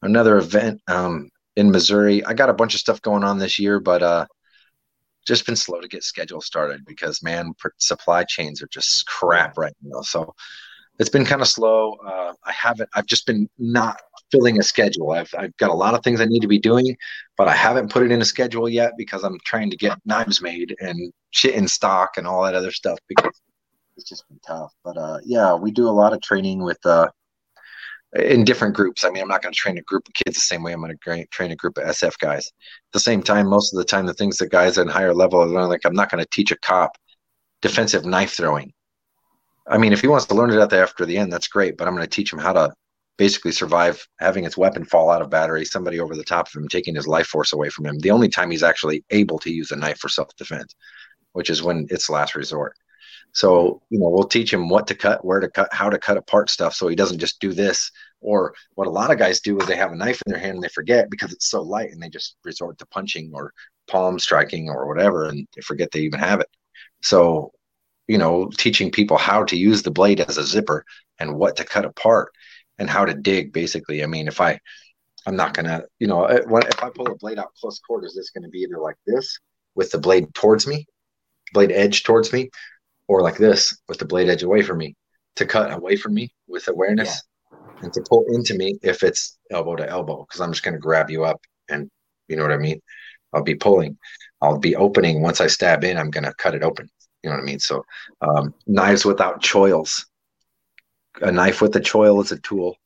another 0.03 0.37
event 0.37 0.81
um, 0.87 1.29
in 1.55 1.71
Missouri. 1.71 2.23
I 2.25 2.33
got 2.33 2.49
a 2.49 2.53
bunch 2.53 2.75
of 2.75 2.79
stuff 2.79 3.01
going 3.01 3.23
on 3.23 3.39
this 3.39 3.57
year, 3.57 3.79
but 3.79 4.03
uh, 4.03 4.27
just 5.27 5.47
been 5.47 5.55
slow 5.55 5.81
to 5.81 5.87
get 5.87 6.03
schedule 6.03 6.41
started 6.41 6.85
because 6.85 7.23
man, 7.23 7.53
supply 7.77 8.23
chains 8.23 8.61
are 8.61 8.67
just 8.67 9.07
crap 9.07 9.57
right 9.57 9.75
now. 9.81 10.01
So 10.01 10.35
it's 10.99 11.09
been 11.09 11.25
kind 11.25 11.41
of 11.41 11.47
slow. 11.47 11.93
Uh, 12.05 12.33
I 12.45 12.51
haven't. 12.51 12.89
I've 12.93 13.07
just 13.07 13.25
been 13.25 13.49
not 13.57 13.99
filling 14.31 14.59
a 14.59 14.63
schedule. 14.63 15.11
I've 15.11 15.33
I've 15.37 15.55
got 15.57 15.69
a 15.69 15.73
lot 15.73 15.93
of 15.93 16.03
things 16.03 16.21
I 16.21 16.25
need 16.25 16.41
to 16.41 16.47
be 16.47 16.59
doing, 16.59 16.95
but 17.37 17.47
I 17.47 17.55
haven't 17.55 17.91
put 17.91 18.03
it 18.03 18.11
in 18.11 18.21
a 18.21 18.25
schedule 18.25 18.69
yet 18.69 18.93
because 18.97 19.23
I'm 19.23 19.37
trying 19.45 19.69
to 19.71 19.77
get 19.77 19.97
knives 20.05 20.41
made 20.41 20.75
and 20.79 21.11
shit 21.31 21.55
in 21.55 21.67
stock 21.67 22.17
and 22.17 22.27
all 22.27 22.43
that 22.43 22.55
other 22.55 22.71
stuff 22.71 22.99
because 23.07 23.41
it's 23.97 24.09
just 24.09 24.27
been 24.27 24.39
tough. 24.45 24.73
But 24.83 24.97
uh, 24.97 25.19
yeah, 25.23 25.55
we 25.55 25.71
do 25.71 25.87
a 25.87 25.91
lot 25.91 26.13
of 26.13 26.21
training 26.21 26.63
with 26.63 26.83
uh, 26.85 27.07
in 28.15 28.43
different 28.43 28.75
groups. 28.75 29.03
I 29.03 29.09
mean, 29.09 29.21
I'm 29.21 29.27
not 29.27 29.41
going 29.41 29.53
to 29.53 29.59
train 29.59 29.77
a 29.77 29.83
group 29.83 30.07
of 30.07 30.13
kids 30.13 30.37
the 30.37 30.41
same 30.41 30.63
way 30.63 30.73
I'm 30.73 30.81
going 30.81 30.97
to 30.97 31.25
train 31.27 31.51
a 31.51 31.55
group 31.55 31.77
of 31.77 31.85
SF 31.85 32.17
guys. 32.19 32.47
At 32.47 32.93
the 32.93 32.99
same 32.99 33.21
time, 33.21 33.47
most 33.47 33.73
of 33.73 33.77
the 33.77 33.85
time, 33.85 34.05
the 34.05 34.13
things 34.13 34.37
that 34.37 34.51
guys 34.51 34.77
at 34.77 34.87
higher 34.87 35.13
level 35.13 35.41
are 35.41 35.47
learning, 35.47 35.69
like 35.69 35.85
I'm 35.85 35.93
not 35.93 36.09
going 36.09 36.23
to 36.23 36.29
teach 36.31 36.51
a 36.51 36.57
cop 36.57 36.97
defensive 37.61 38.05
knife 38.05 38.31
throwing 38.31 38.71
I 39.69 39.77
mean, 39.77 39.93
if 39.93 40.01
he 40.01 40.07
wants 40.07 40.25
to 40.25 40.33
learn 40.33 40.49
it 40.49 40.73
after 40.73 41.05
the 41.05 41.17
end, 41.17 41.31
that's 41.31 41.47
great. 41.47 41.77
But 41.77 41.87
I'm 41.87 41.93
going 41.93 42.05
to 42.05 42.09
teach 42.09 42.33
him 42.33 42.39
how 42.39 42.53
to 42.53 42.73
basically 43.19 43.51
survive 43.51 44.07
having 44.19 44.45
his 44.45 44.57
weapon 44.57 44.85
fall 44.85 45.11
out 45.11 45.21
of 45.21 45.29
battery, 45.29 45.65
somebody 45.65 45.99
over 45.99 46.15
the 46.15 46.23
top 46.23 46.47
of 46.47 46.55
him 46.55 46.69
taking 46.69 46.95
his 46.95 47.05
life 47.05 47.27
force 47.27 47.51
away 47.51 47.69
from 47.69 47.85
him. 47.85 47.99
The 47.99 48.11
only 48.11 48.29
time 48.29 48.49
he's 48.49 48.63
actually 48.63 49.03
able 49.11 49.37
to 49.39 49.51
use 49.51 49.71
a 49.71 49.75
knife 49.75 49.99
for 49.99 50.07
self 50.07 50.33
defense, 50.37 50.73
which 51.33 51.49
is 51.49 51.61
when 51.61 51.85
it's 51.89 52.09
last 52.09 52.33
resort. 52.33 52.75
So, 53.33 53.81
you 53.89 53.99
know, 53.99 54.09
we'll 54.09 54.23
teach 54.23 54.51
him 54.51 54.69
what 54.69 54.87
to 54.87 54.95
cut, 54.95 55.23
where 55.23 55.41
to 55.41 55.49
cut, 55.49 55.67
how 55.73 55.89
to 55.89 55.99
cut 55.99 56.17
apart 56.17 56.49
stuff 56.49 56.73
so 56.73 56.87
he 56.87 56.95
doesn't 56.95 57.19
just 57.19 57.41
do 57.41 57.51
this. 57.51 57.91
Or 58.21 58.53
what 58.75 58.87
a 58.87 58.91
lot 58.91 59.11
of 59.11 59.19
guys 59.19 59.41
do 59.41 59.59
is 59.59 59.67
they 59.67 59.75
have 59.75 59.91
a 59.91 59.95
knife 59.95 60.21
in 60.25 60.31
their 60.31 60.41
hand 60.41 60.55
and 60.55 60.63
they 60.63 60.69
forget 60.69 61.11
because 61.11 61.33
it's 61.33 61.49
so 61.49 61.61
light 61.61 61.91
and 61.91 62.01
they 62.01 62.09
just 62.09 62.37
resort 62.45 62.77
to 62.79 62.85
punching 62.87 63.31
or 63.33 63.53
palm 63.87 64.17
striking 64.17 64.69
or 64.69 64.87
whatever 64.87 65.25
and 65.25 65.45
they 65.55 65.61
forget 65.61 65.91
they 65.91 65.99
even 65.99 66.19
have 66.19 66.39
it. 66.39 66.47
So 67.03 67.51
you 68.07 68.17
know, 68.17 68.49
teaching 68.57 68.89
people 68.89 69.17
how 69.17 69.43
to 69.43 69.55
use 69.55 69.83
the 69.83 69.91
blade 69.91 70.19
as 70.19 70.37
a 70.39 70.43
zipper 70.43 70.83
and 71.19 71.35
what 71.35 71.55
to 71.57 71.63
cut 71.63 71.85
apart 71.85 72.31
and 72.79 72.89
how 72.89 73.05
to 73.05 73.13
dig. 73.13 73.53
Basically, 73.53 74.03
I 74.03 74.07
mean, 74.07 74.27
if 74.27 74.41
I, 74.41 74.59
I'm 75.27 75.35
not 75.35 75.53
gonna, 75.53 75.83
you 75.99 76.07
know, 76.07 76.23
uh, 76.23 76.39
if 76.67 76.83
I 76.83 76.89
pull 76.89 77.07
a 77.07 77.15
blade 77.15 77.39
out 77.39 77.53
close 77.59 77.79
quarters, 77.79 78.17
it's 78.17 78.31
going 78.31 78.43
to 78.43 78.49
be 78.49 78.59
either 78.59 78.79
like 78.79 78.95
this 79.05 79.37
with 79.75 79.91
the 79.91 79.99
blade 79.99 80.33
towards 80.33 80.65
me, 80.65 80.87
blade 81.53 81.71
edge 81.71 82.03
towards 82.03 82.33
me, 82.33 82.49
or 83.07 83.21
like 83.21 83.37
this 83.37 83.77
with 83.87 83.99
the 83.99 84.05
blade 84.05 84.29
edge 84.29 84.43
away 84.43 84.61
from 84.61 84.77
me 84.77 84.95
to 85.35 85.45
cut 85.45 85.71
away 85.71 85.95
from 85.95 86.13
me 86.13 86.29
with 86.47 86.67
awareness 86.67 87.21
yeah. 87.51 87.59
and 87.83 87.93
to 87.93 88.03
pull 88.09 88.25
into 88.29 88.55
me 88.55 88.77
if 88.81 89.03
it's 89.03 89.37
elbow 89.51 89.75
to 89.75 89.87
elbow 89.87 90.25
because 90.25 90.41
I'm 90.41 90.51
just 90.51 90.63
going 90.63 90.73
to 90.73 90.79
grab 90.79 91.09
you 91.09 91.23
up 91.23 91.41
and 91.69 91.89
you 92.27 92.35
know 92.35 92.43
what 92.43 92.51
I 92.51 92.57
mean. 92.57 92.81
I'll 93.33 93.43
be 93.43 93.55
pulling. 93.55 93.97
I'll 94.41 94.57
be 94.57 94.75
opening 94.75 95.21
once 95.21 95.41
I 95.41 95.47
stab 95.47 95.83
in. 95.83 95.97
I'm 95.97 96.09
going 96.09 96.23
to 96.23 96.33
cut 96.35 96.55
it 96.55 96.63
open. 96.63 96.89
You 97.23 97.29
know 97.29 97.35
what 97.35 97.43
I 97.43 97.45
mean? 97.45 97.59
So 97.59 97.83
um, 98.21 98.53
knives 98.65 99.05
without 99.05 99.41
choils. 99.41 100.05
A 101.21 101.31
knife 101.31 101.61
with 101.61 101.75
a 101.75 101.79
choil 101.79 102.23
is 102.23 102.31
a 102.31 102.39
tool. 102.39 102.77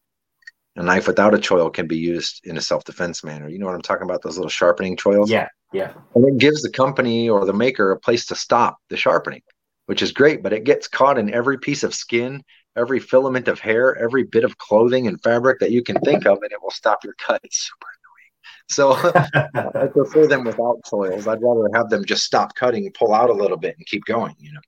A 0.75 0.83
knife 0.83 1.07
without 1.07 1.35
a 1.35 1.37
choil 1.37 1.71
can 1.71 1.87
be 1.87 1.97
used 1.97 2.41
in 2.45 2.57
a 2.57 2.61
self-defense 2.61 3.23
manner. 3.23 3.47
You 3.47 3.59
know 3.59 3.67
what 3.67 3.75
I'm 3.75 3.81
talking 3.81 4.03
about? 4.03 4.23
Those 4.23 4.37
little 4.37 4.49
sharpening 4.49 4.97
choils. 4.97 5.29
Yeah, 5.29 5.47
yeah. 5.71 5.93
And 6.15 6.25
it 6.25 6.39
gives 6.39 6.63
the 6.63 6.71
company 6.71 7.29
or 7.29 7.45
the 7.45 7.53
maker 7.53 7.91
a 7.91 7.99
place 7.99 8.25
to 8.27 8.35
stop 8.35 8.77
the 8.89 8.97
sharpening, 8.97 9.41
which 9.85 10.01
is 10.01 10.11
great. 10.11 10.41
But 10.41 10.53
it 10.53 10.63
gets 10.63 10.87
caught 10.87 11.19
in 11.19 11.31
every 11.31 11.59
piece 11.59 11.83
of 11.83 11.93
skin, 11.93 12.43
every 12.75 12.99
filament 12.99 13.47
of 13.47 13.59
hair, 13.59 13.95
every 13.95 14.23
bit 14.23 14.43
of 14.43 14.57
clothing 14.57 15.07
and 15.07 15.21
fabric 15.21 15.59
that 15.59 15.71
you 15.71 15.83
can 15.83 15.99
think 15.99 16.25
of, 16.25 16.39
and 16.41 16.51
it 16.51 16.61
will 16.61 16.71
stop 16.71 17.03
your 17.03 17.13
cut. 17.19 17.39
It's 17.43 17.69
super 17.69 17.87
annoying. 17.99 19.13
so 19.53 19.81
I 19.83 19.87
prefer 19.87 20.25
them 20.25 20.43
without 20.43 20.81
choils. 20.85 21.27
I'd 21.27 21.43
rather 21.43 21.69
have 21.75 21.89
them 21.91 22.03
just 22.03 22.23
stop 22.23 22.55
cutting, 22.55 22.91
pull 22.97 23.13
out 23.13 23.29
a 23.29 23.33
little 23.33 23.57
bit, 23.57 23.75
and 23.77 23.85
keep 23.85 24.05
going. 24.05 24.35
You 24.39 24.53
know. 24.53 24.61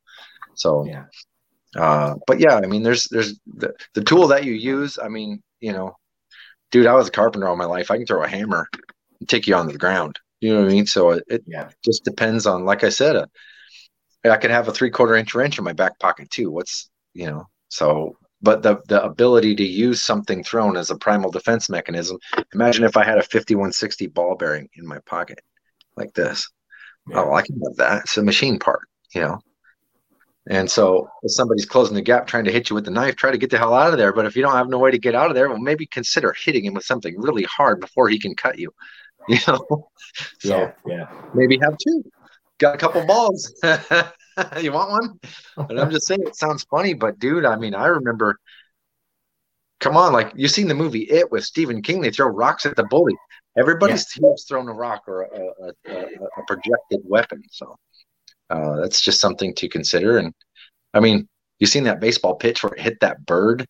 So 0.53 0.85
yeah. 0.85 1.05
Uh, 1.75 2.15
but 2.27 2.39
yeah, 2.39 2.55
I 2.55 2.67
mean, 2.67 2.83
there's 2.83 3.07
there's 3.09 3.39
the, 3.45 3.73
the 3.93 4.03
tool 4.03 4.27
that 4.27 4.45
you 4.45 4.53
use. 4.53 4.97
I 5.01 5.09
mean, 5.09 5.41
you 5.59 5.73
know, 5.73 5.95
dude, 6.71 6.87
I 6.87 6.93
was 6.93 7.07
a 7.07 7.11
carpenter 7.11 7.47
all 7.47 7.55
my 7.55 7.65
life. 7.65 7.91
I 7.91 7.97
can 7.97 8.05
throw 8.05 8.23
a 8.23 8.27
hammer 8.27 8.67
and 9.19 9.29
take 9.29 9.47
you 9.47 9.55
on 9.55 9.67
the 9.67 9.77
ground. 9.77 10.19
You 10.39 10.53
know 10.53 10.61
what 10.61 10.71
I 10.71 10.73
mean? 10.73 10.85
So 10.85 11.11
it, 11.11 11.23
it 11.27 11.43
yeah. 11.47 11.69
just 11.83 12.03
depends 12.03 12.45
on, 12.45 12.65
like 12.65 12.83
I 12.83 12.89
said, 12.89 13.15
uh, 13.15 13.25
I 14.25 14.37
could 14.37 14.51
have 14.51 14.67
a 14.67 14.73
three 14.73 14.89
quarter 14.89 15.15
inch 15.15 15.33
wrench 15.35 15.57
in 15.57 15.63
my 15.63 15.73
back 15.73 15.99
pocket 15.99 16.29
too. 16.29 16.51
What's 16.51 16.89
you 17.13 17.27
know? 17.27 17.47
So 17.69 18.17
but 18.41 18.61
the 18.61 18.81
the 18.87 19.03
ability 19.03 19.55
to 19.55 19.65
use 19.65 20.01
something 20.01 20.43
thrown 20.43 20.77
as 20.77 20.91
a 20.91 20.97
primal 20.97 21.31
defense 21.31 21.69
mechanism. 21.69 22.17
Imagine 22.53 22.83
if 22.83 22.97
I 22.97 23.03
had 23.03 23.17
a 23.17 23.23
5160 23.23 24.07
ball 24.07 24.35
bearing 24.35 24.69
in 24.75 24.85
my 24.85 24.99
pocket 25.05 25.39
like 25.97 26.13
this. 26.13 26.49
Yeah. 27.09 27.23
Oh, 27.23 27.33
I 27.33 27.41
can 27.41 27.59
have 27.61 27.75
that. 27.77 28.03
It's 28.03 28.17
a 28.17 28.23
machine 28.23 28.59
part, 28.59 28.81
you 29.13 29.21
know. 29.21 29.39
And 30.47 30.69
so 30.69 31.09
if 31.23 31.31
somebody's 31.31 31.65
closing 31.65 31.95
the 31.95 32.01
gap 32.01 32.27
trying 32.27 32.43
to 32.45 32.51
hit 32.51 32.69
you 32.69 32.75
with 32.75 32.85
the 32.85 32.91
knife, 32.91 33.15
try 33.15 33.31
to 33.31 33.37
get 33.37 33.49
the 33.49 33.57
hell 33.57 33.73
out 33.73 33.91
of 33.91 33.97
there. 33.97 34.13
But 34.13 34.25
if 34.25 34.35
you 34.35 34.43
don't 34.43 34.53
have 34.53 34.69
no 34.69 34.77
way 34.77 34.91
to 34.91 34.99
get 34.99 35.15
out 35.15 35.29
of 35.29 35.35
there, 35.35 35.49
well, 35.49 35.57
maybe 35.57 35.87
consider 35.87 36.33
hitting 36.33 36.65
him 36.65 36.75
with 36.75 36.85
something 36.85 37.19
really 37.19 37.43
hard 37.43 37.79
before 37.79 38.09
he 38.09 38.19
can 38.19 38.35
cut 38.35 38.59
you. 38.59 38.73
You 39.27 39.39
know? 39.47 39.89
so 40.37 40.55
yeah, 40.55 40.71
yeah. 40.85 41.07
Maybe 41.33 41.57
have 41.59 41.75
two. 41.79 42.03
Got 42.59 42.75
a 42.75 42.77
couple 42.77 43.03
balls. 43.07 43.51
you 44.61 44.71
want 44.71 44.91
one? 44.91 45.19
And 45.67 45.79
I'm 45.79 45.89
just 45.89 46.05
saying 46.05 46.21
it 46.23 46.35
sounds 46.35 46.63
funny, 46.65 46.93
but 46.93 47.17
dude, 47.17 47.43
I 47.43 47.55
mean, 47.55 47.73
I 47.73 47.87
remember. 47.87 48.39
Come 49.79 49.97
on, 49.97 50.13
like 50.13 50.31
you've 50.35 50.51
seen 50.51 50.67
the 50.67 50.75
movie 50.75 51.09
It 51.09 51.31
with 51.31 51.43
Stephen 51.43 51.81
King? 51.81 52.01
They 52.01 52.11
throw 52.11 52.27
rocks 52.27 52.67
at 52.67 52.75
the 52.75 52.83
bully. 52.83 53.15
Everybody's 53.57 54.05
yeah. 54.21 54.29
thrown 54.47 54.69
a 54.69 54.73
rock 54.73 55.01
or 55.07 55.23
a, 55.23 55.27
a, 55.27 55.91
a, 55.91 56.01
a 56.37 56.45
projected 56.45 57.01
weapon. 57.03 57.41
So 57.49 57.75
uh, 58.49 58.77
that's 58.77 59.01
just 59.01 59.19
something 59.19 59.53
to 59.55 59.67
consider. 59.67 60.17
And 60.17 60.33
I 60.93 60.99
mean, 60.99 61.27
you 61.59 61.67
seen 61.67 61.83
that 61.85 61.99
baseball 61.99 62.35
pitch 62.35 62.63
where 62.63 62.73
it 62.73 62.81
hit 62.81 62.99
that 63.01 63.25
bird, 63.25 63.65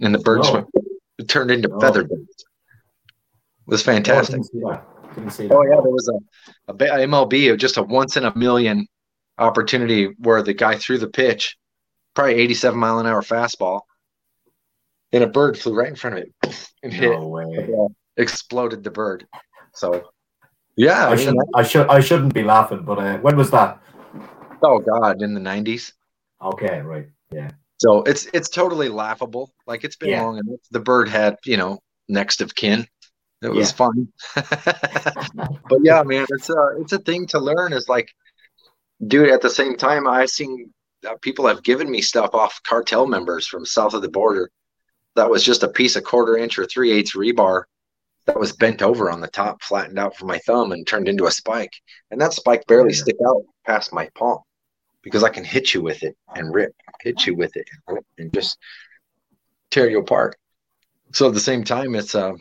and 0.00 0.14
the 0.14 0.18
bird 0.18 0.40
oh. 0.44 0.66
turned 1.28 1.50
into 1.50 1.70
oh. 1.72 1.80
feather 1.80 2.02
It 2.02 2.10
was 3.66 3.82
fantastic. 3.82 4.40
Oh, 4.64 4.82
oh 5.50 5.62
yeah, 5.62 5.80
there 5.80 5.90
was 5.90 6.08
a, 6.08 6.72
a 6.72 6.74
MLB, 6.74 7.58
just 7.58 7.76
a 7.76 7.82
once 7.82 8.16
in 8.16 8.24
a 8.24 8.36
million 8.36 8.86
opportunity 9.38 10.06
where 10.18 10.42
the 10.42 10.54
guy 10.54 10.76
threw 10.76 10.98
the 10.98 11.08
pitch, 11.08 11.56
probably 12.14 12.34
87 12.34 12.78
mile 12.78 12.98
an 12.98 13.06
hour 13.06 13.22
fastball, 13.22 13.80
and 15.12 15.24
a 15.24 15.28
bird 15.28 15.58
flew 15.58 15.74
right 15.74 15.88
in 15.88 15.96
front 15.96 16.18
of 16.18 16.24
it 16.24 16.68
and 16.82 16.92
hit 16.92 17.10
no. 17.10 17.86
Uh, 17.86 17.88
exploded 18.16 18.84
the 18.84 18.90
bird. 18.90 19.26
So, 19.74 20.10
yeah, 20.76 21.08
I, 21.08 21.12
I 21.12 21.16
shouldn't. 21.16 21.48
I 21.54 21.62
should. 21.62 21.88
I 21.88 22.00
shouldn't 22.00 22.34
be 22.34 22.42
laughing. 22.42 22.82
But 22.82 22.98
uh, 22.98 23.18
when 23.18 23.36
was 23.36 23.50
that? 23.50 23.80
Oh 24.62 24.78
God, 24.78 25.22
in 25.22 25.34
the 25.34 25.40
90s. 25.40 25.92
Okay, 26.42 26.80
right. 26.80 27.06
Yeah. 27.32 27.50
So 27.78 28.02
it's 28.02 28.26
it's 28.32 28.48
totally 28.48 28.88
laughable. 28.88 29.52
Like 29.66 29.84
it's 29.84 29.96
been 29.96 30.10
yeah. 30.10 30.22
long 30.22 30.38
enough. 30.38 30.60
The 30.70 30.80
bird 30.80 31.08
had 31.08 31.36
you 31.44 31.56
know 31.56 31.78
next 32.08 32.40
of 32.40 32.54
kin. 32.54 32.86
It 33.40 33.50
was 33.50 33.70
yeah. 33.70 33.76
fun. 33.76 34.08
but 35.68 35.78
yeah, 35.82 36.02
man, 36.02 36.26
it's 36.30 36.50
a 36.50 36.70
it's 36.80 36.92
a 36.92 36.98
thing 36.98 37.26
to 37.28 37.38
learn. 37.38 37.72
Is 37.72 37.88
like 37.88 38.10
dude, 39.06 39.30
at 39.30 39.42
the 39.42 39.50
same 39.50 39.76
time, 39.76 40.08
I've 40.08 40.30
seen 40.30 40.72
uh, 41.08 41.14
people 41.22 41.46
have 41.46 41.62
given 41.62 41.88
me 41.88 42.02
stuff 42.02 42.34
off 42.34 42.60
cartel 42.66 43.06
members 43.06 43.46
from 43.46 43.64
south 43.64 43.94
of 43.94 44.02
the 44.02 44.08
border 44.08 44.50
that 45.14 45.30
was 45.30 45.44
just 45.44 45.62
a 45.62 45.68
piece 45.68 45.94
of 45.94 46.02
quarter 46.02 46.36
inch 46.36 46.58
or 46.58 46.66
three 46.66 46.90
eighths 46.90 47.14
rebar 47.14 47.64
that 48.26 48.38
was 48.38 48.52
bent 48.52 48.82
over 48.82 49.10
on 49.10 49.20
the 49.20 49.28
top, 49.28 49.62
flattened 49.62 49.98
out 49.98 50.16
for 50.16 50.26
my 50.26 50.38
thumb, 50.38 50.72
and 50.72 50.86
turned 50.86 51.08
into 51.08 51.26
a 51.26 51.30
spike. 51.30 51.72
And 52.10 52.20
that 52.20 52.32
spike 52.32 52.66
barely 52.66 52.92
yeah. 52.92 53.00
stick 53.00 53.16
out 53.26 53.42
past 53.64 53.92
my 53.92 54.08
palm 54.14 54.40
because 55.02 55.24
I 55.24 55.28
can 55.28 55.44
hit 55.44 55.74
you 55.74 55.82
with 55.82 56.02
it 56.02 56.16
and 56.34 56.54
rip, 56.54 56.74
hit 57.00 57.26
you 57.26 57.34
with 57.34 57.56
it 57.56 57.68
and, 57.86 57.98
and 58.18 58.32
just 58.32 58.58
tear 59.70 59.88
you 59.88 60.00
apart. 60.00 60.36
So 61.12 61.28
at 61.28 61.34
the 61.34 61.40
same 61.40 61.64
time, 61.64 61.94
it's 61.94 62.14
uh, 62.14 62.34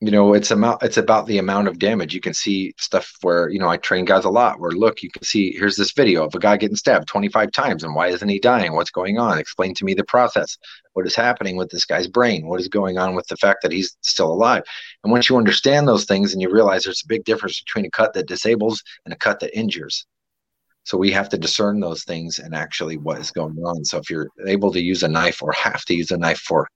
you 0.00 0.10
know 0.10 0.34
it's 0.34 0.50
about 0.50 0.82
it's 0.82 0.98
about 0.98 1.26
the 1.26 1.38
amount 1.38 1.68
of 1.68 1.78
damage. 1.78 2.14
You 2.14 2.20
can 2.20 2.34
see 2.34 2.74
stuff 2.76 3.10
where 3.22 3.48
you 3.48 3.58
know 3.58 3.68
i 3.68 3.78
train 3.78 4.04
guys 4.04 4.26
a 4.26 4.30
lot 4.30 4.60
where 4.60 4.72
look 4.72 5.02
you 5.02 5.10
can 5.10 5.22
see 5.22 5.52
here's 5.52 5.76
this 5.76 5.92
video 5.92 6.24
of 6.26 6.34
a 6.34 6.38
guy 6.38 6.58
getting 6.58 6.76
stabbed 6.76 7.08
25 7.08 7.50
times 7.52 7.82
and 7.82 7.94
why 7.94 8.08
isn't 8.08 8.28
he 8.28 8.38
dying? 8.38 8.74
What's 8.74 8.90
going 8.90 9.18
on? 9.18 9.38
Explain 9.38 9.72
to 9.74 9.84
me 9.84 9.94
the 9.94 10.04
process. 10.04 10.58
What 10.92 11.06
is 11.06 11.16
happening 11.16 11.56
with 11.56 11.70
this 11.70 11.86
guy's 11.86 12.08
brain? 12.08 12.46
What 12.46 12.60
is 12.60 12.68
going 12.68 12.98
on 12.98 13.14
with 13.14 13.26
the 13.28 13.36
fact 13.38 13.62
that 13.62 13.72
he's 13.72 13.96
still 14.02 14.30
alive? 14.30 14.64
And 15.02 15.10
once 15.10 15.30
you 15.30 15.38
understand 15.38 15.88
those 15.88 16.04
things 16.04 16.32
and 16.32 16.42
you 16.42 16.50
realize 16.50 16.84
there's 16.84 17.02
a 17.02 17.08
big 17.08 17.24
difference 17.24 17.60
between 17.62 17.86
a 17.86 17.90
cut 17.90 18.12
that 18.14 18.28
disables 18.28 18.82
and 19.06 19.14
a 19.14 19.18
cut 19.18 19.40
that 19.40 19.58
injures 19.58 20.06
so 20.86 20.96
we 20.96 21.10
have 21.10 21.28
to 21.28 21.36
discern 21.36 21.78
those 21.78 22.04
things 22.04 22.38
and 22.38 22.54
actually 22.54 22.96
what 22.96 23.18
is 23.18 23.30
going 23.30 23.56
on 23.58 23.84
so 23.84 23.98
if 23.98 24.08
you're 24.08 24.28
able 24.46 24.72
to 24.72 24.82
use 24.82 25.02
a 25.02 25.08
knife 25.08 25.42
or 25.42 25.52
have 25.64 25.84
to 25.84 25.94
use 25.94 26.10
a 26.10 26.16
knife 26.16 26.40
for 26.40 26.66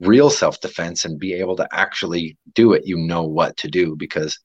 real 0.00 0.30
self 0.30 0.60
defense 0.60 1.04
and 1.04 1.18
be 1.18 1.34
able 1.34 1.56
to 1.56 1.68
actually 1.72 2.36
do 2.54 2.72
it, 2.72 2.86
you 2.86 2.96
know 2.96 3.22
what 3.22 3.56
to 3.58 3.68
do 3.68 3.96
because 3.96 4.38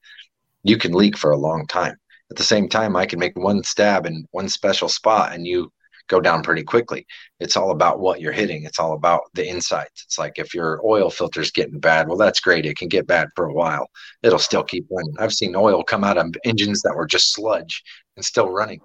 you 0.62 0.76
can 0.76 0.92
leak 0.92 1.16
for 1.16 1.30
a 1.30 1.38
long 1.38 1.66
time. 1.66 1.96
At 2.30 2.36
the 2.36 2.44
same 2.44 2.68
time, 2.68 2.96
I 2.96 3.06
can 3.06 3.18
make 3.18 3.36
one 3.36 3.62
stab 3.64 4.06
in 4.06 4.26
one 4.30 4.48
special 4.48 4.88
spot 4.88 5.32
and 5.32 5.46
you 5.46 5.72
go 6.08 6.20
down 6.20 6.42
pretty 6.42 6.62
quickly. 6.62 7.06
It's 7.38 7.56
all 7.56 7.70
about 7.70 8.00
what 8.00 8.20
you're 8.20 8.32
hitting. 8.32 8.64
It's 8.64 8.78
all 8.78 8.94
about 8.94 9.22
the 9.34 9.48
insights. 9.48 10.04
It's 10.04 10.18
like 10.18 10.38
if 10.38 10.54
your 10.54 10.80
oil 10.84 11.08
filter's 11.08 11.52
getting 11.52 11.78
bad, 11.78 12.08
well, 12.08 12.16
that's 12.16 12.40
great. 12.40 12.66
It 12.66 12.76
can 12.76 12.88
get 12.88 13.06
bad 13.06 13.28
for 13.36 13.46
a 13.46 13.54
while. 13.54 13.88
It'll 14.22 14.38
still 14.38 14.64
keep 14.64 14.86
running. 14.90 15.14
I've 15.18 15.32
seen 15.32 15.54
oil 15.56 15.82
come 15.82 16.04
out 16.04 16.18
of 16.18 16.34
engines 16.44 16.82
that 16.82 16.94
were 16.94 17.06
just 17.06 17.32
sludge 17.32 17.82
and 18.16 18.24
still 18.24 18.48
running. 18.48 18.80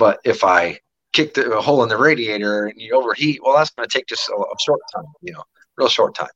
But 0.00 0.18
if 0.24 0.42
I 0.42 0.80
kick 1.12 1.34
the 1.34 1.42
a 1.58 1.60
hole 1.60 1.82
in 1.84 1.88
the 1.88 1.96
radiator 2.08 2.66
and 2.66 2.80
you 2.80 2.94
overheat, 2.94 3.40
well, 3.42 3.56
that's 3.56 3.70
going 3.70 3.88
to 3.88 3.98
take 3.98 4.06
just 4.06 4.28
a, 4.28 4.34
a 4.34 4.56
short 4.66 4.80
time, 4.94 5.04
you 5.22 5.32
know 5.34 5.44
real 5.80 5.88
short 5.88 6.14
time. 6.14 6.28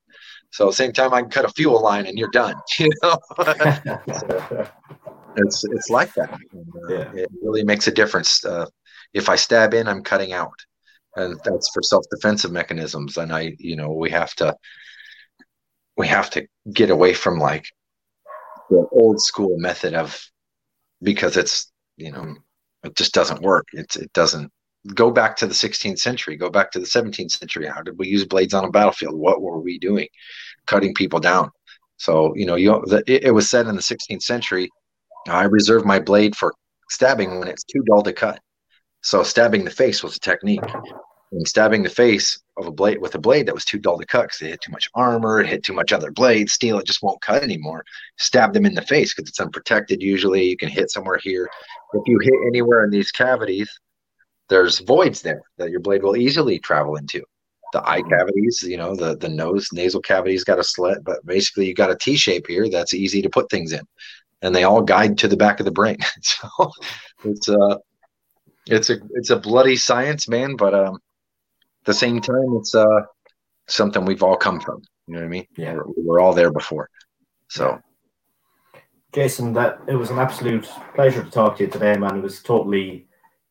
So 0.50 0.70
same 0.70 0.92
time 0.92 1.12
I 1.12 1.20
can 1.20 1.30
cut 1.30 1.44
a 1.44 1.48
fuel 1.48 1.82
line 1.82 2.06
and 2.06 2.18
you're 2.18 2.30
done. 2.30 2.54
You 2.78 2.88
know, 3.02 3.18
so 3.36 4.68
it's 5.36 5.64
it's 5.64 5.90
like 5.90 6.12
that. 6.14 6.30
And, 6.52 6.66
uh, 6.84 6.94
yeah. 6.94 7.22
It 7.22 7.30
really 7.42 7.64
makes 7.64 7.86
a 7.86 7.92
difference. 7.92 8.44
Uh, 8.44 8.66
if 9.12 9.28
I 9.28 9.36
stab 9.36 9.74
in, 9.74 9.88
I'm 9.88 10.02
cutting 10.02 10.32
out, 10.32 10.58
and 11.16 11.40
that's 11.44 11.70
for 11.72 11.82
self 11.82 12.04
defensive 12.10 12.52
mechanisms. 12.52 13.16
And 13.16 13.32
I, 13.32 13.54
you 13.58 13.76
know, 13.76 13.90
we 13.92 14.10
have 14.10 14.34
to 14.36 14.56
we 15.96 16.06
have 16.08 16.30
to 16.30 16.46
get 16.72 16.90
away 16.90 17.14
from 17.14 17.38
like 17.38 17.66
the 18.70 18.86
old 18.92 19.20
school 19.20 19.56
method 19.58 19.94
of 19.94 20.20
because 21.02 21.36
it's 21.36 21.72
you 21.96 22.12
know 22.12 22.36
it 22.84 22.96
just 22.96 23.14
doesn't 23.14 23.42
work. 23.42 23.66
It's 23.72 23.96
it 23.96 24.12
doesn't 24.12 24.50
go 24.92 25.10
back 25.10 25.36
to 25.38 25.46
the 25.46 25.54
16th 25.54 25.98
century, 25.98 26.36
go 26.36 26.50
back 26.50 26.70
to 26.72 26.78
the 26.78 26.86
17th 26.86 27.30
century. 27.32 27.66
How 27.66 27.82
did 27.82 27.98
we 27.98 28.08
use 28.08 28.24
blades 28.24 28.54
on 28.54 28.64
a 28.64 28.70
battlefield? 28.70 29.14
What 29.14 29.40
were 29.40 29.60
we 29.60 29.78
doing? 29.78 30.08
Cutting 30.66 30.94
people 30.94 31.20
down. 31.20 31.50
So, 31.96 32.34
you 32.36 32.44
know, 32.44 32.56
you 32.56 32.82
the, 32.86 33.02
it, 33.06 33.24
it, 33.24 33.30
was 33.30 33.48
said 33.48 33.66
in 33.66 33.76
the 33.76 33.80
16th 33.80 34.22
century, 34.22 34.68
I 35.28 35.44
reserve 35.44 35.86
my 35.86 36.00
blade 36.00 36.36
for 36.36 36.52
stabbing 36.90 37.38
when 37.38 37.48
it's 37.48 37.64
too 37.64 37.82
dull 37.88 38.02
to 38.02 38.12
cut. 38.12 38.40
So, 39.02 39.22
stabbing 39.22 39.64
the 39.64 39.70
face 39.70 40.02
was 40.02 40.16
a 40.16 40.20
technique. 40.20 40.64
And 41.32 41.48
stabbing 41.48 41.82
the 41.82 41.88
face 41.88 42.40
of 42.56 42.66
a 42.66 42.70
blade 42.70 43.00
with 43.00 43.14
a 43.14 43.18
blade 43.18 43.46
that 43.46 43.54
was 43.54 43.64
too 43.64 43.78
dull 43.78 43.98
to 43.98 44.06
cut 44.06 44.22
because 44.22 44.42
it 44.42 44.50
hit 44.50 44.60
too 44.60 44.72
much 44.72 44.88
armor, 44.94 45.40
it 45.40 45.48
hit 45.48 45.64
too 45.64 45.72
much 45.72 45.92
other 45.92 46.10
blade, 46.10 46.48
steel, 46.48 46.78
it 46.78 46.86
just 46.86 47.02
won't 47.02 47.20
cut 47.20 47.42
anymore. 47.42 47.84
Stab 48.18 48.52
them 48.52 48.66
in 48.66 48.74
the 48.74 48.82
face 48.82 49.14
because 49.14 49.28
it's 49.28 49.40
unprotected. 49.40 50.02
Usually, 50.02 50.44
you 50.44 50.56
can 50.56 50.68
hit 50.68 50.90
somewhere 50.90 51.18
here. 51.22 51.48
If 51.94 52.02
you 52.06 52.18
hit 52.20 52.34
anywhere 52.46 52.84
in 52.84 52.90
these 52.90 53.10
cavities, 53.10 53.68
there's 54.48 54.80
voids 54.80 55.22
there 55.22 55.42
that 55.58 55.70
your 55.70 55.80
blade 55.80 56.02
will 56.02 56.16
easily 56.16 56.58
travel 56.58 56.96
into. 56.96 57.22
The 57.72 57.88
eye 57.88 58.00
mm-hmm. 58.00 58.10
cavities, 58.10 58.62
you 58.62 58.76
know, 58.76 58.94
the 58.94 59.16
the 59.16 59.28
nose 59.28 59.68
nasal 59.72 60.00
cavities 60.00 60.44
got 60.44 60.60
a 60.60 60.64
slit, 60.64 61.02
but 61.02 61.24
basically 61.26 61.66
you 61.66 61.74
got 61.74 61.90
a 61.90 61.96
T 61.96 62.16
shape 62.16 62.46
here 62.46 62.68
that's 62.68 62.94
easy 62.94 63.20
to 63.22 63.30
put 63.30 63.50
things 63.50 63.72
in, 63.72 63.82
and 64.42 64.54
they 64.54 64.62
all 64.64 64.82
guide 64.82 65.18
to 65.18 65.28
the 65.28 65.36
back 65.36 65.58
of 65.58 65.66
the 65.66 65.72
brain. 65.72 65.98
so 66.20 66.70
it's 67.24 67.48
a 67.48 67.58
uh, 67.58 67.78
it's 68.66 68.90
a 68.90 68.98
it's 69.10 69.30
a 69.30 69.36
bloody 69.36 69.76
science, 69.76 70.28
man. 70.28 70.56
But 70.56 70.74
um, 70.74 70.98
the 71.84 71.94
same 71.94 72.20
time, 72.20 72.56
it's 72.56 72.74
uh 72.74 73.02
something 73.68 74.04
we've 74.04 74.22
all 74.22 74.36
come 74.36 74.60
from. 74.60 74.82
You 75.06 75.14
know 75.14 75.20
what 75.20 75.26
I 75.26 75.28
mean? 75.28 75.46
Yeah, 75.56 75.74
we're, 75.74 75.84
we're 75.96 76.20
all 76.20 76.32
there 76.32 76.52
before. 76.52 76.88
So. 77.48 77.80
Jason, 79.12 79.52
that 79.52 79.78
it 79.86 79.94
was 79.94 80.10
an 80.10 80.18
absolute 80.18 80.68
pleasure 80.94 81.22
to 81.22 81.30
talk 81.30 81.58
to 81.58 81.64
you 81.64 81.70
today, 81.70 81.96
man. 81.96 82.18
It 82.18 82.22
was 82.22 82.42
totally 82.42 83.06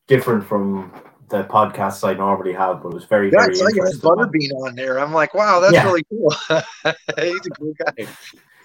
different 0.06 0.46
from 0.46 0.92
the 1.30 1.44
podcasts 1.44 2.06
I 2.06 2.12
normally 2.12 2.52
have, 2.52 2.82
but 2.82 2.90
it 2.90 2.94
was 2.94 3.04
very, 3.06 3.30
yeah, 3.32 3.46
very 3.46 3.56
like 3.56 3.74
interesting. 3.74 4.00
Butterbean 4.00 4.52
on 4.62 4.74
there. 4.74 5.00
I'm 5.00 5.12
like, 5.12 5.32
wow, 5.32 5.60
that's 5.60 5.72
yeah. 5.72 5.86
really 5.86 6.04
cool. 6.10 6.30
He's 7.18 7.46
a 7.46 7.50
cool 7.58 7.74
guy. 7.78 8.06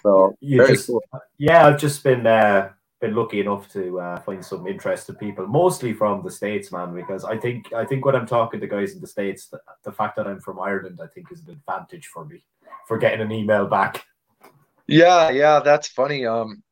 So 0.02 0.36
you 0.40 0.66
just, 0.66 0.86
cool. 0.86 1.02
yeah, 1.38 1.66
I've 1.66 1.78
just 1.78 2.02
been 2.04 2.26
uh, 2.26 2.70
been 3.00 3.14
lucky 3.14 3.40
enough 3.40 3.70
to 3.72 3.98
uh, 3.98 4.20
find 4.20 4.44
some 4.44 4.66
interested 4.66 5.18
people, 5.18 5.46
mostly 5.46 5.92
from 5.92 6.22
the 6.22 6.30
states, 6.30 6.70
man. 6.70 6.94
Because 6.94 7.24
I 7.24 7.36
think 7.36 7.72
I 7.72 7.84
think 7.84 8.04
when 8.04 8.14
I'm 8.14 8.26
talking 8.26 8.60
to 8.60 8.66
guys 8.66 8.92
in 8.92 9.00
the 9.00 9.06
states, 9.06 9.46
the, 9.46 9.60
the 9.84 9.92
fact 9.92 10.16
that 10.16 10.26
I'm 10.26 10.40
from 10.40 10.60
Ireland, 10.60 11.00
I 11.02 11.06
think, 11.06 11.32
is 11.32 11.40
an 11.46 11.50
advantage 11.50 12.06
for 12.06 12.24
me 12.24 12.44
for 12.86 12.98
getting 12.98 13.20
an 13.20 13.32
email 13.32 13.66
back. 13.66 14.04
Yeah, 14.86 15.30
yeah, 15.30 15.60
that's 15.60 15.88
funny. 15.88 16.26
Um, 16.26 16.62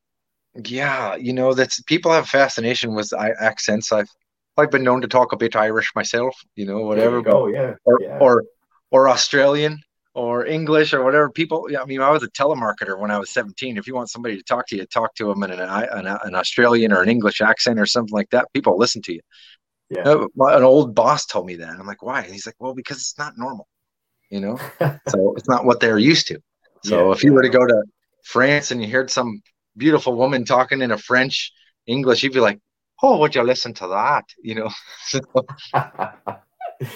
yeah, 0.65 1.15
you 1.15 1.33
know, 1.33 1.53
that's 1.53 1.81
people 1.81 2.11
have 2.11 2.27
fascination 2.27 2.93
with 2.93 3.11
accents. 3.13 3.91
I've 3.91 4.09
I've 4.57 4.71
been 4.71 4.83
known 4.83 5.01
to 5.01 5.07
talk 5.07 5.31
a 5.31 5.37
bit 5.37 5.55
Irish 5.55 5.91
myself, 5.95 6.35
you 6.55 6.65
know, 6.65 6.79
whatever. 6.81 7.23
Oh 7.27 7.47
yeah. 7.47 7.75
Or, 7.85 7.99
yeah. 8.01 8.17
or 8.19 8.43
or 8.91 9.09
Australian 9.09 9.81
or 10.13 10.45
English 10.45 10.93
or 10.93 11.03
whatever. 11.03 11.29
People, 11.29 11.67
I 11.79 11.85
mean, 11.85 12.01
I 12.01 12.09
was 12.09 12.23
a 12.23 12.29
telemarketer 12.29 12.99
when 12.99 13.11
I 13.11 13.19
was 13.19 13.29
17. 13.29 13.77
If 13.77 13.87
you 13.87 13.95
want 13.95 14.09
somebody 14.09 14.37
to 14.37 14.43
talk 14.43 14.67
to 14.67 14.75
you, 14.75 14.85
talk 14.85 15.15
to 15.15 15.27
them 15.27 15.43
in 15.43 15.51
an, 15.51 15.59
an, 15.59 16.07
an 16.07 16.35
Australian 16.35 16.91
or 16.91 17.01
an 17.01 17.09
English 17.09 17.41
accent 17.41 17.79
or 17.79 17.85
something 17.85 18.13
like 18.13 18.29
that. 18.31 18.51
People 18.53 18.77
listen 18.77 19.01
to 19.03 19.13
you. 19.13 19.21
Yeah. 19.89 20.01
Uh, 20.01 20.27
an 20.39 20.63
old 20.63 20.93
boss 20.93 21.25
told 21.25 21.45
me 21.45 21.55
that. 21.55 21.69
I'm 21.69 21.87
like, 21.87 22.03
why? 22.03 22.21
And 22.21 22.31
he's 22.31 22.45
like, 22.45 22.55
well, 22.59 22.73
because 22.73 22.97
it's 22.97 23.17
not 23.17 23.37
normal, 23.37 23.67
you 24.29 24.39
know. 24.39 24.59
so 25.07 25.33
it's 25.35 25.49
not 25.49 25.65
what 25.65 25.79
they're 25.79 25.99
used 25.99 26.27
to. 26.27 26.39
So 26.83 27.07
yeah, 27.07 27.13
if 27.13 27.23
you 27.23 27.31
yeah. 27.31 27.35
were 27.35 27.41
to 27.41 27.49
go 27.49 27.65
to 27.65 27.83
France 28.23 28.71
and 28.71 28.81
you 28.81 28.89
heard 28.89 29.09
some 29.09 29.41
beautiful 29.77 30.15
woman 30.15 30.45
talking 30.45 30.81
in 30.81 30.91
a 30.91 30.97
French 30.97 31.51
English, 31.87 32.23
you'd 32.23 32.33
be 32.33 32.39
like, 32.39 32.59
oh, 33.01 33.17
would 33.17 33.33
you 33.33 33.43
listen 33.43 33.73
to 33.75 33.87
that? 33.87 34.25
You 34.43 34.55
know. 34.55 34.69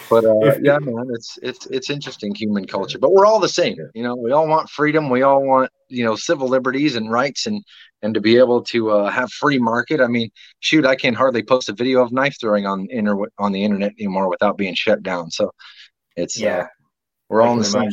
but 0.09 0.23
uh, 0.23 0.57
yeah, 0.61 0.79
man, 0.79 1.07
it's 1.13 1.37
it's 1.41 1.65
it's 1.67 1.89
interesting 1.89 2.33
human 2.33 2.65
culture. 2.65 2.97
But 2.97 3.11
we're 3.11 3.25
all 3.25 3.39
the 3.39 3.49
same. 3.49 3.75
You 3.93 4.03
know, 4.03 4.15
we 4.15 4.31
all 4.31 4.47
want 4.47 4.69
freedom. 4.69 5.09
We 5.09 5.23
all 5.23 5.45
want 5.45 5.69
you 5.89 6.05
know 6.05 6.15
civil 6.15 6.47
liberties 6.47 6.95
and 6.95 7.11
rights 7.11 7.45
and 7.45 7.63
and 8.01 8.13
to 8.13 8.21
be 8.21 8.37
able 8.37 8.63
to 8.65 8.91
uh, 8.91 9.09
have 9.09 9.31
free 9.31 9.59
market. 9.59 9.99
I 9.99 10.07
mean, 10.07 10.29
shoot, 10.61 10.85
I 10.85 10.95
can 10.95 11.13
hardly 11.13 11.43
post 11.43 11.69
a 11.69 11.73
video 11.73 12.01
of 12.01 12.11
knife 12.13 12.37
throwing 12.39 12.65
on 12.65 12.87
inter- 12.89 13.29
on 13.37 13.51
the 13.51 13.63
internet 13.63 13.91
anymore 13.99 14.29
without 14.29 14.57
being 14.57 14.75
shut 14.75 15.03
down. 15.03 15.29
So 15.31 15.51
it's 16.15 16.41
uh, 16.41 16.45
yeah, 16.45 16.57
uh, 16.57 16.67
we're 17.29 17.41
all 17.41 17.53
in 17.53 17.59
the 17.59 17.65
same. 17.65 17.89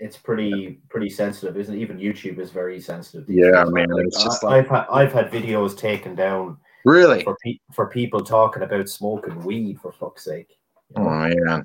It's 0.00 0.16
pretty 0.16 0.80
pretty 0.88 1.10
sensitive, 1.10 1.56
isn't 1.56 1.74
it? 1.74 1.78
Even 1.78 1.98
YouTube 1.98 2.38
is 2.38 2.52
very 2.52 2.80
sensitive. 2.80 3.28
Yeah, 3.28 3.64
man. 3.64 3.88
It's 3.96 4.22
just 4.22 4.44
like, 4.44 4.64
I've 4.64 4.70
had 4.70 4.86
I've 4.88 5.12
had 5.12 5.32
videos 5.32 5.76
taken 5.76 6.14
down 6.14 6.58
Really? 6.84 7.24
For, 7.24 7.36
pe- 7.44 7.58
for 7.74 7.88
people 7.88 8.22
talking 8.22 8.62
about 8.62 8.88
smoking 8.88 9.42
weed, 9.44 9.80
for 9.80 9.92
fuck's 9.92 10.24
sake. 10.24 10.57
Oh, 10.96 11.26
yeah. 11.26 11.62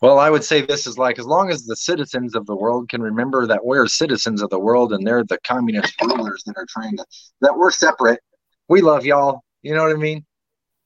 Well, 0.00 0.18
I 0.18 0.30
would 0.30 0.44
say 0.44 0.60
this 0.60 0.86
is 0.86 0.98
like 0.98 1.18
as 1.18 1.24
long 1.24 1.50
as 1.50 1.64
the 1.64 1.76
citizens 1.76 2.34
of 2.34 2.46
the 2.46 2.56
world 2.56 2.88
can 2.88 3.00
remember 3.02 3.46
that 3.46 3.64
we're 3.64 3.86
citizens 3.86 4.42
of 4.42 4.50
the 4.50 4.58
world 4.58 4.92
and 4.92 5.06
they're 5.06 5.24
the 5.24 5.38
communist 5.44 5.94
rulers 6.02 6.42
that 6.46 6.56
are 6.56 6.66
trying 6.68 6.96
to 6.96 7.04
that 7.40 7.56
we're 7.56 7.70
separate. 7.70 8.20
We 8.68 8.80
love 8.80 9.04
y'all. 9.04 9.42
You 9.62 9.74
know 9.74 9.82
what 9.82 9.92
I 9.92 9.98
mean? 9.98 10.24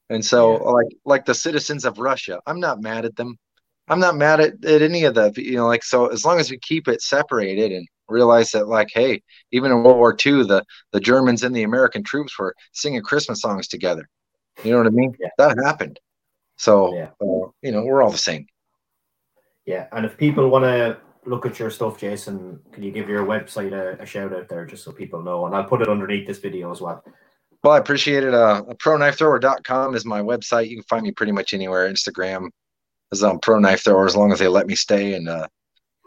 And 0.09 0.25
so, 0.25 0.53
yeah. 0.53 0.71
like 0.71 0.87
like 1.05 1.25
the 1.25 1.35
citizens 1.35 1.85
of 1.85 1.99
Russia, 1.99 2.41
I'm 2.47 2.61
not 2.61 2.81
mad 2.81 3.05
at 3.05 3.17
them. 3.17 3.37
I'm 3.89 4.01
not 4.01 4.17
mad 4.17 4.41
at, 4.41 4.65
at 4.65 4.83
any 4.83 5.05
of 5.05 5.15
the 5.15 5.33
you 5.37 5.57
know 5.57 5.67
like 5.67 5.85
so 5.85 6.07
as 6.07 6.25
long 6.25 6.41
as 6.41 6.51
we 6.51 6.59
keep 6.59 6.89
it 6.89 7.03
separated 7.03 7.73
and 7.73 7.87
realize 8.09 8.51
that 8.53 8.69
like 8.69 8.89
hey 8.93 9.23
even 9.53 9.71
in 9.71 9.83
world 9.83 9.97
war 9.97 10.17
ii 10.27 10.43
the 10.45 10.65
the 10.93 11.01
germans 11.01 11.43
and 11.43 11.55
the 11.55 11.65
american 11.65 12.05
troops 12.05 12.39
were 12.39 12.55
singing 12.73 13.03
christmas 13.03 13.41
songs 13.41 13.67
together 13.67 14.09
you 14.63 14.71
know 14.71 14.79
what 14.79 14.87
i 14.87 14.91
mean 14.91 15.13
yeah. 15.19 15.29
that 15.39 15.59
happened 15.65 15.99
so 16.57 16.95
yeah. 16.95 17.11
uh, 17.21 17.49
you 17.63 17.73
know 17.73 17.83
we're 17.85 18.03
all 18.03 18.11
the 18.11 18.19
same 18.19 18.47
yeah 19.65 19.87
and 19.93 20.07
if 20.07 20.17
people 20.17 20.49
want 20.49 20.65
to 20.65 20.99
look 21.25 21.45
at 21.45 21.59
your 21.59 21.71
stuff 21.71 21.99
jason 21.99 22.61
can 22.73 22.83
you 22.83 22.93
give 22.93 23.09
your 23.09 23.25
website 23.25 23.73
a, 23.73 24.01
a, 24.01 24.07
shout 24.07 24.33
out 24.33 24.49
there 24.49 24.65
just 24.65 24.85
so 24.85 24.93
people 24.93 25.23
know 25.23 25.47
and 25.47 25.55
i'll 25.55 25.65
put 25.65 25.83
it 25.83 25.89
underneath 25.89 26.27
this 26.27 26.39
video 26.39 26.71
as 26.71 26.81
well 26.81 27.03
well 27.65 27.75
i 27.75 27.79
appreciate 27.79 28.23
it 28.23 28.35
uh 28.35 28.63
proknifethrower.com 28.75 29.95
is 29.95 30.05
my 30.05 30.21
website 30.21 30.69
you 30.69 30.77
can 30.77 30.85
find 30.85 31.03
me 31.03 31.11
pretty 31.13 31.33
much 31.33 31.53
anywhere 31.53 31.91
instagram 31.91 32.49
is 33.13 33.23
on 33.23 33.39
pro 33.41 33.59
knife 33.59 33.83
thrower 33.83 34.07
as 34.07 34.17
long 34.17 34.33
as 34.33 34.39
they 34.39 34.49
let 34.49 34.67
me 34.67 34.75
stay 34.75 35.15
and 35.15 35.29
uh 35.29 35.47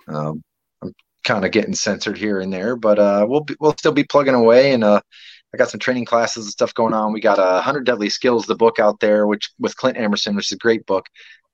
um, 0.10 0.44
I'm 0.82 0.94
kind 1.24 1.46
of 1.46 1.52
getting 1.52 1.74
censored 1.74 2.18
here 2.18 2.40
and 2.40 2.52
there, 2.52 2.76
but 2.76 3.00
uh, 3.00 3.26
we'll 3.28 3.42
be, 3.42 3.56
we'll 3.60 3.76
still 3.78 3.92
be 3.92 4.04
plugging 4.04 4.34
away. 4.34 4.74
And 4.74 4.84
uh, 4.84 5.02
I 5.54 5.58
got 5.58 5.70
some 5.70 5.80
training 5.80 6.06
classes 6.06 6.46
and 6.46 6.52
stuff 6.52 6.74
going 6.74 6.94
on. 6.94 7.12
We 7.12 7.22
got 7.22 7.40
a 7.40 7.44
uh, 7.44 7.62
hundred 7.62 7.86
deadly 7.86 8.10
skills, 8.10 8.46
the 8.46 8.56
book 8.56 8.80
out 8.80 9.00
there, 9.00 9.26
which 9.26 9.50
with 9.60 9.76
Clint 9.78 9.98
Emerson, 9.98 10.36
which 10.36 10.48
is 10.48 10.56
a 10.56 10.58
great 10.58 10.86
book. 10.86 11.08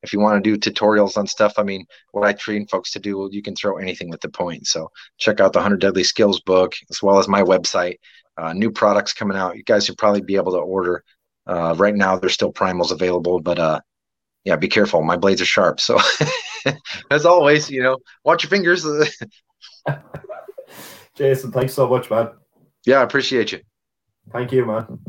if 0.04 0.14
you 0.14 0.20
want 0.20 0.44
to 0.44 0.58
do 0.58 0.72
tutorials 0.72 1.18
on 1.18 1.26
stuff, 1.26 1.54
I 1.58 1.64
mean, 1.64 1.86
what 2.12 2.28
I 2.28 2.34
train 2.34 2.68
folks 2.68 2.92
to 2.92 3.00
do, 3.00 3.30
you 3.32 3.42
can 3.42 3.56
throw 3.56 3.78
anything 3.78 4.10
with 4.10 4.22
the 4.22 4.30
point. 4.30 4.68
So 4.68 4.92
check 5.18 5.40
out 5.40 5.54
the 5.54 5.60
100 5.60 5.80
Deadly 5.80 6.04
Skills 6.04 6.42
book 6.42 6.74
as 6.90 7.02
well 7.02 7.18
as 7.18 7.28
my 7.28 7.42
website. 7.42 7.96
Uh, 8.38 8.54
new 8.54 8.70
products 8.70 9.14
coming 9.14 9.38
out. 9.38 9.56
You 9.56 9.64
guys 9.64 9.86
should 9.86 9.98
probably 9.98 10.22
be 10.22 10.36
able 10.36 10.52
to 10.52 10.60
order. 10.60 11.04
Uh, 11.48 11.74
right 11.78 11.96
now, 11.96 12.18
there's 12.18 12.34
still 12.34 12.52
primals 12.52 12.92
available, 12.92 13.40
but 13.40 13.60
uh, 13.60 13.80
yeah, 14.44 14.56
be 14.58 14.68
careful. 14.68 15.02
My 15.04 15.16
blades 15.16 15.42
are 15.42 15.46
sharp. 15.46 15.80
So, 15.80 16.00
as 17.12 17.26
always, 17.26 17.70
you 17.70 17.82
know, 17.82 17.98
watch 18.26 18.44
your 18.44 18.50
fingers. 18.50 18.86
Jason, 21.16 21.52
thanks 21.52 21.74
so 21.74 21.88
much, 21.88 22.10
man. 22.10 22.30
Yeah, 22.86 23.00
I 23.00 23.04
appreciate 23.04 23.52
you. 23.54 23.62
Thank 24.32 24.52
you, 24.52 24.66
man. 24.66 25.00